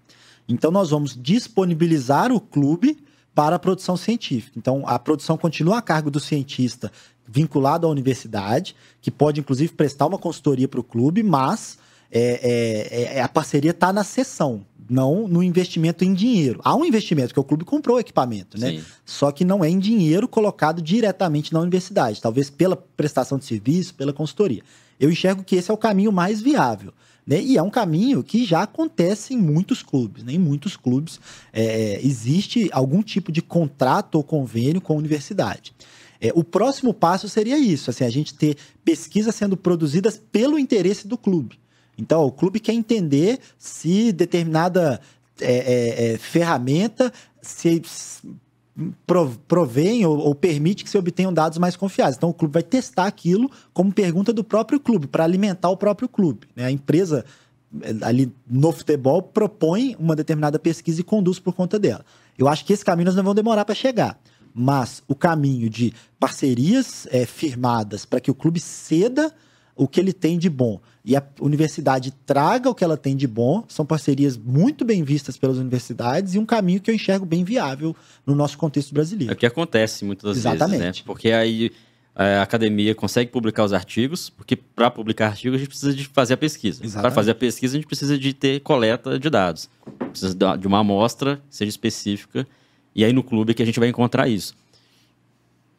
Então, 0.49 0.71
nós 0.71 0.91
vamos 0.91 1.17
disponibilizar 1.17 2.33
o 2.33 2.41
clube 2.41 2.99
para 3.35 3.57
a 3.57 3.59
produção 3.59 3.97
científica. 3.97 4.59
Então, 4.59 4.83
a 4.87 4.99
produção 4.99 5.37
continua 5.37 5.79
a 5.79 5.83
cargo 5.83 6.11
do 6.11 6.21
cientista 6.21 6.91
vinculado 7.27 7.87
à 7.87 7.91
universidade, 7.91 8.75
que 9.01 9.11
pode, 9.11 9.41
inclusive, 9.41 9.73
prestar 9.73 10.07
uma 10.07 10.19
consultoria 10.19 10.67
para 10.67 10.81
o 10.81 10.85
clube, 10.85 11.23
mas 11.23 11.79
é, 12.11 13.13
é, 13.13 13.19
é, 13.19 13.23
a 13.23 13.29
parceria 13.29 13.71
está 13.71 13.93
na 13.93 14.03
sessão, 14.03 14.67
não 14.89 15.29
no 15.29 15.43
investimento 15.43 16.05
em 16.05 16.13
dinheiro. 16.13 16.61
Há 16.65 16.75
um 16.75 16.85
investimento, 16.85 17.29
porque 17.29 17.41
o 17.41 17.45
clube 17.45 17.65
comprou 17.65 17.97
o 17.97 18.01
equipamento, 18.01 18.59
né? 18.59 18.73
Sim. 18.73 18.85
Só 19.05 19.31
que 19.31 19.45
não 19.45 19.65
é 19.65 19.69
em 19.69 19.79
dinheiro 19.79 20.27
colocado 20.27 20.83
diretamente 20.83 21.53
na 21.53 21.61
universidade, 21.61 22.21
talvez 22.21 22.51
pela 22.51 22.77
prestação 22.77 23.39
de 23.39 23.45
serviço, 23.45 23.95
pela 23.95 24.13
consultoria. 24.13 24.63
Eu 24.99 25.11
enxergo 25.11 25.45
que 25.45 25.55
esse 25.55 25.71
é 25.71 25.75
o 25.75 25.79
caminho 25.79 26.11
mais 26.11 26.43
viável. 26.43 26.93
Né? 27.27 27.41
E 27.41 27.57
é 27.57 27.63
um 27.63 27.71
caminho 27.71 28.23
que 28.23 28.45
já 28.45 28.63
acontece 28.63 29.35
em 29.35 29.39
muitos 29.39 29.83
clubes. 29.83 30.25
Né? 30.25 30.35
Em 30.35 30.39
muitos 30.39 30.77
clubes 30.77 31.21
é, 31.53 32.01
existe 32.03 32.69
algum 32.73 33.03
tipo 33.03 33.31
de 33.31 33.43
contrato 33.43 34.17
ou 34.17 34.25
convênio 34.25 34.81
com 34.81 34.93
a 34.93 34.97
universidade. 34.97 35.75
É, 36.21 36.33
o 36.35 36.45
próximo 36.45 36.93
passo 36.93 37.29
seria 37.29 37.59
isso, 37.59 37.89
assim, 37.89 38.05
a 38.05 38.11
gente 38.11 38.35
ter 38.35 38.57
pesquisas 38.85 39.35
sendo 39.35 39.57
produzidas 39.57 40.21
pelo 40.31 40.59
interesse 40.59 41.09
do 41.09 41.17
clube. 41.17 41.59
Então, 41.97 42.25
o 42.25 42.33
clube 42.33 42.61
quer 42.61 42.75
entender 42.75 43.39
se 43.59 44.13
determinada 44.13 45.01
é, 45.41 45.53
é, 45.53 46.13
é 46.13 46.19
ferramenta 46.19 47.13
se 47.41 47.83
provém 49.47 50.05
ou, 50.05 50.19
ou, 50.19 50.35
permite 50.35 50.85
que 50.85 50.91
se 50.91 50.99
obtenham 50.99 51.33
dados 51.33 51.59
mais 51.59 51.77
confiáveis. 51.77 52.17
Então, 52.17 52.31
o 52.31 52.35
clube 52.35 52.55
vai 52.55 52.63
testar 52.63 53.07
aquilo 53.07 53.51
como 53.73 53.93
pergunta 53.93 54.33
do 54.33 54.43
próprio 54.43 54.81
clube, 54.81 55.07
para 55.07 55.25
alimentar 55.25 55.71
o 55.71 55.77
próprio 55.77 56.09
clube. 56.09 56.47
Né? 56.55 56.65
A 56.65 56.71
empresa 56.71 57.25
é, 57.83 57.95
ali 58.03 58.33
no 58.49 58.73
futebol 58.73 59.23
propõe 59.23 59.97
uma 59.99 60.17
determinada 60.17 60.59
pesquisa 60.59 61.01
e 61.01 61.05
conduz 61.05 61.39
por 61.39 61.55
conta 61.55 61.79
dela. 61.79 62.05
Eu 62.39 62.49
acho 62.49 62.65
que 62.65 62.73
esse 62.73 62.85
caminho 62.85 63.07
nós 63.07 63.17
não 63.17 63.23
vamos 63.23 63.37
demorar 63.37 63.65
para 63.65 63.75
chegar 63.75 64.19
mas 64.53 65.03
o 65.07 65.15
caminho 65.15 65.69
de 65.71 65.95
parcerias 66.19 67.07
é, 67.11 67.25
firmadas 67.25 68.05
para 68.05 68.21
que 68.21 68.31
o 68.31 68.35
clube 68.35 68.59
ceda 68.61 69.33
o 69.81 69.89
que 69.89 69.99
ele 69.99 70.13
tem 70.13 70.39
de 70.39 70.51
bom 70.51 70.79
e 71.03 71.17
a 71.17 71.23
universidade 71.41 72.13
traga 72.27 72.69
o 72.69 72.75
que 72.75 72.85
ela 72.85 72.99
tem 72.99 73.17
de 73.17 73.27
bom, 73.27 73.65
são 73.67 73.87
parcerias 73.87 74.37
muito 74.37 74.85
bem 74.85 75.03
vistas 75.03 75.39
pelas 75.39 75.57
universidades 75.57 76.35
e 76.35 76.39
um 76.39 76.45
caminho 76.45 76.83
que 76.83 76.91
eu 76.91 76.95
enxergo 76.95 77.25
bem 77.25 77.45
viável 77.45 77.97
no 78.27 78.35
nosso 78.35 78.59
contexto 78.59 78.93
brasileiro. 78.93 79.33
É 79.33 79.35
o 79.35 79.39
que 79.39 79.47
acontece 79.47 80.05
muitas 80.05 80.37
Exatamente. 80.37 80.81
vezes, 80.81 80.99
né? 80.99 81.03
Porque 81.07 81.31
aí 81.31 81.73
a 82.15 82.43
academia 82.43 82.95
consegue 82.95 83.31
publicar 83.31 83.65
os 83.65 83.73
artigos, 83.73 84.29
porque 84.29 84.55
para 84.55 84.91
publicar 84.91 85.29
artigos 85.29 85.57
a 85.57 85.59
gente 85.61 85.69
precisa 85.69 85.95
de 85.95 86.05
fazer 86.05 86.35
a 86.35 86.37
pesquisa. 86.37 86.83
Para 87.01 87.11
fazer 87.11 87.31
a 87.31 87.35
pesquisa 87.35 87.75
a 87.75 87.79
gente 87.79 87.87
precisa 87.87 88.19
de 88.19 88.35
ter 88.35 88.61
coleta 88.61 89.19
de 89.19 89.31
dados. 89.31 89.71
Precisa 90.11 90.37
de 90.59 90.67
uma 90.67 90.81
amostra 90.81 91.37
que 91.49 91.57
seja 91.57 91.71
específica 91.71 92.47
e 92.95 93.03
aí 93.03 93.15
no 93.15 93.23
clube 93.23 93.53
é 93.53 93.55
que 93.55 93.63
a 93.63 93.67
gente 93.67 93.81
vai 93.81 93.89
encontrar 93.89 94.29
isso. 94.29 94.55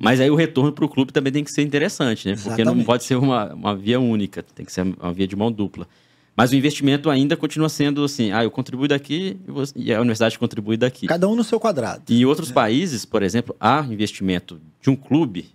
Mas 0.03 0.19
aí 0.19 0.29
o 0.29 0.35
retorno 0.35 0.71
para 0.71 0.85
o 0.85 0.89
clube 0.89 1.13
também 1.13 1.31
tem 1.31 1.43
que 1.43 1.51
ser 1.51 1.61
interessante, 1.61 2.27
né? 2.27 2.33
Exatamente. 2.33 2.65
Porque 2.65 2.77
não 2.77 2.83
pode 2.83 3.03
ser 3.03 3.15
uma, 3.15 3.53
uma 3.53 3.75
via 3.75 3.99
única, 3.99 4.43
tem 4.43 4.65
que 4.65 4.71
ser 4.71 4.81
uma 4.81 5.13
via 5.13 5.27
de 5.27 5.35
mão 5.35 5.51
dupla. 5.51 5.87
Mas 6.35 6.51
o 6.51 6.55
investimento 6.55 7.09
ainda 7.09 7.35
continua 7.35 7.69
sendo 7.69 8.03
assim, 8.03 8.31
ah, 8.31 8.43
eu 8.43 8.49
contribuo 8.49 8.87
daqui 8.87 9.37
e 9.75 9.93
a 9.93 9.99
universidade 9.99 10.39
contribui 10.39 10.77
daqui. 10.77 11.05
Cada 11.05 11.27
um 11.27 11.35
no 11.35 11.43
seu 11.43 11.59
quadrado. 11.59 12.03
E 12.09 12.21
em 12.21 12.25
outros 12.25 12.49
é. 12.49 12.53
países, 12.53 13.05
por 13.05 13.21
exemplo, 13.21 13.55
há 13.59 13.85
investimento 13.89 14.59
de 14.81 14.89
um 14.89 14.95
clube 14.95 15.49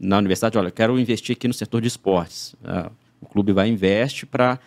na 0.00 0.18
universidade, 0.18 0.58
olha, 0.58 0.68
eu 0.68 0.72
quero 0.72 0.98
investir 0.98 1.36
aqui 1.36 1.46
no 1.46 1.54
setor 1.54 1.80
de 1.80 1.86
esportes. 1.86 2.56
Ah, 2.64 2.90
o 3.20 3.26
clube 3.26 3.52
vai 3.52 3.68
investe 3.68 4.26
para 4.26 4.58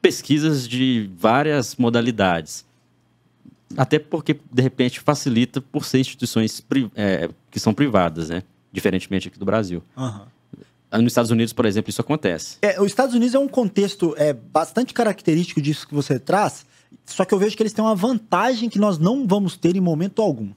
pesquisas 0.00 0.66
de 0.66 1.08
várias 1.16 1.76
modalidades. 1.76 2.64
Até 3.76 3.98
porque, 3.98 4.38
de 4.52 4.62
repente, 4.62 5.00
facilita 5.00 5.60
por 5.60 5.84
ser 5.84 6.00
instituições 6.00 6.64
é, 6.94 7.28
que 7.50 7.58
são 7.60 7.72
privadas, 7.72 8.30
né? 8.30 8.42
Diferentemente 8.72 9.28
aqui 9.28 9.38
do 9.38 9.44
Brasil. 9.44 9.82
Uhum. 9.96 10.20
Nos 11.00 11.12
Estados 11.12 11.30
Unidos, 11.30 11.52
por 11.52 11.64
exemplo, 11.64 11.88
isso 11.90 12.00
acontece. 12.00 12.58
É, 12.60 12.80
os 12.80 12.88
Estados 12.88 13.14
Unidos 13.14 13.34
é 13.34 13.38
um 13.38 13.48
contexto 13.48 14.14
é, 14.18 14.32
bastante 14.32 14.92
característico 14.92 15.60
disso 15.60 15.88
que 15.88 15.94
você 15.94 16.18
traz, 16.18 16.66
só 17.06 17.24
que 17.24 17.32
eu 17.32 17.38
vejo 17.38 17.56
que 17.56 17.62
eles 17.62 17.72
têm 17.72 17.84
uma 17.84 17.94
vantagem 17.94 18.68
que 18.68 18.78
nós 18.78 18.98
não 18.98 19.26
vamos 19.26 19.56
ter 19.56 19.74
em 19.74 19.80
momento 19.80 20.20
algum. 20.20 20.50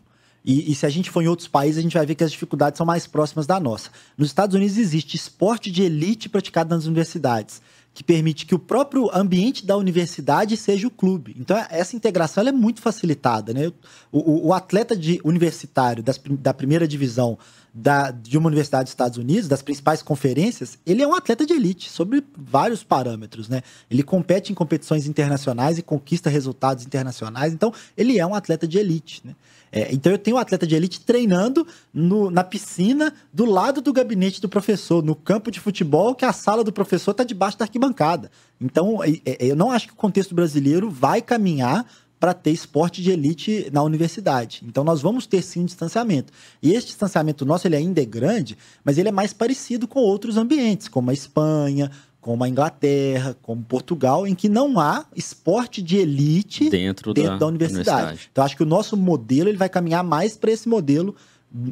E, 0.44 0.72
e, 0.72 0.76
se 0.76 0.86
a 0.86 0.90
gente 0.90 1.10
for 1.10 1.24
em 1.24 1.28
outros 1.28 1.48
países, 1.48 1.80
a 1.80 1.82
gente 1.82 1.98
vai 1.98 2.06
ver 2.06 2.14
que 2.14 2.24
as 2.24 2.32
dificuldades 2.32 2.78
são 2.78 2.86
mais 2.86 3.08
próximas 3.08 3.48
da 3.48 3.60
nossa. 3.60 3.90
Nos 4.16 4.28
Estados 4.28 4.56
Unidos 4.56 4.78
existe 4.78 5.16
esporte 5.16 5.72
de 5.72 5.82
elite 5.82 6.30
praticado 6.30 6.70
nas 6.76 6.86
universidades 6.86 7.62
que 7.96 8.04
permite 8.04 8.46
que 8.46 8.54
o 8.54 8.60
próprio 8.60 9.10
ambiente 9.16 9.66
da 9.66 9.78
universidade 9.78 10.58
seja 10.58 10.86
o 10.86 10.92
clube. 10.92 11.34
Então, 11.40 11.58
essa 11.70 11.96
integração 11.96 12.46
é 12.46 12.52
muito 12.52 12.82
facilitada. 12.82 13.54
Né? 13.54 13.72
O, 14.12 14.50
o, 14.50 14.54
atleta 14.54 14.98
de, 14.98 15.22
universitário 15.24 16.04
das, 16.04 16.20
da 16.32 16.54
primeira 16.54 16.86
divisão 16.86 17.40
da, 17.74 18.12
de 18.12 18.38
uma 18.38 18.48
universidade 18.48 18.84
dos 18.84 18.92
Estados 18.92 19.18
Unidos, 19.18 19.48
das 19.48 19.62
principais 19.62 20.02
conferências, 20.02 20.78
ele 20.86 21.02
é 21.02 21.08
um 21.08 21.16
atleta 21.16 21.46
de 21.46 21.54
elite, 21.54 21.90
sobre 21.90 22.22
vários 22.38 22.84
parâmetros. 22.84 23.48
Né? 23.48 23.64
Ele 23.90 24.04
compete 24.04 24.52
em 24.52 24.56
competições 24.56 25.08
internacionais 25.08 25.78
e 25.78 25.82
conquista 25.82 26.30
resultados 26.30 26.86
internacionais. 26.86 27.54
Então, 27.54 27.74
ele 27.96 28.20
é 28.20 28.26
um 28.26 28.36
atleta 28.36 28.68
de 28.68 28.78
elite. 28.78 29.22
Né? 29.24 29.34
É, 29.76 29.94
então 29.94 30.10
eu 30.10 30.18
tenho 30.18 30.38
um 30.38 30.40
atleta 30.40 30.66
de 30.66 30.74
elite 30.74 31.02
treinando 31.02 31.68
no, 31.94 32.32
na 32.32 32.46
piscina 32.46 33.14
do 33.34 33.44
lado 33.44 33.82
do 33.82 33.92
gabinete 33.92 34.40
do 34.40 34.48
professor, 34.48 35.04
no 35.04 35.14
campo 35.14 35.52
de 35.52 35.60
futebol, 35.60 36.16
que 36.16 36.24
a 36.24 36.32
sala 36.32 36.64
do 36.64 36.72
professor 36.72 37.12
está 37.12 37.26
debaixo 37.26 37.58
da 37.58 37.66
arquibancada. 37.66 38.32
Então 38.60 39.04
é, 39.04 39.20
é, 39.26 39.38
eu 39.42 39.56
não 39.56 39.70
acho 39.70 39.88
que 39.88 39.94
o 39.94 39.98
contexto 39.98 40.34
brasileiro 40.34 40.90
vai 40.90 41.22
caminhar 41.22 41.86
para 42.18 42.34
ter 42.34 42.52
esporte 42.52 43.04
de 43.04 43.12
elite 43.12 43.70
na 43.74 43.84
universidade. 43.84 44.64
Então 44.66 44.82
nós 44.82 45.02
vamos 45.02 45.28
ter 45.28 45.42
sim 45.42 45.60
um 45.60 45.66
distanciamento. 45.66 46.32
E 46.64 46.72
esse 46.72 46.88
distanciamento 46.88 47.46
nosso 47.46 47.68
ele 47.68 47.76
ainda 47.76 48.02
é 48.02 48.06
grande, 48.06 48.58
mas 48.82 48.98
ele 48.98 49.10
é 49.10 49.12
mais 49.12 49.34
parecido 49.34 49.90
com 49.90 50.00
outros 50.00 50.38
ambientes, 50.38 50.88
como 50.88 51.12
a 51.12 51.14
Espanha, 51.14 51.92
como 52.26 52.44
a 52.44 52.50
Inglaterra, 52.50 53.38
como 53.40 53.62
Portugal, 53.62 54.26
em 54.26 54.34
que 54.34 54.50
não 54.50 54.80
há 54.80 55.06
esporte 55.16 55.80
de 55.80 55.98
elite 55.98 56.72
dentro, 56.72 57.14
dentro 57.14 57.34
da, 57.34 57.38
da 57.38 57.46
universidade. 57.46 57.92
universidade. 57.92 58.30
Então, 58.32 58.44
acho 58.44 58.58
que 58.58 58.64
o 58.64 58.66
nosso 58.66 58.98
modelo 58.98 59.48
ele 59.48 59.60
vai 59.60 59.70
caminhar 59.70 60.04
mais 60.04 60.36
para 60.36 60.50
esse 60.50 60.68
modelo 60.68 61.16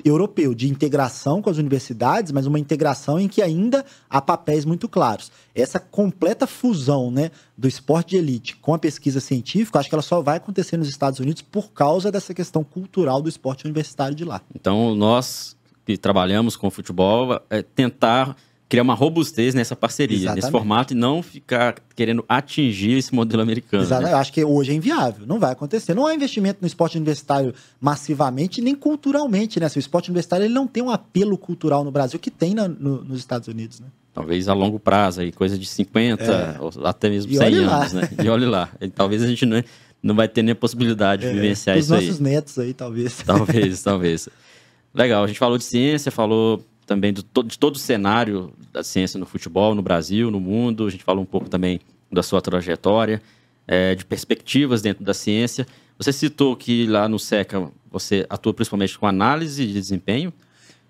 europeu 0.06 0.54
de 0.54 0.70
integração 0.70 1.42
com 1.42 1.50
as 1.50 1.58
universidades, 1.58 2.32
mas 2.32 2.46
uma 2.46 2.60
integração 2.60 3.20
em 3.20 3.28
que 3.28 3.42
ainda 3.42 3.84
há 4.08 4.22
papéis 4.22 4.64
muito 4.64 4.88
claros. 4.88 5.32
Essa 5.56 5.80
completa 5.80 6.46
fusão 6.46 7.10
né, 7.10 7.32
do 7.58 7.68
esporte 7.68 8.12
de 8.12 8.18
elite 8.18 8.56
com 8.58 8.76
a 8.76 8.78
pesquisa 8.78 9.20
científica, 9.20 9.80
acho 9.80 9.90
que 9.90 9.96
ela 9.96 10.04
só 10.04 10.22
vai 10.22 10.38
acontecer 10.38 10.78
nos 10.78 10.88
Estados 10.88 11.20
Unidos 11.20 11.42
por 11.42 11.72
causa 11.72 12.12
dessa 12.12 12.32
questão 12.32 12.64
cultural 12.64 13.24
do 13.24 13.28
esporte 13.28 13.66
universitário 13.66 14.16
de 14.16 14.24
lá. 14.24 14.40
Então, 14.54 14.94
nós 14.94 15.58
que 15.84 15.98
trabalhamos 15.98 16.56
com 16.56 16.70
futebol, 16.70 17.42
é 17.50 17.62
tentar 17.62 18.38
criar 18.70 18.84
uma 18.84 18.96
robustez 18.96 19.54
nessa 19.54 19.76
parceria, 19.76 20.18
Exatamente. 20.18 20.44
nesse 20.44 20.52
formato, 20.52 20.94
e 20.94 20.96
não 20.96 21.22
ficar 21.22 21.76
querendo 21.96 22.26
atingir 22.28 22.98
esse 22.98 23.14
modelo 23.14 23.42
americano. 23.42 23.84
Exato. 23.84 24.04
Né? 24.04 24.14
Eu 24.14 24.18
acho 24.18 24.34
que 24.34 24.44
hoje 24.44 24.72
é 24.72 24.74
inviável, 24.74 25.28
não 25.28 25.40
vai 25.40 25.52
acontecer. 25.52 25.94
Não 25.94 26.06
há 26.06 26.16
investimento 26.16 26.60
no 26.62 26.68
esporte 26.68 26.98
universitário 26.98 27.54
massivamente, 27.80 28.62
nem 28.62 28.74
culturalmente, 28.74 29.60
né? 29.60 29.68
o 29.76 29.80
esporte 29.80 30.10
universitário 30.10 30.46
ele 30.46 30.54
não 30.54 30.66
tem 30.66 30.82
um 30.82 30.90
apelo 30.90 31.38
cultural 31.38 31.84
no 31.84 31.92
Brasil 31.92 32.20
que 32.20 32.32
tem 32.32 32.54
na, 32.54 32.68
no, 32.68 33.04
nos 33.04 33.20
Estados 33.20 33.48
Unidos, 33.48 33.80
né? 33.80 33.88
Talvez 34.14 34.48
a 34.48 34.54
longo 34.54 34.80
prazo, 34.80 35.22
aí, 35.22 35.32
coisa 35.32 35.58
de 35.58 35.66
50, 35.66 36.24
é. 36.24 36.58
ou 36.60 36.72
até 36.86 37.10
mesmo 37.10 37.32
e 37.32 37.36
100 37.36 37.56
anos, 37.56 37.94
lá. 37.94 38.02
né? 38.02 38.10
E 38.24 38.30
olhe 38.30 38.46
lá. 38.46 38.70
E 38.80 38.88
talvez 38.88 39.24
a 39.24 39.28
gente 39.28 39.44
não, 39.44 39.64
não 40.04 40.14
vai 40.14 40.28
ter 40.28 40.44
nem 40.44 40.52
a 40.52 40.56
possibilidade 40.56 41.24
de 41.24 41.30
é, 41.30 41.34
vivenciar 41.34 41.80
isso 41.80 41.94
aí. 41.96 42.02
Os 42.02 42.06
nossos 42.06 42.20
netos 42.20 42.60
aí, 42.60 42.76
talvez. 42.76 43.24
Talvez, 43.26 43.82
talvez. 43.82 44.30
Legal, 44.94 45.24
a 45.24 45.28
gente 45.28 45.40
falou 45.40 45.58
de 45.58 45.64
ciência, 45.64 46.12
falou 46.12 46.64
também 46.86 47.14
de, 47.14 47.24
de 47.46 47.60
todo 47.60 47.76
o 47.76 47.80
cenário 47.80 48.54
da 48.72 48.84
ciência 48.84 49.20
no 49.20 49.26
futebol, 49.26 49.74
no 49.76 49.82
Brasil, 49.82 50.30
no 50.30 50.40
mundo. 50.40 50.88
A 50.88 50.90
gente 50.90 51.04
falou 51.04 51.24
um 51.24 51.26
pouco 51.26 51.50
também 51.50 51.80
da 52.12 52.22
sua 52.22 52.42
trajetória, 52.42 53.22
é, 53.68 53.96
de 53.96 54.06
perspectivas 54.06 54.82
dentro 54.82 55.04
da 55.04 55.14
ciência. 55.14 55.66
Você 55.98 56.12
citou 56.12 56.56
que 56.56 56.86
lá 56.88 57.08
no 57.08 57.20
SECA 57.20 57.72
você 57.92 58.26
atua 58.30 58.54
principalmente 58.54 58.98
com 58.98 59.06
análise 59.06 59.66
de 59.66 59.74
desempenho, 59.74 60.34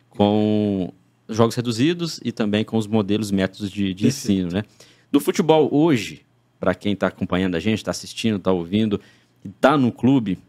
com 0.09 0.93
jogos 1.27 1.55
reduzidos 1.55 2.19
e 2.23 2.31
também 2.31 2.63
com 2.63 2.77
os 2.77 2.87
modelos 2.87 3.31
métodos 3.31 3.71
de, 3.71 3.93
de 3.93 4.07
ensino, 4.07 4.49
né? 4.51 4.63
No 5.11 5.19
futebol 5.19 5.69
hoje, 5.71 6.23
para 6.59 6.73
quem 6.73 6.93
está 6.93 7.07
acompanhando 7.07 7.55
a 7.55 7.59
gente, 7.59 7.79
está 7.79 7.91
assistindo, 7.91 8.37
está 8.37 8.51
ouvindo, 8.51 8.99
está 9.43 9.77
no 9.77 9.91
clube, 9.91 10.39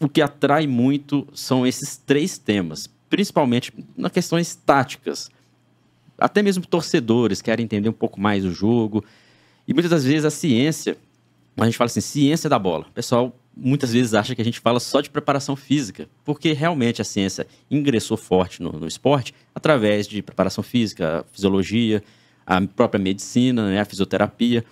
o 0.00 0.08
que 0.08 0.20
atrai 0.20 0.66
muito 0.66 1.26
são 1.32 1.66
esses 1.66 1.96
três 1.96 2.38
temas, 2.38 2.88
principalmente 3.10 3.72
nas 3.96 4.12
questões 4.12 4.54
táticas. 4.54 5.30
Até 6.16 6.42
mesmo 6.42 6.64
torcedores 6.64 7.42
querem 7.42 7.64
entender 7.64 7.88
um 7.88 7.94
pouco 7.94 8.20
mais 8.20 8.44
o 8.44 8.52
jogo. 8.52 9.04
E 9.66 9.74
muitas 9.74 9.90
das 9.90 10.04
vezes 10.04 10.24
a 10.24 10.30
ciência, 10.30 10.96
a 11.58 11.64
gente 11.64 11.76
fala 11.76 11.86
assim, 11.86 12.00
ciência 12.00 12.48
da 12.48 12.58
bola. 12.58 12.86
O 12.88 12.92
pessoal 12.92 13.36
muitas 13.56 13.92
vezes 13.92 14.14
acha 14.14 14.34
que 14.34 14.40
a 14.40 14.44
gente 14.44 14.60
fala 14.60 14.78
só 14.78 15.00
de 15.00 15.10
preparação 15.10 15.56
física, 15.56 16.08
porque 16.24 16.52
realmente 16.52 17.02
a 17.02 17.04
ciência 17.04 17.46
ingressou 17.70 18.16
forte 18.16 18.62
no, 18.62 18.72
no 18.72 18.86
esporte 18.86 19.34
através 19.54 20.06
de 20.06 20.22
preparação 20.22 20.62
física, 20.62 21.26
fisiologia, 21.32 22.02
a 22.46 22.60
própria 22.62 23.02
medicina, 23.02 23.68
né, 23.70 23.80
a 23.80 23.84
fisioterapia. 23.84 24.64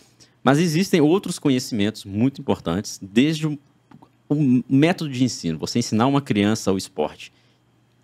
Mas 0.44 0.58
existem 0.58 1.00
outros 1.00 1.38
conhecimentos 1.38 2.04
muito 2.04 2.40
importantes, 2.40 2.98
desde 3.02 3.48
o, 3.48 3.58
o 4.28 4.62
método 4.68 5.10
de 5.10 5.24
ensino, 5.24 5.58
você 5.58 5.80
ensinar 5.80 6.06
uma 6.06 6.22
criança 6.22 6.72
o 6.72 6.78
esporte. 6.78 7.32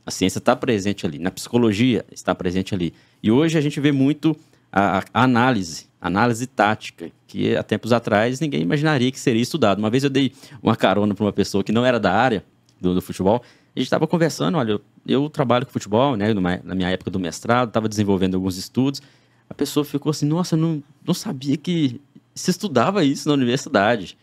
A 0.06 0.10
ciência 0.10 0.38
está 0.38 0.54
presente 0.54 1.06
ali, 1.06 1.18
na 1.18 1.30
psicologia 1.30 2.04
está 2.12 2.34
presente 2.34 2.74
ali. 2.74 2.92
E 3.22 3.30
hoje 3.30 3.56
a 3.56 3.60
gente 3.60 3.80
vê 3.80 3.90
muito 3.90 4.36
a, 4.70 5.02
a 5.12 5.22
análise, 5.22 5.86
análise 6.00 6.46
tática, 6.46 7.10
que 7.26 7.56
há 7.56 7.62
tempos 7.62 7.92
atrás 7.92 8.38
ninguém 8.40 8.62
imaginaria 8.62 9.10
que 9.10 9.18
seria 9.18 9.40
estudado. 9.40 9.78
Uma 9.78 9.88
vez 9.88 10.04
eu 10.04 10.10
dei 10.10 10.32
uma 10.62 10.76
carona 10.76 11.14
para 11.14 11.24
uma 11.24 11.32
pessoa 11.32 11.64
que 11.64 11.72
não 11.72 11.86
era 11.86 11.98
da 11.98 12.12
área 12.12 12.44
do, 12.80 12.94
do 12.94 13.00
futebol, 13.00 13.42
a 13.74 13.78
gente 13.78 13.86
estava 13.86 14.06
conversando, 14.06 14.56
olha, 14.56 14.72
eu, 14.72 14.80
eu, 15.06 15.28
trabalho 15.28 15.66
com 15.66 15.72
futebol, 15.72 16.16
né, 16.16 16.32
numa, 16.32 16.60
na 16.62 16.74
minha 16.74 16.90
época 16.90 17.10
do 17.10 17.18
mestrado, 17.18 17.68
estava 17.68 17.88
desenvolvendo 17.88 18.36
alguns 18.36 18.56
estudos, 18.56 19.02
a 19.50 19.54
pessoa 19.54 19.84
ficou 19.84 20.10
assim, 20.10 20.26
nossa, 20.26 20.56
não, 20.56 20.82
não 21.04 21.12
sabia 21.12 21.56
que 21.56 22.00
se 22.34 22.50
estudava 22.50 23.04
isso 23.04 23.28
na 23.28 23.34
universidade. 23.34 24.16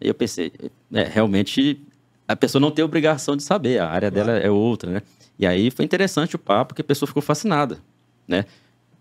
Aí 0.00 0.08
eu 0.08 0.14
pensei, 0.14 0.52
é, 0.92 1.04
realmente 1.04 1.80
a 2.28 2.36
pessoa 2.36 2.60
não 2.60 2.70
tem 2.70 2.84
obrigação 2.84 3.36
de 3.36 3.42
saber, 3.42 3.80
a 3.80 3.88
área 3.88 4.10
dela 4.10 4.32
é 4.32 4.50
outra, 4.50 4.90
né? 4.90 5.02
E 5.38 5.46
aí 5.46 5.70
foi 5.70 5.84
interessante 5.84 6.36
o 6.36 6.38
papo, 6.38 6.68
porque 6.68 6.82
a 6.82 6.84
pessoa 6.84 7.06
ficou 7.06 7.22
fascinada, 7.22 7.78
né? 8.26 8.44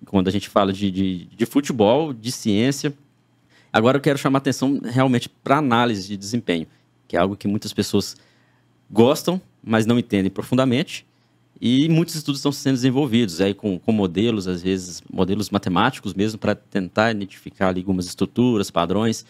Quando 0.06 0.28
a 0.28 0.32
gente 0.32 0.50
fala 0.50 0.74
de, 0.74 0.90
de, 0.90 1.26
de 1.26 1.46
futebol, 1.46 2.14
de 2.14 2.32
ciência. 2.32 2.94
Agora 3.72 3.98
eu 3.98 4.02
quero 4.02 4.18
chamar 4.18 4.40
atenção 4.40 4.80
realmente 4.84 5.30
para 5.30 5.58
análise 5.58 6.08
de 6.08 6.18
desempenho, 6.18 6.66
que 7.08 7.16
é 7.16 7.20
algo 7.20 7.36
que 7.36 7.48
muitas 7.48 7.72
pessoas 7.72 8.16
gostam, 8.90 9.40
mas 9.64 9.86
não 9.86 10.00
entendem 10.00 10.32
profundamente. 10.32 11.06
E 11.64 11.88
muitos 11.88 12.16
estudos 12.16 12.40
estão 12.40 12.52
sendo 12.52 12.74
desenvolvidos 12.74 13.40
aí 13.40 13.54
com, 13.54 13.78
com 13.78 13.92
modelos, 13.92 14.48
às 14.48 14.64
vezes 14.64 15.04
modelos 15.14 15.52
matemáticos 15.52 16.16
mesmo, 16.16 16.40
para 16.40 16.56
tentar 16.56 17.12
identificar 17.12 17.70
ali, 17.70 17.82
algumas 17.82 18.08
estruturas, 18.08 18.72
padrões. 18.72 19.24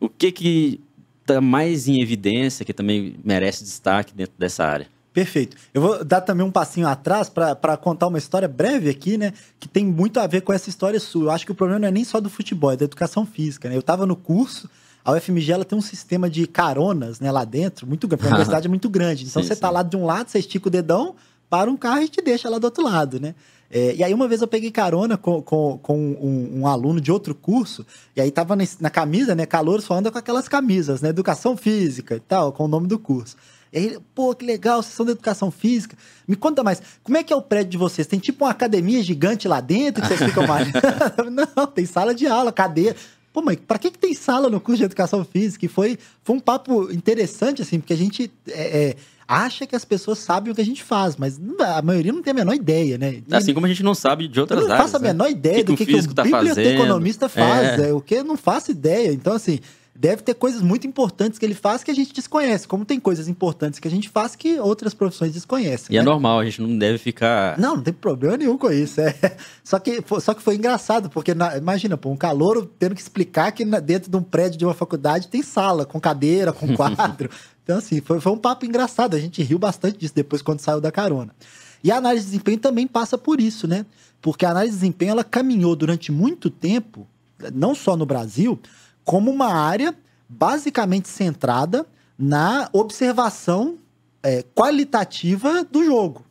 O 0.00 0.08
que 0.08 0.32
que 0.32 0.80
está 1.20 1.42
mais 1.42 1.86
em 1.86 2.00
evidência, 2.00 2.64
que 2.64 2.72
também 2.72 3.16
merece 3.22 3.62
destaque 3.62 4.14
dentro 4.14 4.34
dessa 4.38 4.64
área? 4.64 4.93
Perfeito. 5.14 5.56
Eu 5.72 5.80
vou 5.80 6.04
dar 6.04 6.20
também 6.20 6.44
um 6.44 6.50
passinho 6.50 6.88
atrás 6.88 7.28
para 7.28 7.76
contar 7.76 8.08
uma 8.08 8.18
história 8.18 8.48
breve 8.48 8.90
aqui, 8.90 9.16
né? 9.16 9.32
Que 9.60 9.68
tem 9.68 9.86
muito 9.86 10.18
a 10.18 10.26
ver 10.26 10.40
com 10.40 10.52
essa 10.52 10.68
história 10.68 10.98
sua. 10.98 11.26
Eu 11.26 11.30
acho 11.30 11.46
que 11.46 11.52
o 11.52 11.54
problema 11.54 11.78
não 11.78 11.86
é 11.86 11.90
nem 11.92 12.02
só 12.02 12.20
do 12.20 12.28
futebol, 12.28 12.72
é 12.72 12.76
da 12.76 12.84
educação 12.84 13.24
física, 13.24 13.68
né? 13.68 13.76
Eu 13.76 13.80
estava 13.80 14.04
no 14.04 14.16
curso, 14.16 14.68
a 15.04 15.12
UFMG 15.12 15.52
ela 15.52 15.64
tem 15.64 15.78
um 15.78 15.82
sistema 15.82 16.28
de 16.28 16.48
caronas 16.48 17.20
né, 17.20 17.30
lá 17.30 17.44
dentro, 17.44 17.86
muito 17.86 18.08
grande, 18.08 18.24
a 18.24 18.28
universidade 18.30 18.66
é 18.66 18.68
muito 18.68 18.90
grande. 18.90 19.24
Então 19.24 19.40
sim, 19.40 19.46
você 19.46 19.52
está 19.52 19.70
lá 19.70 19.84
de 19.84 19.96
um 19.96 20.04
lado, 20.04 20.30
você 20.30 20.40
estica 20.40 20.66
o 20.66 20.70
dedão, 20.70 21.14
para 21.48 21.70
um 21.70 21.76
carro 21.76 22.02
e 22.02 22.08
te 22.08 22.20
deixa 22.20 22.50
lá 22.50 22.58
do 22.58 22.64
outro 22.64 22.82
lado, 22.82 23.20
né? 23.20 23.36
É, 23.70 23.94
e 23.94 24.02
aí 24.02 24.12
uma 24.12 24.26
vez 24.26 24.40
eu 24.40 24.48
peguei 24.48 24.72
carona 24.72 25.16
com, 25.16 25.40
com, 25.40 25.78
com 25.78 25.96
um, 25.96 26.60
um, 26.60 26.66
aluno 26.66 27.00
de 27.00 27.12
outro 27.12 27.34
curso, 27.34 27.86
e 28.16 28.20
aí 28.20 28.32
tava 28.32 28.56
na 28.80 28.90
camisa, 28.90 29.34
né? 29.34 29.46
Calor 29.46 29.80
só 29.80 29.94
anda 29.94 30.10
com 30.10 30.18
aquelas 30.18 30.48
camisas, 30.48 31.00
né? 31.00 31.10
Educação 31.10 31.56
física 31.56 32.16
e 32.16 32.20
tal, 32.20 32.52
com 32.52 32.64
o 32.64 32.68
nome 32.68 32.88
do 32.88 32.98
curso. 32.98 33.36
E 33.74 33.78
aí, 33.78 33.98
pô, 34.14 34.32
que 34.36 34.46
legal, 34.46 34.80
vocês 34.80 34.94
são 34.94 35.04
da 35.04 35.10
educação 35.10 35.50
física. 35.50 35.96
Me 36.28 36.36
conta 36.36 36.62
mais, 36.62 36.80
como 37.02 37.18
é 37.18 37.24
que 37.24 37.32
é 37.32 37.36
o 37.36 37.42
prédio 37.42 37.72
de 37.72 37.76
vocês? 37.76 38.06
Tem 38.06 38.20
tipo 38.20 38.44
uma 38.44 38.52
academia 38.52 39.02
gigante 39.02 39.48
lá 39.48 39.60
dentro 39.60 40.00
que 40.00 40.06
vocês 40.06 40.22
ficam 40.30 40.46
mais. 40.46 40.68
Não, 41.56 41.66
tem 41.66 41.84
sala 41.84 42.14
de 42.14 42.24
aula, 42.28 42.52
cadeira. 42.52 42.94
Pô, 43.32 43.42
mas 43.42 43.56
pra 43.56 43.76
que, 43.76 43.90
que 43.90 43.98
tem 43.98 44.14
sala 44.14 44.48
no 44.48 44.60
curso 44.60 44.78
de 44.78 44.84
educação 44.84 45.24
física? 45.24 45.66
E 45.66 45.68
foi, 45.68 45.98
foi 46.22 46.36
um 46.36 46.40
papo 46.40 46.92
interessante, 46.92 47.62
assim, 47.62 47.80
porque 47.80 47.92
a 47.92 47.96
gente 47.96 48.30
é, 48.48 48.90
é, 48.90 48.96
acha 49.26 49.66
que 49.66 49.74
as 49.74 49.84
pessoas 49.84 50.20
sabem 50.20 50.52
o 50.52 50.54
que 50.54 50.60
a 50.60 50.64
gente 50.64 50.84
faz, 50.84 51.16
mas 51.16 51.40
a 51.58 51.82
maioria 51.82 52.12
não 52.12 52.22
tem 52.22 52.30
a 52.30 52.34
menor 52.34 52.54
ideia, 52.54 52.96
né? 52.96 53.22
E, 53.26 53.34
assim 53.34 53.52
como 53.52 53.66
a 53.66 53.68
gente 53.68 53.82
não 53.82 53.92
sabe 53.92 54.28
de 54.28 54.38
outras 54.38 54.58
áreas. 54.58 54.70
Eu 54.70 54.76
não 54.76 54.84
faço 54.84 55.02
né? 55.02 55.10
a 55.10 55.12
menor 55.12 55.28
ideia 55.28 55.56
que 55.56 55.64
do 55.64 55.76
que, 55.76 55.84
que, 55.84 55.96
o, 55.96 56.14
tá 56.14 56.22
biblioteconomista 56.22 57.28
faz, 57.28 57.80
é. 57.80 57.88
é. 57.88 57.92
o 57.92 58.00
que 58.00 58.14
eu 58.14 58.24
não 58.24 58.36
faço 58.36 58.70
ideia. 58.70 59.12
Então, 59.12 59.32
assim, 59.32 59.58
deve 59.94 60.22
ter 60.22 60.34
coisas 60.34 60.60
muito 60.60 60.86
importantes 60.86 61.38
que 61.38 61.46
ele 61.46 61.54
faz 61.54 61.84
que 61.84 61.90
a 61.90 61.94
gente 61.94 62.12
desconhece, 62.12 62.66
como 62.66 62.84
tem 62.84 62.98
coisas 62.98 63.28
importantes 63.28 63.78
que 63.78 63.86
a 63.86 63.90
gente 63.90 64.08
faz 64.08 64.34
que 64.34 64.58
outras 64.58 64.92
profissões 64.92 65.32
desconhecem. 65.32 65.94
E 65.94 65.96
é 65.96 66.00
né? 66.00 66.04
é 66.04 66.10
normal, 66.10 66.40
a 66.40 66.44
gente 66.44 66.60
não 66.60 66.76
deve 66.76 66.98
ficar. 66.98 67.56
Não, 67.58 67.76
não 67.76 67.82
tem 67.82 67.94
problema 67.94 68.36
nenhum 68.36 68.58
com 68.58 68.70
isso. 68.70 69.00
É. 69.00 69.14
Só, 69.62 69.78
que, 69.78 70.02
só 70.20 70.34
que 70.34 70.42
foi 70.42 70.56
engraçado, 70.56 71.08
porque 71.08 71.34
na, 71.34 71.56
imagina, 71.56 71.96
pô, 71.96 72.10
um 72.10 72.16
calor 72.16 72.68
tendo 72.78 72.94
que 72.94 73.00
explicar 73.00 73.50
que 73.52 73.64
na, 73.64 73.80
dentro 73.80 74.10
de 74.10 74.16
um 74.16 74.22
prédio 74.22 74.58
de 74.58 74.64
uma 74.64 74.74
faculdade 74.74 75.28
tem 75.28 75.42
sala, 75.42 75.86
com 75.86 75.98
cadeira, 75.98 76.52
com 76.52 76.66
quadro. 76.76 77.30
então, 77.62 77.78
assim, 77.78 78.00
foi, 78.00 78.20
foi 78.20 78.32
um 78.32 78.38
papo 78.38 78.66
engraçado. 78.66 79.14
A 79.14 79.20
gente 79.20 79.42
riu 79.42 79.58
bastante 79.58 79.98
disso 79.98 80.14
depois 80.14 80.42
quando 80.42 80.60
saiu 80.60 80.80
da 80.80 80.92
carona. 80.92 81.34
E 81.82 81.90
a 81.90 81.96
análise 81.96 82.24
de 82.24 82.32
desempenho 82.32 82.58
também 82.58 82.86
passa 82.86 83.16
por 83.16 83.40
isso, 83.40 83.66
né? 83.66 83.86
Porque 84.20 84.44
a 84.44 84.50
análise 84.50 84.72
de 84.74 84.80
desempenho 84.80 85.12
ela 85.12 85.24
caminhou 85.24 85.74
durante 85.74 86.12
muito 86.12 86.50
tempo, 86.50 87.06
não 87.52 87.74
só 87.74 87.96
no 87.96 88.06
Brasil, 88.06 88.58
como 89.04 89.30
uma 89.30 89.52
área 89.52 89.94
basicamente 90.28 91.08
centrada 91.08 91.86
na 92.18 92.68
observação 92.72 93.78
é, 94.22 94.42
qualitativa 94.54 95.64
do 95.64 95.84
jogo, 95.84 96.24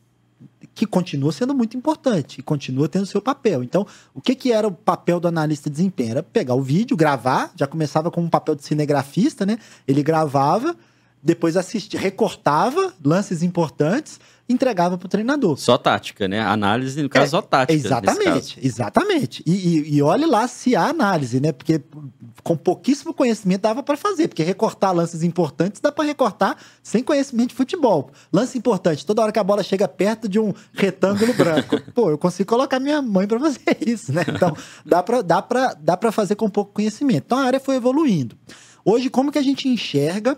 que 0.73 0.85
continua 0.85 1.31
sendo 1.31 1.53
muito 1.53 1.77
importante 1.77 2.39
e 2.39 2.43
continua 2.43 2.89
tendo 2.89 3.05
seu 3.05 3.21
papel. 3.21 3.63
Então, 3.63 3.85
o 4.13 4.19
que, 4.19 4.33
que 4.33 4.51
era 4.51 4.67
o 4.67 4.71
papel 4.71 5.19
do 5.19 5.27
analista 5.27 5.69
de 5.69 5.75
desempenho? 5.75 6.11
Era 6.11 6.23
pegar 6.23 6.55
o 6.55 6.61
vídeo, 6.61 6.97
gravar, 6.97 7.51
já 7.55 7.67
começava 7.67 8.09
com 8.09 8.21
um 8.21 8.29
papel 8.29 8.55
de 8.55 8.63
cinegrafista, 8.63 9.45
né? 9.45 9.59
Ele 9.87 10.01
gravava, 10.01 10.75
depois 11.21 11.55
assistia, 11.55 11.99
recortava 11.99 12.93
lances 13.03 13.43
importantes 13.43 14.19
entregava 14.47 14.97
para 14.97 15.05
o 15.05 15.09
treinador. 15.09 15.57
Só 15.57 15.77
tática, 15.77 16.27
né? 16.27 16.41
Análise, 16.41 17.01
no 17.01 17.09
caso, 17.09 17.25
é, 17.25 17.29
só 17.29 17.41
tática. 17.41 17.73
Exatamente, 17.73 18.59
exatamente. 18.61 19.43
E, 19.45 19.51
e, 19.51 19.95
e, 19.95 20.01
olhe 20.01 20.25
lá 20.25 20.47
se 20.47 20.75
há 20.75 20.87
análise, 20.87 21.39
né? 21.39 21.51
Porque 21.51 21.81
com 22.43 22.57
pouquíssimo 22.57 23.13
conhecimento 23.13 23.61
dava 23.61 23.81
para 23.81 23.95
fazer, 23.95 24.27
porque 24.27 24.43
recortar 24.43 24.93
lances 24.93 25.23
importantes 25.23 25.79
dá 25.79 25.91
para 25.91 26.03
recortar 26.03 26.57
sem 26.81 27.01
conhecimento 27.01 27.49
de 27.49 27.55
futebol. 27.55 28.11
Lance 28.31 28.57
importante, 28.57 29.05
toda 29.05 29.21
hora 29.21 29.31
que 29.31 29.39
a 29.39 29.43
bola 29.43 29.63
chega 29.63 29.87
perto 29.87 30.27
de 30.27 30.39
um 30.39 30.53
retângulo 30.73 31.33
branco. 31.33 31.79
Pô, 31.95 32.09
eu 32.09 32.17
consigo 32.17 32.49
colocar 32.49 32.79
minha 32.79 33.01
mãe 33.01 33.25
para 33.25 33.39
fazer 33.39 33.77
isso, 33.87 34.11
né? 34.11 34.23
Então, 34.27 34.55
dá 34.85 35.01
para 35.01 35.21
dá 35.21 35.41
dá 35.79 36.11
fazer 36.11 36.35
com 36.35 36.49
pouco 36.49 36.73
conhecimento. 36.73 37.23
Então, 37.25 37.37
a 37.37 37.43
área 37.43 37.59
foi 37.59 37.75
evoluindo. 37.75 38.37
Hoje, 38.83 39.09
como 39.09 39.31
que 39.31 39.39
a 39.39 39.41
gente 39.41 39.69
enxerga 39.69 40.37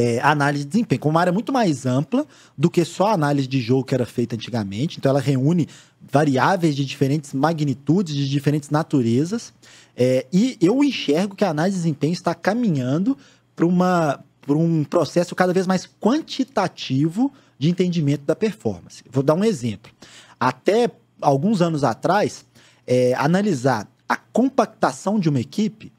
é, 0.00 0.18
análise 0.22 0.64
de 0.64 0.70
desempenho, 0.70 0.98
como 0.98 1.10
uma 1.10 1.20
área 1.20 1.32
muito 1.32 1.52
mais 1.52 1.84
ampla 1.84 2.26
do 2.56 2.70
que 2.70 2.84
só 2.86 3.08
a 3.08 3.12
análise 3.12 3.46
de 3.46 3.60
jogo 3.60 3.84
que 3.84 3.94
era 3.94 4.06
feita 4.06 4.34
antigamente. 4.34 4.98
Então, 4.98 5.10
ela 5.10 5.20
reúne 5.20 5.68
variáveis 6.00 6.74
de 6.74 6.86
diferentes 6.86 7.34
magnitudes, 7.34 8.14
de 8.14 8.26
diferentes 8.28 8.70
naturezas. 8.70 9.52
É, 9.94 10.26
e 10.32 10.56
eu 10.58 10.82
enxergo 10.82 11.36
que 11.36 11.44
a 11.44 11.50
análise 11.50 11.76
de 11.76 11.82
desempenho 11.82 12.14
está 12.14 12.34
caminhando 12.34 13.16
para 13.54 13.66
uma 13.66 14.24
para 14.40 14.56
um 14.56 14.82
processo 14.84 15.34
cada 15.34 15.52
vez 15.52 15.66
mais 15.66 15.86
quantitativo 16.00 17.30
de 17.58 17.68
entendimento 17.68 18.24
da 18.24 18.34
performance. 18.34 19.04
Vou 19.12 19.22
dar 19.22 19.34
um 19.34 19.44
exemplo. 19.44 19.92
Até 20.40 20.90
alguns 21.20 21.60
anos 21.60 21.84
atrás, 21.84 22.44
é, 22.86 23.12
analisar 23.14 23.86
a 24.08 24.16
compactação 24.16 25.20
de 25.20 25.28
uma 25.28 25.38
equipe 25.38 25.92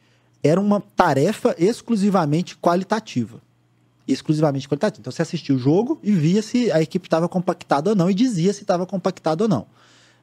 era 0.44 0.60
uma 0.60 0.82
tarefa 0.82 1.56
exclusivamente 1.58 2.58
qualitativa 2.58 3.40
exclusivamente 4.12 4.68
qualitativa. 4.68 5.02
Então 5.02 5.12
você 5.12 5.22
assistia 5.22 5.56
o 5.56 5.60
jogo 5.60 6.00
e 6.04 6.12
via 6.12 6.42
se 6.42 6.72
a 6.72 6.82
equipe 6.82 7.08
estava 7.08 7.28
compactada 7.30 7.90
ou 7.92 7.96
não 7.96 8.10
e 8.10 8.14
dizia 8.14 8.54
se 8.54 8.62
estava 8.62 8.86
compactada 8.86 9.44
ou 9.44 9.50
não. 9.50 9.66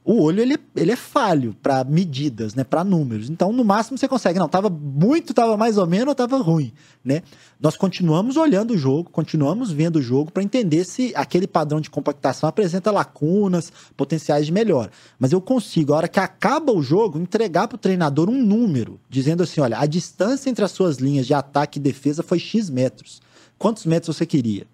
o 0.09 0.23
olho 0.23 0.41
ele, 0.41 0.57
ele 0.75 0.91
é 0.91 0.97
falho 0.97 1.55
para 1.63 1.85
medidas, 1.85 2.55
né, 2.55 2.65
para 2.65 2.83
números. 2.83 3.29
Então, 3.29 3.53
no 3.53 3.63
máximo 3.63 3.99
você 3.99 4.09
consegue, 4.09 4.39
não, 4.39 4.49
tava 4.49 4.71
muito, 4.71 5.35
tava 5.35 5.55
mais 5.55 5.77
ou 5.77 5.87
menos, 5.87 6.09
ou 6.09 6.15
tava 6.15 6.39
ruim, 6.39 6.73
né? 7.05 7.23
Nós 7.61 7.77
continuamos 7.77 8.39
olhando 8.39 8.73
o 8.73 8.79
jogo, 8.79 9.11
continuamos 9.11 9.71
vendo 9.71 9.97
o 9.97 10.03
jogo 10.03 10.33
para 10.33 10.43
entender 10.43 10.85
se 10.85 11.13
aquele 11.15 11.47
padrão 11.47 11.79
de 11.79 11.91
compactação 11.91 12.49
apresenta 12.49 12.91
lacunas, 12.91 13.71
potenciais 13.99 14.47
de 14.47 14.53
melhora. 14.53 14.91
Mas 15.19 15.33
eu 15.33 15.43
consigo, 15.43 15.93
a 15.93 15.99
hora 15.99 16.09
que 16.09 16.21
acaba 16.21 16.73
o 16.73 16.83
jogo, 16.83 17.19
entregar 17.19 17.69
para 17.69 17.77
o 17.77 17.79
treinador 17.79 18.31
um 18.31 18.43
número, 18.43 18.99
dizendo 19.11 19.43
assim, 19.43 19.61
olha, 19.61 19.79
a 19.79 19.85
distância 19.85 20.49
entre 20.49 20.65
as 20.65 20.71
suas 20.71 20.97
linhas 20.97 21.27
de 21.27 21.35
ataque 21.35 21.79
e 21.79 21.83
defesa 21.83 22.23
foi 22.23 22.39
X 22.39 22.71
metros. 22.71 23.21
Quantos 23.59 23.85
metros 23.85 24.17
você 24.17 24.25
queria? 24.25 24.67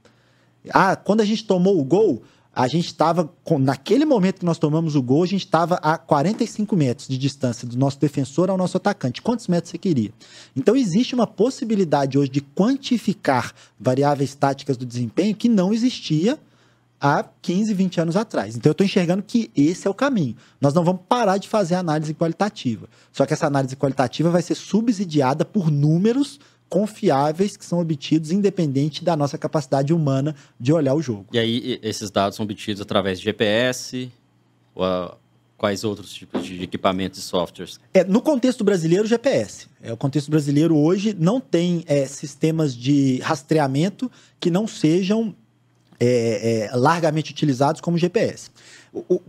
Ah, 0.70 0.96
quando 0.96 1.20
a 1.20 1.24
gente 1.24 1.44
tomou 1.44 1.78
o 1.80 1.84
gol, 1.84 2.22
a 2.54 2.68
gente 2.68 2.86
estava, 2.86 3.28
naquele 3.58 4.04
momento 4.04 4.38
que 4.38 4.44
nós 4.44 4.58
tomamos 4.58 4.94
o 4.94 5.02
gol, 5.02 5.24
a 5.24 5.26
gente 5.26 5.44
estava 5.44 5.74
a 5.76 5.98
45 5.98 6.76
metros 6.76 7.08
de 7.08 7.18
distância 7.18 7.66
do 7.66 7.76
nosso 7.76 7.98
defensor 7.98 8.48
ao 8.48 8.56
nosso 8.56 8.76
atacante. 8.76 9.20
Quantos 9.20 9.48
metros 9.48 9.70
você 9.70 9.78
queria? 9.78 10.12
Então, 10.54 10.76
existe 10.76 11.14
uma 11.14 11.26
possibilidade 11.26 12.16
hoje 12.16 12.30
de 12.30 12.40
quantificar 12.40 13.52
variáveis 13.78 14.34
táticas 14.36 14.76
do 14.76 14.86
desempenho 14.86 15.34
que 15.34 15.48
não 15.48 15.74
existia 15.74 16.38
há 17.00 17.24
15, 17.42 17.74
20 17.74 18.00
anos 18.00 18.16
atrás. 18.16 18.56
Então, 18.56 18.70
eu 18.70 18.72
estou 18.72 18.84
enxergando 18.84 19.24
que 19.24 19.50
esse 19.56 19.88
é 19.88 19.90
o 19.90 19.94
caminho. 19.94 20.36
Nós 20.60 20.72
não 20.72 20.84
vamos 20.84 21.02
parar 21.08 21.38
de 21.38 21.48
fazer 21.48 21.74
análise 21.74 22.14
qualitativa. 22.14 22.88
Só 23.12 23.26
que 23.26 23.34
essa 23.34 23.48
análise 23.48 23.74
qualitativa 23.74 24.30
vai 24.30 24.42
ser 24.42 24.54
subsidiada 24.54 25.44
por 25.44 25.72
números 25.72 26.38
confiáveis 26.74 27.56
que 27.56 27.64
são 27.64 27.78
obtidos 27.78 28.32
independente 28.32 29.04
da 29.04 29.16
nossa 29.16 29.38
capacidade 29.38 29.94
humana 29.94 30.34
de 30.58 30.72
olhar 30.72 30.92
o 30.92 31.00
jogo. 31.00 31.26
E 31.32 31.38
aí 31.38 31.78
esses 31.80 32.10
dados 32.10 32.34
são 32.34 32.42
obtidos 32.42 32.82
através 32.82 33.20
de 33.20 33.26
GPS 33.26 34.10
ou 34.74 34.82
a, 34.82 35.16
quais 35.56 35.84
outros 35.84 36.12
tipos 36.12 36.44
de 36.44 36.64
equipamentos 36.64 37.20
e 37.20 37.22
softwares? 37.22 37.78
É, 37.94 38.02
no 38.02 38.20
contexto 38.20 38.64
brasileiro, 38.64 39.06
GPS. 39.06 39.68
É, 39.80 39.92
o 39.92 39.96
contexto 39.96 40.32
brasileiro 40.32 40.76
hoje 40.76 41.14
não 41.16 41.40
tem 41.40 41.84
é, 41.86 42.06
sistemas 42.06 42.76
de 42.76 43.20
rastreamento 43.20 44.10
que 44.40 44.50
não 44.50 44.66
sejam 44.66 45.32
é, 46.00 46.70
é 46.72 46.76
largamente 46.76 47.30
utilizados 47.30 47.80
como 47.80 47.96
GPS. 47.96 48.50
O, 48.92 49.14
o, 49.14 49.22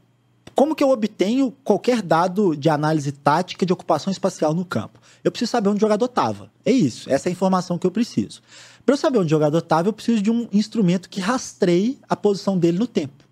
como 0.55 0.73
que 0.73 0.83
eu 0.83 0.89
obtenho 0.89 1.51
qualquer 1.63 2.01
dado 2.01 2.55
de 2.55 2.69
análise 2.69 3.11
tática 3.11 3.65
de 3.65 3.73
ocupação 3.73 4.09
espacial 4.09 4.53
no 4.53 4.63
campo? 4.63 4.99
Eu 5.23 5.31
preciso 5.31 5.51
saber 5.51 5.69
onde 5.69 5.77
o 5.77 5.81
jogador 5.81 6.05
estava. 6.05 6.49
É 6.63 6.71
isso, 6.71 7.11
essa 7.11 7.27
é 7.27 7.29
a 7.29 7.33
informação 7.33 7.77
que 7.77 7.85
eu 7.85 7.91
preciso. 7.91 8.41
Para 8.85 8.93
eu 8.93 8.97
saber 8.97 9.17
onde 9.17 9.27
o 9.27 9.29
jogador 9.29 9.57
estava, 9.57 9.89
eu 9.89 9.93
preciso 9.93 10.21
de 10.21 10.31
um 10.31 10.47
instrumento 10.53 11.09
que 11.09 11.19
rastreie 11.19 11.99
a 12.07 12.15
posição 12.15 12.57
dele 12.57 12.79
no 12.79 12.87
tempo. 12.87 13.24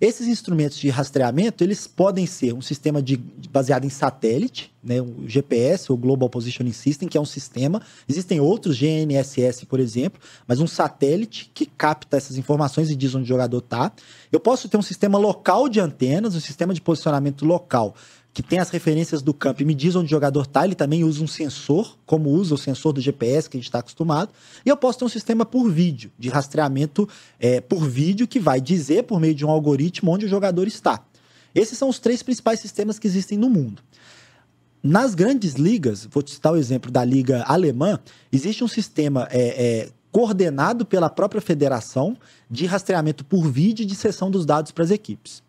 Esses 0.00 0.26
instrumentos 0.26 0.76
de 0.78 0.90
rastreamento, 0.90 1.64
eles 1.64 1.86
podem 1.86 2.26
ser 2.26 2.52
um 2.52 2.60
sistema 2.60 3.00
de, 3.00 3.16
baseado 3.50 3.84
em 3.84 3.88
satélite, 3.88 4.70
né, 4.84 5.00
o 5.00 5.26
GPS, 5.26 5.90
o 5.90 5.96
Global 5.96 6.28
Positioning 6.28 6.72
System, 6.72 7.08
que 7.08 7.16
é 7.16 7.20
um 7.20 7.24
sistema. 7.24 7.80
Existem 8.08 8.38
outros, 8.38 8.78
GNSS, 8.78 9.64
por 9.64 9.80
exemplo, 9.80 10.20
mas 10.46 10.60
um 10.60 10.66
satélite 10.66 11.50
que 11.52 11.64
capta 11.64 12.16
essas 12.16 12.36
informações 12.36 12.90
e 12.90 12.94
diz 12.94 13.14
onde 13.14 13.24
o 13.24 13.26
jogador 13.26 13.58
está. 13.58 13.90
Eu 14.30 14.38
posso 14.38 14.68
ter 14.68 14.76
um 14.76 14.82
sistema 14.82 15.18
local 15.18 15.68
de 15.68 15.80
antenas, 15.80 16.34
um 16.36 16.40
sistema 16.40 16.74
de 16.74 16.80
posicionamento 16.80 17.44
local, 17.44 17.94
que 18.36 18.42
tem 18.42 18.58
as 18.58 18.68
referências 18.68 19.22
do 19.22 19.32
campo 19.32 19.62
e 19.62 19.64
me 19.64 19.74
diz 19.74 19.96
onde 19.96 20.04
o 20.04 20.10
jogador 20.10 20.42
está, 20.42 20.62
ele 20.66 20.74
também 20.74 21.02
usa 21.02 21.24
um 21.24 21.26
sensor, 21.26 21.96
como 22.04 22.28
usa 22.28 22.54
o 22.54 22.58
sensor 22.58 22.92
do 22.92 23.00
GPS 23.00 23.48
que 23.48 23.56
a 23.56 23.58
gente 23.58 23.64
está 23.64 23.78
acostumado. 23.78 24.30
E 24.62 24.68
eu 24.68 24.76
posso 24.76 24.98
ter 24.98 25.06
um 25.06 25.08
sistema 25.08 25.46
por 25.46 25.70
vídeo, 25.70 26.12
de 26.18 26.28
rastreamento 26.28 27.08
é, 27.40 27.62
por 27.62 27.88
vídeo, 27.88 28.28
que 28.28 28.38
vai 28.38 28.60
dizer, 28.60 29.04
por 29.04 29.18
meio 29.18 29.34
de 29.34 29.42
um 29.42 29.48
algoritmo, 29.48 30.12
onde 30.12 30.26
o 30.26 30.28
jogador 30.28 30.68
está. 30.68 31.02
Esses 31.54 31.78
são 31.78 31.88
os 31.88 31.98
três 31.98 32.22
principais 32.22 32.60
sistemas 32.60 32.98
que 32.98 33.06
existem 33.06 33.38
no 33.38 33.48
mundo. 33.48 33.82
Nas 34.82 35.14
grandes 35.14 35.54
ligas, 35.54 36.06
vou 36.10 36.22
te 36.22 36.32
citar 36.32 36.52
o 36.52 36.58
exemplo 36.58 36.90
da 36.90 37.02
liga 37.02 37.42
alemã, 37.44 37.98
existe 38.30 38.62
um 38.62 38.68
sistema 38.68 39.26
é, 39.30 39.38
é, 39.40 39.90
coordenado 40.12 40.84
pela 40.84 41.08
própria 41.08 41.40
federação 41.40 42.14
de 42.50 42.66
rastreamento 42.66 43.24
por 43.24 43.50
vídeo 43.50 43.82
e 43.82 43.86
de 43.86 43.94
sessão 43.94 44.30
dos 44.30 44.44
dados 44.44 44.72
para 44.72 44.84
as 44.84 44.90
equipes. 44.90 45.45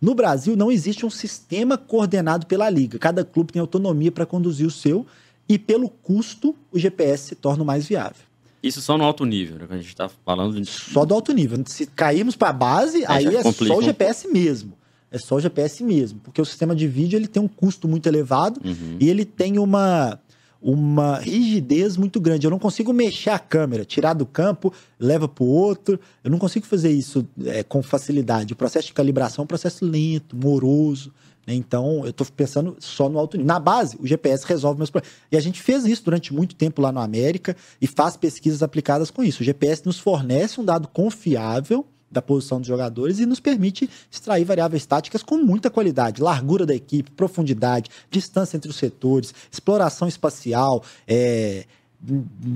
No 0.00 0.14
Brasil, 0.14 0.56
não 0.56 0.70
existe 0.70 1.04
um 1.04 1.10
sistema 1.10 1.76
coordenado 1.76 2.46
pela 2.46 2.70
liga. 2.70 2.98
Cada 2.98 3.24
clube 3.24 3.52
tem 3.52 3.60
autonomia 3.60 4.12
para 4.12 4.24
conduzir 4.24 4.66
o 4.66 4.70
seu 4.70 5.04
e, 5.48 5.58
pelo 5.58 5.88
custo, 5.88 6.54
o 6.70 6.78
GPS 6.78 7.28
se 7.28 7.34
torna 7.34 7.62
o 7.62 7.66
mais 7.66 7.86
viável. 7.86 8.22
Isso 8.62 8.80
só 8.80 8.98
no 8.98 9.04
alto 9.04 9.24
nível, 9.24 9.58
né? 9.58 9.66
A 9.70 9.76
gente 9.76 9.88
está 9.88 10.08
falando 10.08 10.60
de... 10.60 10.68
Só 10.68 11.04
do 11.04 11.14
alto 11.14 11.32
nível. 11.32 11.62
Se 11.66 11.86
cairmos 11.86 12.36
para 12.36 12.48
a 12.48 12.52
base, 12.52 13.04
aí, 13.06 13.26
aí 13.26 13.36
é 13.36 13.42
só 13.42 13.78
o 13.78 13.82
GPS 13.82 14.28
mesmo. 14.28 14.72
É 15.10 15.18
só 15.18 15.36
o 15.36 15.40
GPS 15.40 15.82
mesmo. 15.82 16.20
Porque 16.20 16.40
o 16.40 16.44
sistema 16.44 16.74
de 16.74 16.86
vídeo 16.86 17.16
ele 17.16 17.28
tem 17.28 17.42
um 17.42 17.48
custo 17.48 17.88
muito 17.88 18.06
elevado 18.06 18.60
uhum. 18.64 18.96
e 19.00 19.08
ele 19.08 19.24
tem 19.24 19.58
uma 19.58 20.20
uma 20.60 21.18
rigidez 21.18 21.96
muito 21.96 22.20
grande. 22.20 22.46
Eu 22.46 22.50
não 22.50 22.58
consigo 22.58 22.92
mexer 22.92 23.30
a 23.30 23.38
câmera, 23.38 23.84
tirar 23.84 24.14
do 24.14 24.26
campo, 24.26 24.72
leva 24.98 25.28
para 25.28 25.44
o 25.44 25.48
outro. 25.48 25.98
Eu 26.22 26.30
não 26.30 26.38
consigo 26.38 26.66
fazer 26.66 26.90
isso 26.90 27.26
é, 27.44 27.62
com 27.62 27.82
facilidade. 27.82 28.52
O 28.52 28.56
processo 28.56 28.88
de 28.88 28.92
calibração 28.92 29.42
é 29.42 29.44
um 29.44 29.48
processo 29.48 29.84
lento, 29.84 30.36
moroso. 30.36 31.12
Né? 31.46 31.54
Então, 31.54 32.02
eu 32.04 32.10
estou 32.10 32.26
pensando 32.36 32.76
só 32.80 33.08
no 33.08 33.18
alto 33.18 33.36
nível. 33.36 33.46
Na 33.46 33.60
base, 33.60 33.96
o 34.00 34.06
GPS 34.06 34.44
resolve 34.46 34.78
meus 34.78 34.90
problemas. 34.90 35.16
E 35.30 35.36
a 35.36 35.40
gente 35.40 35.62
fez 35.62 35.84
isso 35.84 36.04
durante 36.04 36.34
muito 36.34 36.54
tempo 36.54 36.82
lá 36.82 36.90
no 36.90 37.00
América 37.00 37.56
e 37.80 37.86
faz 37.86 38.16
pesquisas 38.16 38.62
aplicadas 38.62 39.10
com 39.10 39.22
isso. 39.22 39.42
O 39.42 39.44
GPS 39.44 39.86
nos 39.86 39.98
fornece 39.98 40.60
um 40.60 40.64
dado 40.64 40.88
confiável 40.88 41.86
da 42.10 42.22
posição 42.22 42.58
dos 42.58 42.66
jogadores 42.66 43.18
e 43.18 43.26
nos 43.26 43.40
permite 43.40 43.88
extrair 44.10 44.44
variáveis 44.44 44.86
táticas 44.86 45.22
com 45.22 45.36
muita 45.36 45.70
qualidade, 45.70 46.22
largura 46.22 46.64
da 46.64 46.74
equipe, 46.74 47.10
profundidade, 47.10 47.90
distância 48.10 48.56
entre 48.56 48.70
os 48.70 48.76
setores, 48.76 49.34
exploração 49.50 50.08
espacial, 50.08 50.82
é, 51.06 51.64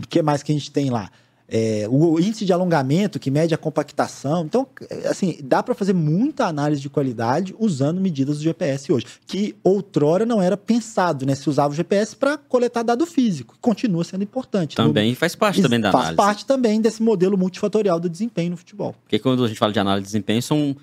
que 0.09 0.23
mais 0.23 0.43
que 0.43 0.53
a 0.53 0.55
gente 0.55 0.71
tem 0.71 0.91
lá? 0.91 1.11
É, 1.55 1.87
o 1.91 2.19
índice 2.19 2.47
de 2.47 2.53
alongamento 2.53 3.19
que 3.19 3.31
mede 3.31 3.53
a 3.53 3.59
compactação. 3.59 4.47
Então, 4.47 4.67
assim, 5.05 5.37
dá 5.45 5.63
para 5.63 5.75
fazer 5.75 5.93
muita 5.93 6.47
análise 6.47 6.81
de 6.81 6.89
qualidade 6.89 7.55
usando 7.59 8.01
medidas 8.01 8.39
do 8.39 8.43
GPS 8.43 8.91
hoje, 8.91 9.05
que 9.27 9.55
outrora 9.63 10.25
não 10.25 10.41
era 10.41 10.57
pensado, 10.57 11.27
né? 11.27 11.35
Se 11.35 11.51
usava 11.51 11.75
o 11.75 11.77
GPS 11.77 12.17
para 12.17 12.39
coletar 12.39 12.83
dado 12.83 13.05
físico, 13.05 13.55
continua 13.61 14.03
sendo 14.03 14.25
importante. 14.25 14.75
Também 14.75 15.11
no... 15.11 15.17
faz 15.17 15.37
parte 15.37 15.61
também 15.61 15.79
da 15.79 15.93
faz 15.93 16.05
análise. 16.05 16.17
Faz 16.17 16.27
parte 16.27 16.47
também 16.47 16.81
desse 16.81 17.03
modelo 17.03 17.37
multifatorial 17.37 18.01
do 18.01 18.09
desempenho 18.09 18.53
no 18.53 18.57
futebol. 18.57 18.95
Porque 19.03 19.19
quando 19.19 19.45
a 19.45 19.49
gente 19.49 19.59
fala 19.59 19.75
de 19.75 19.79
análise 19.79 20.05
de 20.05 20.07
desempenho, 20.07 20.41
são 20.41 20.75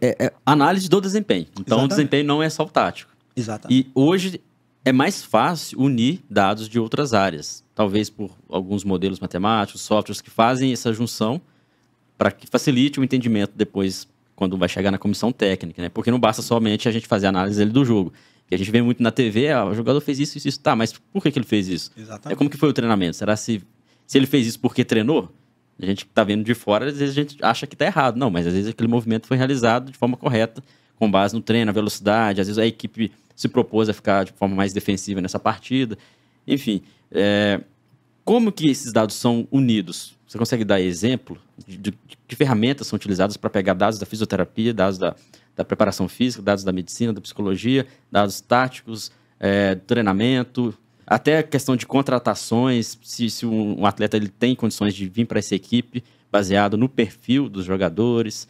é, 0.00 0.26
é, 0.26 0.32
análise 0.46 0.88
do 0.88 1.00
desempenho. 1.00 1.46
Então, 1.52 1.78
Exatamente. 1.78 1.84
o 1.84 1.88
desempenho 1.88 2.24
não 2.24 2.40
é 2.40 2.48
só 2.48 2.62
o 2.62 2.68
tático. 2.68 3.10
Exatamente. 3.34 3.88
E 3.88 3.90
hoje 3.92 4.40
é 4.84 4.92
mais 4.92 5.22
fácil 5.22 5.80
unir 5.80 6.20
dados 6.28 6.68
de 6.68 6.78
outras 6.78 7.12
áreas, 7.12 7.64
talvez 7.74 8.08
por 8.08 8.30
alguns 8.48 8.84
modelos 8.84 9.20
matemáticos, 9.20 9.82
softwares 9.82 10.20
que 10.20 10.30
fazem 10.30 10.72
essa 10.72 10.92
junção 10.92 11.40
para 12.16 12.30
que 12.30 12.46
facilite 12.46 13.00
o 13.00 13.04
entendimento 13.04 13.52
depois 13.54 14.08
quando 14.34 14.56
vai 14.56 14.68
chegar 14.68 14.90
na 14.90 14.98
comissão 14.98 15.30
técnica, 15.32 15.82
né? 15.82 15.88
Porque 15.90 16.10
não 16.10 16.18
basta 16.18 16.40
somente 16.40 16.88
a 16.88 16.92
gente 16.92 17.06
fazer 17.06 17.26
a 17.26 17.28
análise 17.28 17.62
do 17.66 17.84
jogo. 17.84 18.12
Que 18.46 18.54
a 18.54 18.58
gente 18.58 18.70
vê 18.70 18.80
muito 18.80 19.02
na 19.02 19.10
TV, 19.10 19.50
ah, 19.50 19.66
o 19.66 19.74
jogador 19.74 20.00
fez 20.00 20.18
isso, 20.18 20.38
isso, 20.38 20.48
isso. 20.48 20.60
Tá, 20.60 20.74
mas 20.74 20.92
por 20.92 21.22
que, 21.22 21.30
que 21.30 21.38
ele 21.38 21.46
fez 21.46 21.68
isso? 21.68 21.90
Exatamente. 21.96 22.34
É 22.34 22.36
como 22.36 22.48
que 22.48 22.56
foi 22.56 22.68
o 22.70 22.72
treinamento? 22.72 23.16
Será 23.16 23.36
se, 23.36 23.62
se 24.06 24.18
ele 24.18 24.26
fez 24.26 24.46
isso 24.46 24.58
porque 24.58 24.84
treinou? 24.84 25.30
A 25.78 25.86
gente 25.86 26.04
que 26.04 26.10
está 26.10 26.24
vendo 26.24 26.42
de 26.42 26.54
fora, 26.54 26.86
às 26.86 26.96
vezes 26.98 27.16
a 27.16 27.20
gente 27.20 27.36
acha 27.42 27.66
que 27.66 27.74
está 27.74 27.86
errado. 27.86 28.16
Não, 28.16 28.30
mas 28.30 28.46
às 28.46 28.52
vezes 28.52 28.70
aquele 28.70 28.88
movimento 28.88 29.26
foi 29.26 29.36
realizado 29.36 29.92
de 29.92 29.96
forma 29.96 30.16
correta, 30.16 30.62
com 31.00 31.10
base 31.10 31.34
no 31.34 31.40
treino, 31.40 31.66
na 31.66 31.72
velocidade. 31.72 32.42
Às 32.42 32.46
vezes 32.46 32.58
a 32.58 32.66
equipe 32.66 33.10
se 33.34 33.48
propôs 33.48 33.88
a 33.88 33.94
ficar 33.94 34.26
de 34.26 34.32
forma 34.32 34.54
mais 34.54 34.74
defensiva 34.74 35.20
nessa 35.20 35.38
partida. 35.38 35.96
Enfim, 36.46 36.82
é, 37.10 37.62
como 38.22 38.52
que 38.52 38.68
esses 38.68 38.92
dados 38.92 39.16
são 39.16 39.48
unidos? 39.50 40.14
Você 40.28 40.36
consegue 40.36 40.62
dar 40.62 40.78
exemplo 40.78 41.38
de, 41.66 41.78
de, 41.78 41.90
de 41.90 42.18
que 42.28 42.36
ferramentas 42.36 42.86
são 42.86 42.96
utilizadas 42.96 43.38
para 43.38 43.48
pegar 43.48 43.72
dados 43.72 43.98
da 43.98 44.04
fisioterapia, 44.04 44.74
dados 44.74 44.98
da, 44.98 45.16
da, 45.56 45.64
preparação 45.64 46.06
física, 46.06 46.42
dados 46.42 46.62
da 46.62 46.70
medicina, 46.70 47.14
da 47.14 47.20
psicologia, 47.20 47.86
dados 48.12 48.42
táticos, 48.42 49.10
é, 49.40 49.74
treinamento, 49.74 50.76
até 51.06 51.38
a 51.38 51.42
questão 51.42 51.76
de 51.76 51.86
contratações, 51.86 52.98
se, 53.02 53.30
se 53.30 53.46
um, 53.46 53.80
um 53.80 53.86
atleta 53.86 54.18
ele 54.18 54.28
tem 54.28 54.54
condições 54.54 54.94
de 54.94 55.08
vir 55.08 55.26
para 55.26 55.38
essa 55.38 55.54
equipe 55.54 56.04
baseado 56.30 56.76
no 56.76 56.90
perfil 56.90 57.48
dos 57.48 57.64
jogadores. 57.64 58.46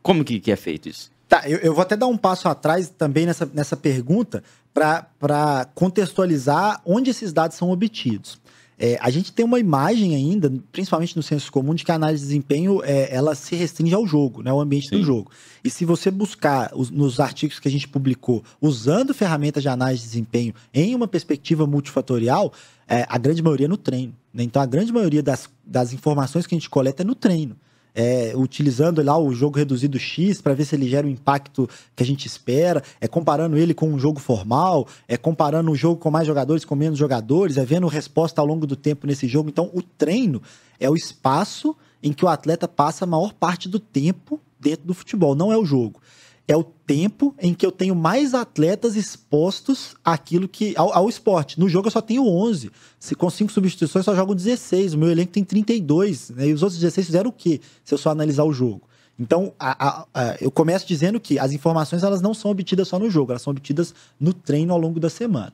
Como 0.00 0.24
que, 0.24 0.38
que 0.38 0.52
é 0.52 0.56
feito 0.56 0.88
isso? 0.88 1.10
Tá, 1.32 1.48
eu, 1.48 1.56
eu, 1.60 1.72
vou 1.72 1.80
até 1.80 1.96
dar 1.96 2.08
um 2.08 2.16
passo 2.18 2.46
atrás 2.46 2.90
também 2.90 3.24
nessa, 3.24 3.48
nessa 3.54 3.74
pergunta 3.74 4.44
para 4.74 5.66
contextualizar 5.74 6.82
onde 6.84 7.08
esses 7.08 7.32
dados 7.32 7.56
são 7.56 7.70
obtidos. 7.70 8.38
É, 8.78 8.98
a 9.00 9.08
gente 9.08 9.32
tem 9.32 9.42
uma 9.42 9.58
imagem 9.58 10.14
ainda, 10.14 10.52
principalmente 10.70 11.16
no 11.16 11.22
senso 11.22 11.50
comum, 11.50 11.74
de 11.74 11.86
que 11.86 11.90
a 11.90 11.94
análise 11.94 12.22
de 12.22 12.28
desempenho 12.28 12.82
é, 12.84 13.08
ela 13.10 13.34
se 13.34 13.56
restringe 13.56 13.94
ao 13.94 14.06
jogo, 14.06 14.42
né, 14.42 14.50
ao 14.50 14.60
ambiente 14.60 14.90
Sim. 14.90 14.98
do 14.98 15.04
jogo. 15.04 15.30
E 15.64 15.70
se 15.70 15.86
você 15.86 16.10
buscar 16.10 16.70
os, 16.74 16.90
nos 16.90 17.18
artigos 17.18 17.58
que 17.58 17.66
a 17.66 17.70
gente 17.70 17.88
publicou, 17.88 18.44
usando 18.60 19.14
ferramentas 19.14 19.62
de 19.62 19.70
análise 19.70 20.02
de 20.02 20.08
desempenho 20.08 20.52
em 20.74 20.94
uma 20.94 21.08
perspectiva 21.08 21.66
multifatorial, 21.66 22.52
é, 22.86 23.06
a 23.08 23.16
grande 23.16 23.42
maioria 23.42 23.64
é 23.64 23.68
no 23.70 23.78
treino. 23.78 24.14
Né? 24.34 24.42
Então, 24.42 24.60
a 24.60 24.66
grande 24.66 24.92
maioria 24.92 25.22
das, 25.22 25.48
das 25.64 25.94
informações 25.94 26.46
que 26.46 26.54
a 26.54 26.58
gente 26.58 26.68
coleta 26.68 27.02
é 27.02 27.06
no 27.06 27.14
treino. 27.14 27.56
É, 27.94 28.32
utilizando 28.34 29.02
lá 29.02 29.18
o 29.18 29.32
jogo 29.32 29.58
reduzido 29.58 29.98
X 29.98 30.40
para 30.40 30.54
ver 30.54 30.64
se 30.64 30.74
ele 30.74 30.88
gera 30.88 31.06
o 31.06 31.10
impacto 31.10 31.68
que 31.94 32.02
a 32.02 32.06
gente 32.06 32.26
espera, 32.26 32.82
é 33.00 33.08
comparando 33.08 33.56
ele 33.56 33.74
com 33.74 33.88
um 33.88 33.98
jogo 33.98 34.20
formal, 34.20 34.86
é 35.06 35.16
comparando 35.16 35.70
um 35.70 35.74
jogo 35.74 36.00
com 36.00 36.10
mais 36.10 36.26
jogadores, 36.26 36.64
com 36.64 36.74
menos 36.74 36.98
jogadores, 36.98 37.56
é 37.56 37.64
vendo 37.64 37.86
resposta 37.86 38.40
ao 38.40 38.46
longo 38.46 38.66
do 38.66 38.76
tempo 38.76 39.06
nesse 39.06 39.26
jogo. 39.28 39.48
Então, 39.48 39.70
o 39.72 39.82
treino 39.82 40.42
é 40.80 40.88
o 40.88 40.94
espaço 40.94 41.76
em 42.02 42.12
que 42.12 42.24
o 42.24 42.28
atleta 42.28 42.66
passa 42.66 43.04
a 43.04 43.08
maior 43.08 43.32
parte 43.32 43.68
do 43.68 43.78
tempo 43.78 44.40
dentro 44.58 44.86
do 44.86 44.94
futebol, 44.94 45.34
não 45.34 45.52
é 45.52 45.56
o 45.56 45.64
jogo 45.64 46.00
é 46.46 46.56
o 46.56 46.64
tempo 46.64 47.34
em 47.40 47.54
que 47.54 47.64
eu 47.64 47.70
tenho 47.70 47.94
mais 47.94 48.34
atletas 48.34 48.96
expostos 48.96 49.94
àquilo 50.04 50.48
que 50.48 50.74
ao, 50.76 50.92
ao, 50.92 51.08
esporte. 51.08 51.58
No 51.58 51.68
jogo 51.68 51.86
eu 51.86 51.90
só 51.90 52.00
tenho 52.00 52.26
11. 52.26 52.70
Se 52.98 53.14
com 53.14 53.30
cinco 53.30 53.52
substituições 53.52 54.06
eu 54.06 54.12
só 54.12 54.16
jogo 54.16 54.34
16. 54.34 54.94
O 54.94 54.98
meu 54.98 55.10
elenco 55.10 55.32
tem 55.32 55.44
32. 55.44 56.30
Né? 56.30 56.48
E 56.48 56.52
os 56.52 56.62
outros 56.62 56.80
16 56.80 57.06
fizeram 57.06 57.30
o 57.30 57.32
quê? 57.32 57.60
Se 57.84 57.94
eu 57.94 57.98
só 57.98 58.10
analisar 58.10 58.44
o 58.44 58.52
jogo. 58.52 58.82
Então, 59.18 59.52
a, 59.58 59.88
a, 59.88 60.06
a, 60.14 60.36
eu 60.40 60.50
começo 60.50 60.86
dizendo 60.86 61.20
que 61.20 61.38
as 61.38 61.52
informações 61.52 62.02
elas 62.02 62.20
não 62.20 62.34
são 62.34 62.50
obtidas 62.50 62.88
só 62.88 62.98
no 62.98 63.10
jogo, 63.10 63.32
elas 63.32 63.42
são 63.42 63.52
obtidas 63.52 63.94
no 64.18 64.32
treino 64.32 64.72
ao 64.72 64.78
longo 64.80 64.98
da 64.98 65.10
semana. 65.10 65.52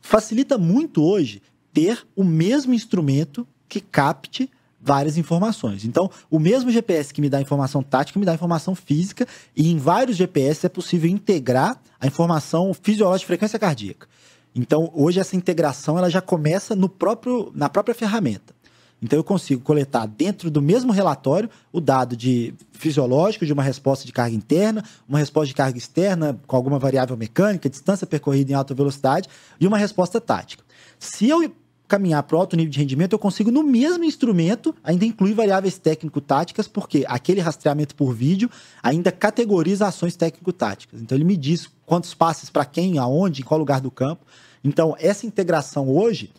Facilita 0.00 0.58
muito 0.58 1.02
hoje 1.02 1.42
ter 1.72 2.06
o 2.14 2.22
mesmo 2.22 2.72
instrumento 2.72 3.46
que 3.68 3.80
capte 3.80 4.48
várias 4.84 5.16
informações. 5.16 5.84
Então, 5.84 6.10
o 6.30 6.38
mesmo 6.38 6.70
GPS 6.70 7.12
que 7.12 7.20
me 7.20 7.30
dá 7.30 7.40
informação 7.40 7.82
tática 7.82 8.18
me 8.20 8.26
dá 8.26 8.34
informação 8.34 8.74
física, 8.74 9.26
e 9.56 9.70
em 9.70 9.78
vários 9.78 10.16
GPS 10.16 10.66
é 10.66 10.68
possível 10.68 11.10
integrar 11.10 11.80
a 11.98 12.06
informação 12.06 12.74
fisiológica 12.74 13.20
de 13.20 13.26
frequência 13.26 13.58
cardíaca. 13.58 14.06
Então, 14.54 14.90
hoje 14.94 15.18
essa 15.18 15.34
integração 15.34 15.96
ela 15.96 16.10
já 16.10 16.20
começa 16.20 16.76
no 16.76 16.88
próprio, 16.88 17.50
na 17.54 17.68
própria 17.68 17.94
ferramenta. 17.94 18.54
Então, 19.02 19.18
eu 19.18 19.24
consigo 19.24 19.62
coletar 19.62 20.06
dentro 20.06 20.50
do 20.50 20.62
mesmo 20.62 20.92
relatório 20.92 21.50
o 21.72 21.80
dado 21.80 22.16
de 22.16 22.54
fisiológico 22.72 23.44
de 23.44 23.52
uma 23.52 23.62
resposta 23.62 24.06
de 24.06 24.12
carga 24.12 24.34
interna, 24.34 24.84
uma 25.08 25.18
resposta 25.18 25.48
de 25.48 25.54
carga 25.54 25.76
externa 25.76 26.38
com 26.46 26.56
alguma 26.56 26.78
variável 26.78 27.16
mecânica, 27.16 27.68
distância 27.68 28.06
percorrida 28.06 28.52
em 28.52 28.54
alta 28.54 28.74
velocidade 28.74 29.28
e 29.60 29.66
uma 29.66 29.76
resposta 29.76 30.20
tática. 30.20 30.62
Se 30.98 31.28
eu 31.28 31.52
caminhar 31.86 32.22
para 32.22 32.36
o 32.36 32.40
alto 32.40 32.56
nível 32.56 32.70
de 32.70 32.78
rendimento, 32.78 33.12
eu 33.12 33.18
consigo, 33.18 33.50
no 33.50 33.62
mesmo 33.62 34.04
instrumento, 34.04 34.74
ainda 34.82 35.04
incluir 35.04 35.34
variáveis 35.34 35.78
técnico-táticas, 35.78 36.66
porque 36.66 37.04
aquele 37.06 37.40
rastreamento 37.40 37.94
por 37.94 38.14
vídeo 38.14 38.50
ainda 38.82 39.12
categoriza 39.12 39.86
ações 39.86 40.16
técnico-táticas. 40.16 41.00
Então, 41.00 41.16
ele 41.16 41.24
me 41.24 41.36
diz 41.36 41.68
quantos 41.84 42.14
passes 42.14 42.48
para 42.48 42.64
quem, 42.64 42.98
aonde, 42.98 43.42
em 43.42 43.44
qual 43.44 43.58
lugar 43.58 43.80
do 43.80 43.90
campo. 43.90 44.24
Então, 44.62 44.96
essa 44.98 45.26
integração 45.26 45.88
hoje, 45.88 46.32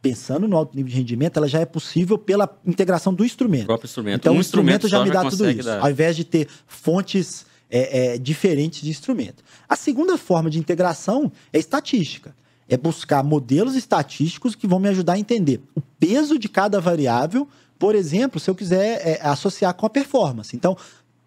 pensando 0.00 0.46
no 0.46 0.56
alto 0.56 0.76
nível 0.76 0.90
de 0.90 0.96
rendimento, 0.96 1.36
ela 1.36 1.48
já 1.48 1.60
é 1.60 1.66
possível 1.66 2.16
pela 2.16 2.48
integração 2.64 3.12
do 3.12 3.24
instrumento. 3.24 3.64
O 3.64 3.66
próprio 3.66 3.88
instrumento. 3.88 4.20
Então, 4.20 4.34
um 4.34 4.36
o 4.36 4.40
instrumento, 4.40 4.86
instrumento 4.86 5.06
já 5.10 5.20
me 5.20 5.24
dá 5.24 5.28
tudo 5.28 5.50
isso, 5.50 5.64
dar... 5.64 5.80
ao 5.80 5.90
invés 5.90 6.14
de 6.14 6.24
ter 6.24 6.48
fontes 6.66 7.44
é, 7.68 8.14
é, 8.14 8.18
diferentes 8.18 8.82
de 8.82 8.90
instrumento. 8.90 9.42
A 9.68 9.74
segunda 9.74 10.16
forma 10.16 10.48
de 10.48 10.60
integração 10.60 11.32
é 11.52 11.58
estatística 11.58 12.34
é 12.72 12.76
buscar 12.78 13.22
modelos 13.22 13.74
estatísticos 13.74 14.54
que 14.54 14.66
vão 14.66 14.80
me 14.80 14.88
ajudar 14.88 15.12
a 15.12 15.18
entender 15.18 15.60
o 15.74 15.80
peso 16.00 16.38
de 16.38 16.48
cada 16.48 16.80
variável. 16.80 17.46
Por 17.78 17.94
exemplo, 17.94 18.40
se 18.40 18.48
eu 18.48 18.54
quiser 18.54 19.06
é, 19.06 19.20
associar 19.22 19.74
com 19.74 19.84
a 19.84 19.90
performance. 19.90 20.56
Então, 20.56 20.74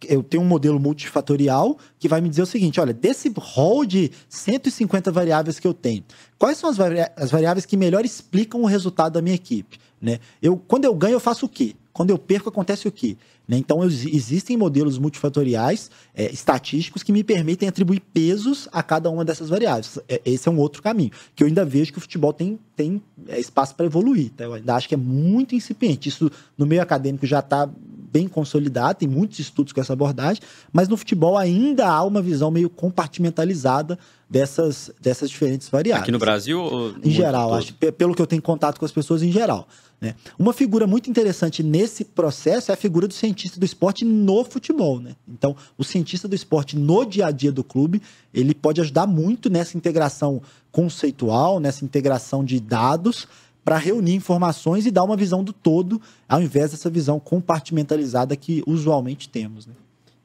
eu 0.07 0.23
tenho 0.23 0.41
um 0.41 0.47
modelo 0.47 0.79
multifatorial 0.79 1.77
que 1.99 2.07
vai 2.07 2.19
me 2.19 2.29
dizer 2.29 2.41
o 2.41 2.47
seguinte: 2.47 2.79
olha, 2.79 2.93
desse 2.93 3.31
rol 3.37 3.85
de 3.85 4.11
150 4.27 5.11
variáveis 5.11 5.59
que 5.59 5.67
eu 5.67 5.73
tenho, 5.73 6.03
quais 6.39 6.57
são 6.57 6.67
as, 6.67 6.77
vari 6.77 6.97
as 7.15 7.29
variáveis 7.29 7.65
que 7.65 7.77
melhor 7.77 8.03
explicam 8.03 8.61
o 8.63 8.65
resultado 8.65 9.13
da 9.13 9.21
minha 9.21 9.35
equipe? 9.35 9.77
Né? 10.01 10.19
Eu, 10.41 10.57
quando 10.57 10.85
eu 10.85 10.95
ganho, 10.95 11.13
eu 11.13 11.19
faço 11.19 11.45
o 11.45 11.49
quê? 11.49 11.75
Quando 11.95 12.09
eu 12.09 12.17
perco, 12.17 12.49
acontece 12.49 12.89
o 12.89 12.91
quê? 12.91 13.15
Né? 13.47 13.55
Então, 13.55 13.81
existem 13.81 14.57
modelos 14.57 14.97
multifatoriais 14.97 15.89
é, 16.13 16.29
estatísticos 16.29 17.01
que 17.01 17.13
me 17.13 17.23
permitem 17.23 17.69
atribuir 17.69 18.01
pesos 18.01 18.67
a 18.69 18.83
cada 18.83 19.09
uma 19.09 19.23
dessas 19.23 19.47
variáveis. 19.47 19.97
É, 20.09 20.21
esse 20.25 20.45
é 20.49 20.51
um 20.51 20.57
outro 20.57 20.83
caminho, 20.83 21.11
que 21.33 21.41
eu 21.41 21.47
ainda 21.47 21.63
vejo 21.63 21.93
que 21.93 21.97
o 21.97 22.01
futebol 22.01 22.33
tem, 22.33 22.59
tem 22.75 23.01
é, 23.29 23.39
espaço 23.39 23.73
para 23.75 23.85
evoluir. 23.85 24.29
Tá? 24.31 24.43
Eu 24.43 24.55
ainda 24.55 24.75
acho 24.75 24.89
que 24.89 24.93
é 24.93 24.97
muito 24.97 25.55
incipiente. 25.55 26.09
Isso 26.09 26.29
no 26.57 26.65
meio 26.65 26.81
acadêmico 26.81 27.25
já 27.25 27.39
está 27.39 27.69
bem 28.16 28.30
consolidado, 28.30 28.99
tem 28.99 29.09
muitos 29.09 29.39
estudos 29.39 29.74
com 29.74 29.82
essa 29.82 29.91
abordagem, 29.91 30.41
mas 30.72 30.88
no 30.88 30.95
futebol 30.95 31.38
ainda 31.38 31.86
há 31.86 32.01
uma 32.01 32.22
visão 32.22 32.49
meio 32.49 32.70
compartimentalizada 32.70 33.99
dessas, 34.30 34.89
dessas 35.01 35.30
diferentes 35.30 35.68
variáveis. 35.68 36.03
Aqui 36.03 36.11
no 36.13 36.18
Brasil? 36.18 36.95
em 37.03 37.11
geral, 37.11 37.53
acho, 37.53 37.74
pelo 37.74 38.16
que 38.16 38.22
eu 38.22 38.26
tenho 38.26 38.41
contato 38.41 38.80
com 38.80 38.86
as 38.86 38.91
pessoas 38.91 39.22
em 39.22 39.34
geral. 39.34 39.68
Né? 39.99 40.16
Uma 40.39 40.53
figura 40.53 40.88
muito 40.88 41.09
interessante 41.09 41.61
nesse 41.61 42.05
processo 42.05 42.72
é 42.72 42.74
a 42.74 42.78
figura 42.78 43.05
do 43.05 43.13
cientista 43.13 43.59
do 43.59 43.66
esporte 43.66 44.05
no 44.05 44.45
futebol. 44.45 45.01
Né? 45.01 45.13
Então, 45.28 45.53
o 45.78 45.84
cientista 45.84 46.26
do 46.26 46.36
esporte 46.36 46.78
no 46.78 47.03
dia 47.03 47.28
a 47.28 47.32
dia 47.32 47.51
do 47.51 47.66
clube, 47.66 48.01
ele 48.34 48.55
pode 48.55 48.80
ajudar 48.80 49.05
muito 49.05 49.49
nessa 49.49 49.76
integração 49.78 50.41
conceitual, 50.72 51.59
nessa 51.59 51.84
integração 51.84 52.45
de 52.45 52.61
dados, 52.61 53.28
para 53.66 53.80
reunir 53.80 54.13
informações 54.13 54.86
e 54.86 54.91
dar 54.91 55.03
uma 55.03 55.18
visão 55.18 55.43
do 55.43 55.51
todo, 55.51 55.99
ao 56.30 56.39
invés 56.39 56.70
dessa 56.70 56.88
visão 56.88 57.20
compartimentalizada 57.20 58.36
que 58.36 58.63
usualmente 58.68 59.28
temos. 59.28 59.66
Né? 59.66 59.74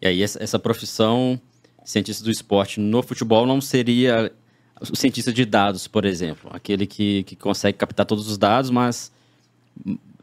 E 0.02 0.06
aí, 0.06 0.22
essa 0.22 0.58
profissão, 0.58 1.40
cientista 1.82 2.22
do 2.22 2.30
esporte 2.30 2.78
no 2.78 3.02
futebol, 3.02 3.46
não 3.46 3.58
seria 3.58 4.30
o 4.78 4.94
cientista 4.94 5.32
de 5.32 5.46
dados, 5.46 5.88
por 5.88 6.04
exemplo, 6.04 6.50
aquele 6.52 6.86
que, 6.86 7.22
que 7.22 7.34
consegue 7.34 7.78
captar 7.78 8.04
todos 8.04 8.28
os 8.28 8.36
dados, 8.36 8.70
mas 8.70 9.10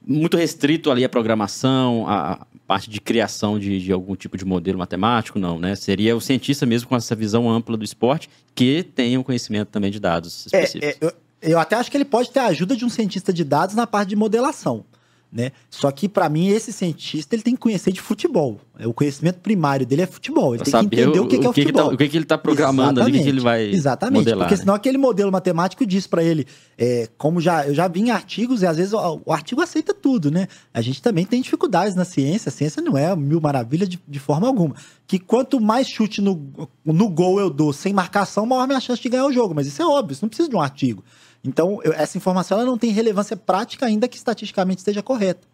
muito 0.05 0.37
restrito 0.37 0.91
ali 0.91 1.03
a 1.03 1.09
programação, 1.09 2.07
a 2.07 2.45
parte 2.67 2.89
de 2.89 3.01
criação 3.01 3.57
de, 3.57 3.79
de, 3.79 3.91
algum 3.91 4.15
tipo 4.15 4.37
de 4.37 4.45
modelo 4.45 4.77
matemático, 4.77 5.39
não, 5.39 5.57
né? 5.57 5.75
Seria 5.75 6.15
o 6.15 6.21
cientista 6.21 6.65
mesmo 6.65 6.87
com 6.87 6.95
essa 6.95 7.15
visão 7.15 7.49
ampla 7.49 7.77
do 7.77 7.83
esporte 7.83 8.29
que 8.53 8.83
tenha 8.83 9.19
um 9.19 9.23
conhecimento 9.23 9.69
também 9.69 9.89
de 9.89 9.99
dados 9.99 10.45
específicos. 10.45 10.89
É, 10.89 10.91
é, 10.91 10.97
eu, 11.01 11.13
eu 11.41 11.59
até 11.59 11.75
acho 11.75 11.89
que 11.89 11.97
ele 11.97 12.05
pode 12.05 12.29
ter 12.31 12.39
a 12.39 12.47
ajuda 12.47 12.75
de 12.75 12.85
um 12.85 12.89
cientista 12.89 13.31
de 13.31 13.43
dados 13.43 13.75
na 13.75 13.85
parte 13.85 14.09
de 14.09 14.15
modelação 14.15 14.85
né? 15.31 15.51
Só 15.69 15.91
que 15.91 16.07
para 16.07 16.29
mim 16.29 16.47
esse 16.47 16.71
cientista 16.71 17.35
ele 17.35 17.43
tem 17.43 17.53
que 17.53 17.59
conhecer 17.59 17.91
de 17.91 17.99
futebol. 17.99 18.59
O 18.85 18.93
conhecimento 18.93 19.39
primário 19.39 19.85
dele 19.85 20.03
é 20.03 20.05
futebol. 20.05 20.55
Ele 20.55 20.63
tem 20.63 20.71
que 20.71 20.95
entender 20.95 21.19
o, 21.19 21.25
o 21.25 21.27
que, 21.27 21.37
que, 21.37 21.45
é 21.45 21.49
o 21.49 21.53
futebol. 21.53 21.83
Que 21.83 21.89
tá, 21.89 21.95
o 21.95 21.97
que, 21.97 22.09
que 22.09 22.17
ele 22.17 22.23
está 22.23 22.37
programando 22.37 23.01
ali, 23.01 23.19
o 23.19 23.23
que, 23.23 23.29
ele 23.29 23.39
vai 23.41 23.65
Exatamente, 23.65 24.19
modelar, 24.19 24.45
porque 24.45 24.55
né? 24.55 24.61
senão 24.61 24.73
aquele 24.73 24.97
modelo 24.97 25.31
matemático 25.31 25.85
diz 25.85 26.07
para 26.07 26.23
ele, 26.23 26.47
é, 26.77 27.09
como 27.17 27.41
já 27.41 27.67
eu 27.67 27.75
já 27.75 27.87
vi 27.87 28.01
em 28.01 28.11
artigos 28.11 28.61
e 28.61 28.67
às 28.67 28.77
vezes 28.77 28.93
o, 28.93 29.21
o, 29.25 29.33
artigo 29.33 29.61
aceita 29.61 29.93
tudo, 29.93 30.31
né? 30.31 30.47
A 30.73 30.81
gente 30.81 31.01
também 31.01 31.25
tem 31.25 31.41
dificuldades 31.41 31.95
na 31.95 32.05
ciência. 32.05 32.49
A 32.49 32.51
ciência 32.51 32.81
não 32.81 32.97
é 32.97 33.13
mil 33.15 33.41
maravilhas 33.41 33.89
de, 33.89 33.99
de 34.07 34.19
forma 34.19 34.47
alguma. 34.47 34.75
Que 35.05 35.19
quanto 35.19 35.59
mais 35.59 35.87
chute 35.87 36.21
no, 36.21 36.69
no 36.85 37.09
gol 37.09 37.39
eu 37.39 37.49
dou 37.49 37.73
sem 37.73 37.93
marcação, 37.93 38.45
maior 38.45 38.65
minha 38.65 38.79
chance 38.79 39.01
de 39.01 39.09
ganhar 39.09 39.25
o 39.25 39.31
jogo. 39.31 39.53
Mas 39.53 39.67
isso 39.67 39.81
é 39.81 39.85
óbvio, 39.85 40.13
isso 40.13 40.23
não 40.23 40.29
precisa 40.29 40.49
de 40.49 40.55
um 40.55 40.61
artigo. 40.61 41.03
Então, 41.43 41.79
eu, 41.83 41.93
essa 41.93 42.17
informação 42.17 42.57
ela 42.57 42.65
não 42.65 42.77
tem 42.77 42.91
relevância 42.91 43.37
prática, 43.37 43.85
ainda 43.85 44.07
que 44.07 44.17
estatisticamente 44.17 44.79
esteja 44.79 45.01
correta. 45.03 45.47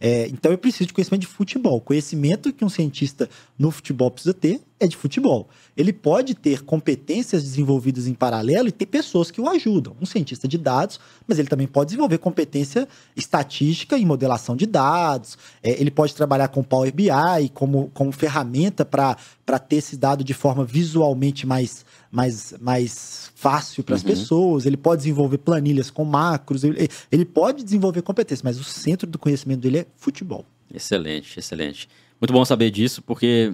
É, 0.00 0.26
então 0.28 0.50
eu 0.50 0.58
preciso 0.58 0.86
de 0.86 0.92
conhecimento 0.92 1.22
de 1.22 1.26
futebol. 1.26 1.80
Conhecimento 1.80 2.52
que 2.52 2.64
um 2.64 2.68
cientista 2.68 3.28
no 3.58 3.70
futebol 3.70 4.10
precisa 4.10 4.34
ter 4.34 4.60
é 4.78 4.86
de 4.86 4.96
futebol. 4.96 5.48
Ele 5.76 5.92
pode 5.92 6.34
ter 6.34 6.62
competências 6.62 7.42
desenvolvidas 7.42 8.06
em 8.06 8.12
paralelo 8.12 8.68
e 8.68 8.72
ter 8.72 8.86
pessoas 8.86 9.30
que 9.30 9.40
o 9.40 9.48
ajudam. 9.48 9.96
Um 10.00 10.04
cientista 10.04 10.48
de 10.48 10.58
dados, 10.58 10.98
mas 11.26 11.38
ele 11.38 11.48
também 11.48 11.66
pode 11.66 11.88
desenvolver 11.88 12.18
competência 12.18 12.88
estatística 13.16 13.96
em 13.96 14.04
modelação 14.04 14.56
de 14.56 14.66
dados. 14.66 15.38
É, 15.62 15.80
ele 15.80 15.90
pode 15.90 16.14
trabalhar 16.14 16.48
com 16.48 16.62
Power 16.62 16.92
BI 16.92 17.08
como, 17.54 17.90
como 17.94 18.12
ferramenta 18.12 18.84
para 18.84 19.16
ter 19.58 19.76
esse 19.76 19.96
dado 19.96 20.24
de 20.24 20.34
forma 20.34 20.64
visualmente 20.64 21.46
mais, 21.46 21.84
mais, 22.14 22.54
mais 22.60 23.32
fácil 23.34 23.82
para 23.82 23.96
as 23.96 24.02
uhum. 24.02 24.08
pessoas. 24.08 24.66
Ele 24.66 24.76
pode 24.76 25.00
desenvolver 25.00 25.38
planilhas 25.38 25.90
com 25.90 26.04
macros. 26.04 26.62
Ele, 26.62 26.88
ele 27.10 27.24
pode 27.24 27.64
desenvolver 27.64 28.02
competências, 28.02 28.42
mas 28.42 28.60
o 28.60 28.62
centro 28.62 29.08
do 29.10 29.18
conhecimento 29.18 29.60
dele 29.60 29.78
é 29.78 29.86
futebol. 29.96 30.46
Excelente, 30.72 31.40
excelente. 31.40 31.88
Muito 32.20 32.32
bom 32.32 32.44
saber 32.44 32.70
disso, 32.70 33.02
porque 33.02 33.52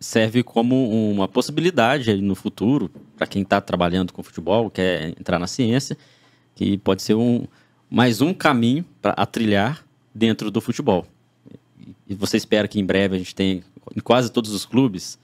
serve 0.00 0.42
como 0.42 0.90
uma 1.12 1.28
possibilidade 1.28 2.16
no 2.16 2.34
futuro 2.34 2.90
para 3.16 3.28
quem 3.28 3.42
está 3.42 3.60
trabalhando 3.60 4.12
com 4.12 4.24
futebol, 4.24 4.68
quer 4.68 5.10
entrar 5.10 5.38
na 5.38 5.46
ciência, 5.46 5.96
que 6.56 6.76
pode 6.78 7.00
ser 7.00 7.14
um, 7.14 7.46
mais 7.88 8.20
um 8.20 8.34
caminho 8.34 8.84
para 9.00 9.24
trilhar 9.24 9.86
dentro 10.12 10.50
do 10.50 10.60
futebol. 10.60 11.06
E 12.08 12.14
você 12.14 12.36
espera 12.36 12.66
que 12.66 12.80
em 12.80 12.84
breve 12.84 13.14
a 13.14 13.18
gente 13.18 13.34
tenha 13.36 13.62
em 13.94 14.00
quase 14.00 14.32
todos 14.32 14.52
os 14.52 14.66
clubes 14.66 15.16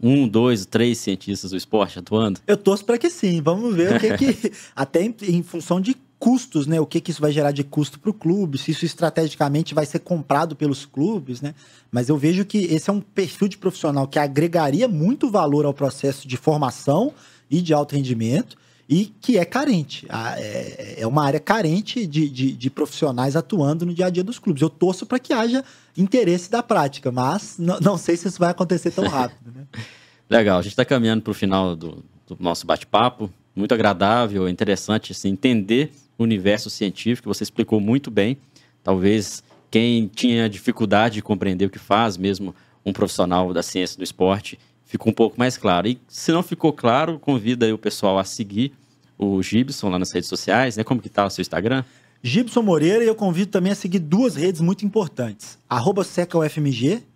um, 0.00 0.28
dois, 0.28 0.64
três 0.64 0.98
cientistas 0.98 1.50
do 1.50 1.56
esporte 1.56 1.98
atuando? 1.98 2.40
Eu 2.46 2.56
torço 2.56 2.84
para 2.84 2.98
que 2.98 3.10
sim. 3.10 3.40
Vamos 3.40 3.74
ver 3.74 3.96
o 3.96 4.00
que 4.00 4.16
que 4.16 4.52
até 4.74 5.02
em, 5.02 5.14
em 5.22 5.42
função 5.42 5.80
de 5.80 5.96
custos, 6.18 6.66
né? 6.66 6.78
O 6.78 6.86
que, 6.86 7.00
que 7.00 7.10
isso 7.10 7.20
vai 7.20 7.32
gerar 7.32 7.50
de 7.50 7.64
custo 7.64 7.98
para 7.98 8.10
o 8.10 8.14
clube, 8.14 8.58
se 8.58 8.70
isso 8.70 8.84
estrategicamente 8.84 9.74
vai 9.74 9.86
ser 9.86 10.00
comprado 10.00 10.54
pelos 10.54 10.84
clubes, 10.84 11.40
né? 11.40 11.54
Mas 11.90 12.08
eu 12.08 12.16
vejo 12.16 12.44
que 12.44 12.58
esse 12.58 12.90
é 12.90 12.92
um 12.92 13.00
perfil 13.00 13.48
de 13.48 13.56
profissional 13.56 14.06
que 14.06 14.18
agregaria 14.18 14.86
muito 14.86 15.30
valor 15.30 15.64
ao 15.64 15.72
processo 15.72 16.28
de 16.28 16.36
formação 16.36 17.12
e 17.50 17.62
de 17.62 17.72
alto 17.72 17.96
rendimento 17.96 18.56
e 18.90 19.04
que 19.20 19.38
é 19.38 19.44
carente. 19.44 20.04
É, 20.36 21.02
é 21.02 21.06
uma 21.06 21.24
área 21.24 21.38
carente 21.38 22.04
de, 22.08 22.28
de, 22.28 22.52
de 22.52 22.70
profissionais 22.70 23.36
atuando 23.36 23.86
no 23.86 23.94
dia 23.94 24.06
a 24.06 24.10
dia 24.10 24.24
dos 24.24 24.40
clubes. 24.40 24.60
Eu 24.60 24.68
torço 24.68 25.06
para 25.06 25.20
que 25.20 25.32
haja 25.32 25.64
interesse 25.96 26.50
da 26.50 26.60
prática, 26.60 27.12
mas 27.12 27.56
não 27.56 27.96
sei 27.96 28.16
se 28.16 28.26
isso 28.26 28.40
vai 28.40 28.50
acontecer 28.50 28.90
tão 28.90 29.06
rápido. 29.06 29.52
Né? 29.54 29.64
Legal, 30.28 30.58
a 30.58 30.62
gente 30.62 30.72
está 30.72 30.84
caminhando 30.84 31.22
para 31.22 31.30
o 31.30 31.34
final 31.34 31.76
do, 31.76 32.04
do 32.26 32.36
nosso 32.40 32.66
bate-papo. 32.66 33.30
Muito 33.54 33.72
agradável, 33.72 34.48
interessante 34.48 35.12
assim, 35.12 35.28
entender 35.28 35.92
o 36.18 36.24
universo 36.24 36.68
científico. 36.68 37.32
Você 37.32 37.44
explicou 37.44 37.80
muito 37.80 38.10
bem. 38.10 38.36
Talvez 38.82 39.44
quem 39.70 40.08
tinha 40.08 40.48
dificuldade 40.48 41.14
de 41.14 41.22
compreender 41.22 41.66
o 41.66 41.70
que 41.70 41.78
faz, 41.78 42.16
mesmo 42.16 42.52
um 42.84 42.92
profissional 42.92 43.52
da 43.52 43.62
ciência 43.62 43.96
do 43.96 44.02
esporte, 44.02 44.58
ficou 44.84 45.12
um 45.12 45.14
pouco 45.14 45.38
mais 45.38 45.56
claro. 45.56 45.86
E 45.86 46.00
se 46.08 46.32
não 46.32 46.42
ficou 46.42 46.72
claro, 46.72 47.20
convida 47.20 47.72
o 47.72 47.78
pessoal 47.78 48.18
a 48.18 48.24
seguir 48.24 48.72
o 49.20 49.42
Gibson 49.42 49.90
lá 49.90 49.98
nas 49.98 50.12
redes 50.12 50.28
sociais, 50.28 50.76
né? 50.76 50.84
Como 50.84 51.02
que 51.02 51.10
tá 51.10 51.26
o 51.26 51.30
seu 51.30 51.42
Instagram? 51.42 51.84
Gibson 52.22 52.62
Moreira 52.62 53.04
e 53.04 53.06
eu 53.06 53.14
convido 53.14 53.50
também 53.50 53.72
a 53.72 53.74
seguir 53.74 53.98
duas 53.98 54.34
redes 54.34 54.60
muito 54.60 54.84
importantes. 54.84 55.58
Arroba 55.68 56.02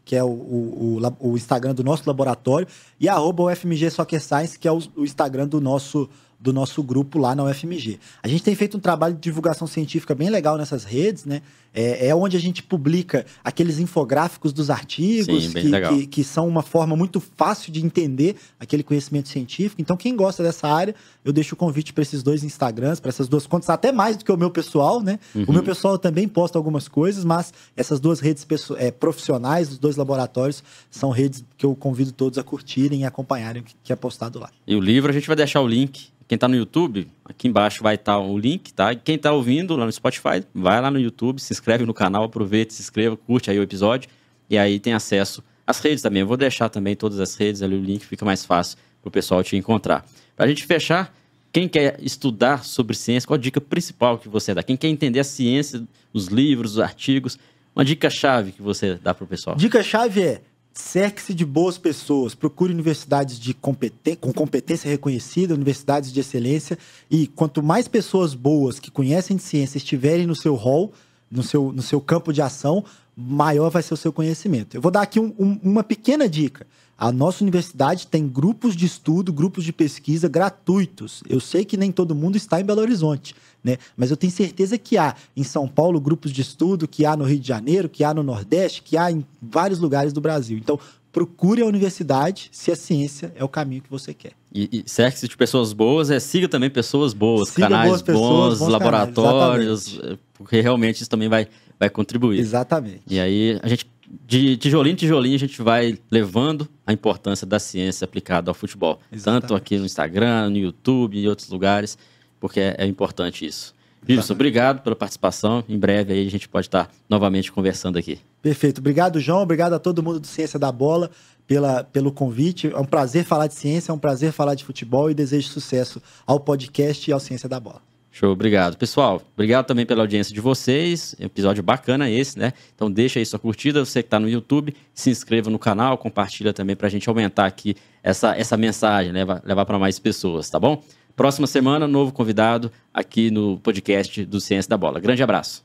que 0.04 0.16
é 0.16 0.22
o, 0.22 0.28
o, 0.28 1.00
o, 1.20 1.30
o 1.30 1.36
Instagram 1.36 1.74
do 1.74 1.82
nosso 1.82 2.04
laboratório, 2.06 2.66
e 3.00 3.08
arroba 3.08 3.44
UFMG 3.44 3.90
Soccer 3.90 4.20
Science, 4.20 4.58
que 4.58 4.68
é 4.68 4.72
o, 4.72 4.82
o 4.96 5.04
Instagram 5.04 5.48
do 5.48 5.60
nosso 5.60 6.08
do 6.44 6.52
nosso 6.52 6.82
grupo 6.82 7.18
lá 7.18 7.34
na 7.34 7.42
UFMG. 7.42 7.98
A 8.22 8.28
gente 8.28 8.42
tem 8.42 8.54
feito 8.54 8.76
um 8.76 8.80
trabalho 8.80 9.14
de 9.14 9.20
divulgação 9.20 9.66
científica 9.66 10.14
bem 10.14 10.28
legal 10.28 10.58
nessas 10.58 10.84
redes, 10.84 11.24
né? 11.24 11.40
É, 11.72 12.08
é 12.08 12.14
onde 12.14 12.36
a 12.36 12.40
gente 12.40 12.62
publica 12.62 13.26
aqueles 13.42 13.80
infográficos 13.80 14.52
dos 14.52 14.70
artigos, 14.70 15.46
Sim, 15.46 15.52
que, 15.52 15.70
que, 15.70 16.06
que, 16.06 16.22
são 16.22 16.46
uma 16.46 16.62
forma 16.62 16.94
muito 16.94 17.18
fácil 17.18 17.72
de 17.72 17.84
entender 17.84 18.36
aquele 18.60 18.84
conhecimento 18.84 19.28
científico. 19.28 19.80
Então, 19.80 19.96
quem 19.96 20.14
gosta 20.14 20.40
dessa 20.40 20.68
área, 20.68 20.94
eu 21.24 21.32
deixo 21.32 21.54
o 21.54 21.58
convite 21.58 21.92
para 21.92 22.02
esses 22.02 22.22
dois 22.22 22.44
Instagrams, 22.44 23.00
para 23.00 23.08
essas 23.08 23.26
duas 23.26 23.44
contas, 23.44 23.70
até 23.70 23.90
mais 23.90 24.16
do 24.16 24.24
que 24.24 24.30
o 24.30 24.36
meu 24.36 24.50
pessoal, 24.50 25.02
né? 25.02 25.18
Uhum. 25.34 25.46
O 25.48 25.52
meu 25.52 25.64
pessoal 25.64 25.98
também 25.98 26.28
posta 26.28 26.56
algumas 26.56 26.86
coisas, 26.86 27.24
mas 27.24 27.52
essas 27.76 27.98
duas 27.98 28.20
redes 28.20 28.46
é, 28.76 28.92
profissionais 28.92 29.68
dos 29.68 29.78
dois 29.78 29.96
laboratórios 29.96 30.62
são 30.90 31.10
redes 31.10 31.42
que 31.56 31.66
eu 31.66 31.74
convido 31.74 32.12
todos 32.12 32.38
a 32.38 32.44
curtirem 32.44 33.00
e 33.00 33.04
acompanharem 33.04 33.62
o 33.62 33.64
que 33.82 33.92
é 33.92 33.96
postado 33.96 34.38
lá. 34.38 34.50
E 34.64 34.76
o 34.76 34.80
livro, 34.80 35.10
a 35.10 35.14
gente 35.14 35.26
vai 35.26 35.34
deixar 35.34 35.60
o 35.60 35.66
link 35.66 36.13
quem 36.26 36.36
está 36.36 36.48
no 36.48 36.56
YouTube, 36.56 37.08
aqui 37.24 37.48
embaixo 37.48 37.82
vai 37.82 37.96
estar 37.96 38.14
tá 38.14 38.18
o 38.18 38.38
link, 38.38 38.72
tá? 38.72 38.92
E 38.92 38.96
quem 38.96 39.16
está 39.16 39.32
ouvindo 39.32 39.76
lá 39.76 39.84
no 39.84 39.92
Spotify, 39.92 40.44
vai 40.54 40.80
lá 40.80 40.90
no 40.90 40.98
YouTube, 40.98 41.40
se 41.40 41.52
inscreve 41.52 41.84
no 41.84 41.92
canal, 41.92 42.24
aproveita, 42.24 42.72
se 42.72 42.80
inscreva, 42.80 43.16
curte 43.16 43.50
aí 43.50 43.58
o 43.58 43.62
episódio 43.62 44.08
e 44.48 44.56
aí 44.56 44.78
tem 44.78 44.94
acesso 44.94 45.42
às 45.66 45.78
redes 45.80 46.02
também. 46.02 46.20
Eu 46.20 46.26
vou 46.26 46.36
deixar 46.36 46.68
também 46.68 46.96
todas 46.96 47.20
as 47.20 47.34
redes 47.34 47.62
ali 47.62 47.76
o 47.76 47.82
link, 47.82 48.04
fica 48.06 48.24
mais 48.24 48.44
fácil 48.44 48.78
para 49.02 49.08
o 49.08 49.12
pessoal 49.12 49.42
te 49.42 49.56
encontrar. 49.56 50.04
Para 50.34 50.46
a 50.46 50.48
gente 50.48 50.64
fechar, 50.64 51.14
quem 51.52 51.68
quer 51.68 51.98
estudar 52.00 52.64
sobre 52.64 52.96
ciência, 52.96 53.26
qual 53.26 53.36
a 53.36 53.40
dica 53.40 53.60
principal 53.60 54.18
que 54.18 54.28
você 54.28 54.54
dá? 54.54 54.62
Quem 54.62 54.76
quer 54.76 54.88
entender 54.88 55.20
a 55.20 55.24
ciência, 55.24 55.84
os 56.12 56.28
livros, 56.28 56.72
os 56.72 56.80
artigos, 56.80 57.38
uma 57.76 57.84
dica 57.84 58.08
chave 58.08 58.52
que 58.52 58.62
você 58.62 58.94
dá 58.94 59.12
para 59.14 59.24
o 59.24 59.26
pessoal? 59.26 59.56
Dica 59.56 59.82
chave 59.82 60.22
é 60.22 60.42
cerque-se 60.74 61.32
de 61.32 61.44
boas 61.44 61.78
pessoas, 61.78 62.34
procure 62.34 62.72
universidades 62.72 63.38
de 63.38 63.54
competen 63.54 64.16
com 64.16 64.32
competência 64.32 64.90
reconhecida, 64.90 65.54
universidades 65.54 66.12
de 66.12 66.18
excelência, 66.18 66.76
e 67.08 67.28
quanto 67.28 67.62
mais 67.62 67.86
pessoas 67.86 68.34
boas 68.34 68.80
que 68.80 68.90
conhecem 68.90 69.36
de 69.36 69.42
ciência 69.42 69.78
estiverem 69.78 70.26
no 70.26 70.34
seu 70.34 70.56
hall, 70.56 70.92
no 71.30 71.42
seu, 71.42 71.72
no 71.72 71.80
seu 71.80 72.00
campo 72.00 72.32
de 72.32 72.42
ação, 72.42 72.84
maior 73.16 73.70
vai 73.70 73.82
ser 73.82 73.94
o 73.94 73.96
seu 73.96 74.12
conhecimento. 74.12 74.76
Eu 74.76 74.80
vou 74.80 74.90
dar 74.90 75.02
aqui 75.02 75.20
um, 75.20 75.32
um, 75.38 75.60
uma 75.62 75.84
pequena 75.84 76.28
dica. 76.28 76.66
A 76.96 77.10
nossa 77.10 77.42
universidade 77.42 78.06
tem 78.06 78.26
grupos 78.26 78.76
de 78.76 78.86
estudo, 78.86 79.32
grupos 79.32 79.64
de 79.64 79.72
pesquisa 79.72 80.28
gratuitos. 80.28 81.22
Eu 81.28 81.40
sei 81.40 81.64
que 81.64 81.76
nem 81.76 81.90
todo 81.90 82.14
mundo 82.14 82.36
está 82.36 82.60
em 82.60 82.64
Belo 82.64 82.80
Horizonte, 82.80 83.34
né? 83.64 83.78
Mas 83.96 84.10
eu 84.10 84.16
tenho 84.16 84.32
certeza 84.32 84.76
que 84.76 84.98
há 84.98 85.16
em 85.34 85.42
São 85.42 85.66
Paulo 85.66 85.98
grupos 85.98 86.30
de 86.30 86.42
estudo, 86.42 86.86
que 86.86 87.06
há 87.06 87.16
no 87.16 87.24
Rio 87.24 87.40
de 87.40 87.48
Janeiro, 87.48 87.88
que 87.88 88.04
há 88.04 88.12
no 88.12 88.22
Nordeste, 88.22 88.82
que 88.82 88.96
há 88.96 89.10
em 89.10 89.24
vários 89.40 89.80
lugares 89.80 90.12
do 90.12 90.20
Brasil. 90.20 90.58
Então, 90.58 90.78
procure 91.10 91.62
a 91.62 91.66
universidade 91.66 92.48
se 92.52 92.72
a 92.72 92.76
ciência 92.76 93.32
é 93.36 93.44
o 93.44 93.48
caminho 93.48 93.80
que 93.80 93.90
você 93.90 94.12
quer. 94.12 94.32
E, 94.52 94.68
e 94.84 94.90
cerque-se 94.90 95.28
de 95.28 95.36
pessoas 95.36 95.72
boas, 95.72 96.10
é, 96.10 96.18
siga 96.20 96.48
também 96.48 96.68
pessoas 96.68 97.14
boas, 97.14 97.50
siga 97.50 97.68
canais 97.68 97.88
boas 97.88 98.02
pessoas, 98.02 98.58
bons, 98.58 98.58
bons 98.58 98.68
laboratórios, 98.68 99.96
canais, 99.96 100.18
porque 100.34 100.60
realmente 100.60 101.00
isso 101.00 101.08
também 101.08 101.28
vai, 101.28 101.46
vai 101.78 101.88
contribuir. 101.88 102.40
Exatamente. 102.40 103.02
E 103.08 103.18
aí 103.18 103.58
a 103.62 103.68
gente 103.68 103.86
de 104.26 104.56
tijolinho 104.56 104.92
em 104.92 104.96
tijolinho 104.96 105.34
a 105.34 105.38
gente 105.38 105.60
vai 105.62 105.98
levando 106.10 106.68
a 106.86 106.92
importância 106.92 107.46
da 107.46 107.58
ciência 107.58 108.04
aplicada 108.04 108.50
ao 108.50 108.54
futebol. 108.54 109.00
Exatamente. 109.10 109.42
Tanto 109.42 109.54
aqui 109.54 109.78
no 109.78 109.86
Instagram, 109.86 110.50
no 110.50 110.58
YouTube 110.58 111.18
e 111.18 111.28
outros 111.28 111.48
lugares, 111.48 111.96
porque 112.44 112.60
é, 112.60 112.74
é 112.76 112.84
importante 112.84 113.46
isso. 113.46 113.74
Wilson, 114.06 114.34
obrigado 114.34 114.82
pela 114.82 114.94
participação. 114.94 115.64
Em 115.66 115.78
breve 115.78 116.12
aí 116.12 116.26
a 116.26 116.30
gente 116.30 116.46
pode 116.46 116.66
estar 116.66 116.92
novamente 117.08 117.50
conversando 117.50 117.98
aqui. 117.98 118.18
Perfeito. 118.42 118.80
Obrigado, 118.82 119.18
João. 119.18 119.40
Obrigado 119.40 119.72
a 119.72 119.78
todo 119.78 120.02
mundo 120.02 120.20
do 120.20 120.26
Ciência 120.26 120.58
da 120.58 120.70
Bola 120.70 121.10
pela, 121.46 121.84
pelo 121.84 122.12
convite. 122.12 122.70
É 122.70 122.78
um 122.78 122.84
prazer 122.84 123.24
falar 123.24 123.46
de 123.46 123.54
ciência, 123.54 123.92
é 123.92 123.94
um 123.94 123.98
prazer 123.98 124.30
falar 124.30 124.54
de 124.56 124.62
futebol 124.62 125.10
e 125.10 125.14
desejo 125.14 125.48
sucesso 125.48 126.02
ao 126.26 126.38
podcast 126.38 127.08
e 127.08 127.14
ao 127.14 127.18
Ciência 127.18 127.48
da 127.48 127.58
Bola. 127.58 127.80
Show, 128.12 128.30
obrigado. 128.30 128.76
Pessoal, 128.76 129.22
obrigado 129.32 129.64
também 129.64 129.86
pela 129.86 130.02
audiência 130.02 130.34
de 130.34 130.40
vocês. 130.42 131.16
Episódio 131.18 131.62
bacana 131.62 132.10
esse, 132.10 132.38
né? 132.38 132.52
Então 132.74 132.90
deixa 132.90 133.20
aí 133.20 133.24
sua 133.24 133.38
curtida, 133.38 133.82
você 133.82 134.02
que 134.02 134.06
está 134.08 134.20
no 134.20 134.28
YouTube, 134.28 134.76
se 134.92 135.08
inscreva 135.08 135.48
no 135.48 135.58
canal, 135.58 135.96
compartilha 135.96 136.52
também 136.52 136.76
para 136.76 136.88
a 136.88 136.90
gente 136.90 137.08
aumentar 137.08 137.46
aqui 137.46 137.74
essa, 138.02 138.36
essa 138.36 138.54
mensagem, 138.54 139.12
né? 139.12 139.24
levar 139.42 139.64
para 139.64 139.78
mais 139.78 139.98
pessoas, 139.98 140.50
tá 140.50 140.60
bom? 140.60 140.84
Próxima 141.16 141.46
semana, 141.46 141.86
novo 141.86 142.12
convidado 142.12 142.72
aqui 142.92 143.30
no 143.30 143.58
podcast 143.58 144.24
do 144.24 144.40
Ciência 144.40 144.68
da 144.68 144.76
Bola. 144.76 144.98
Grande 144.98 145.22
abraço. 145.22 145.64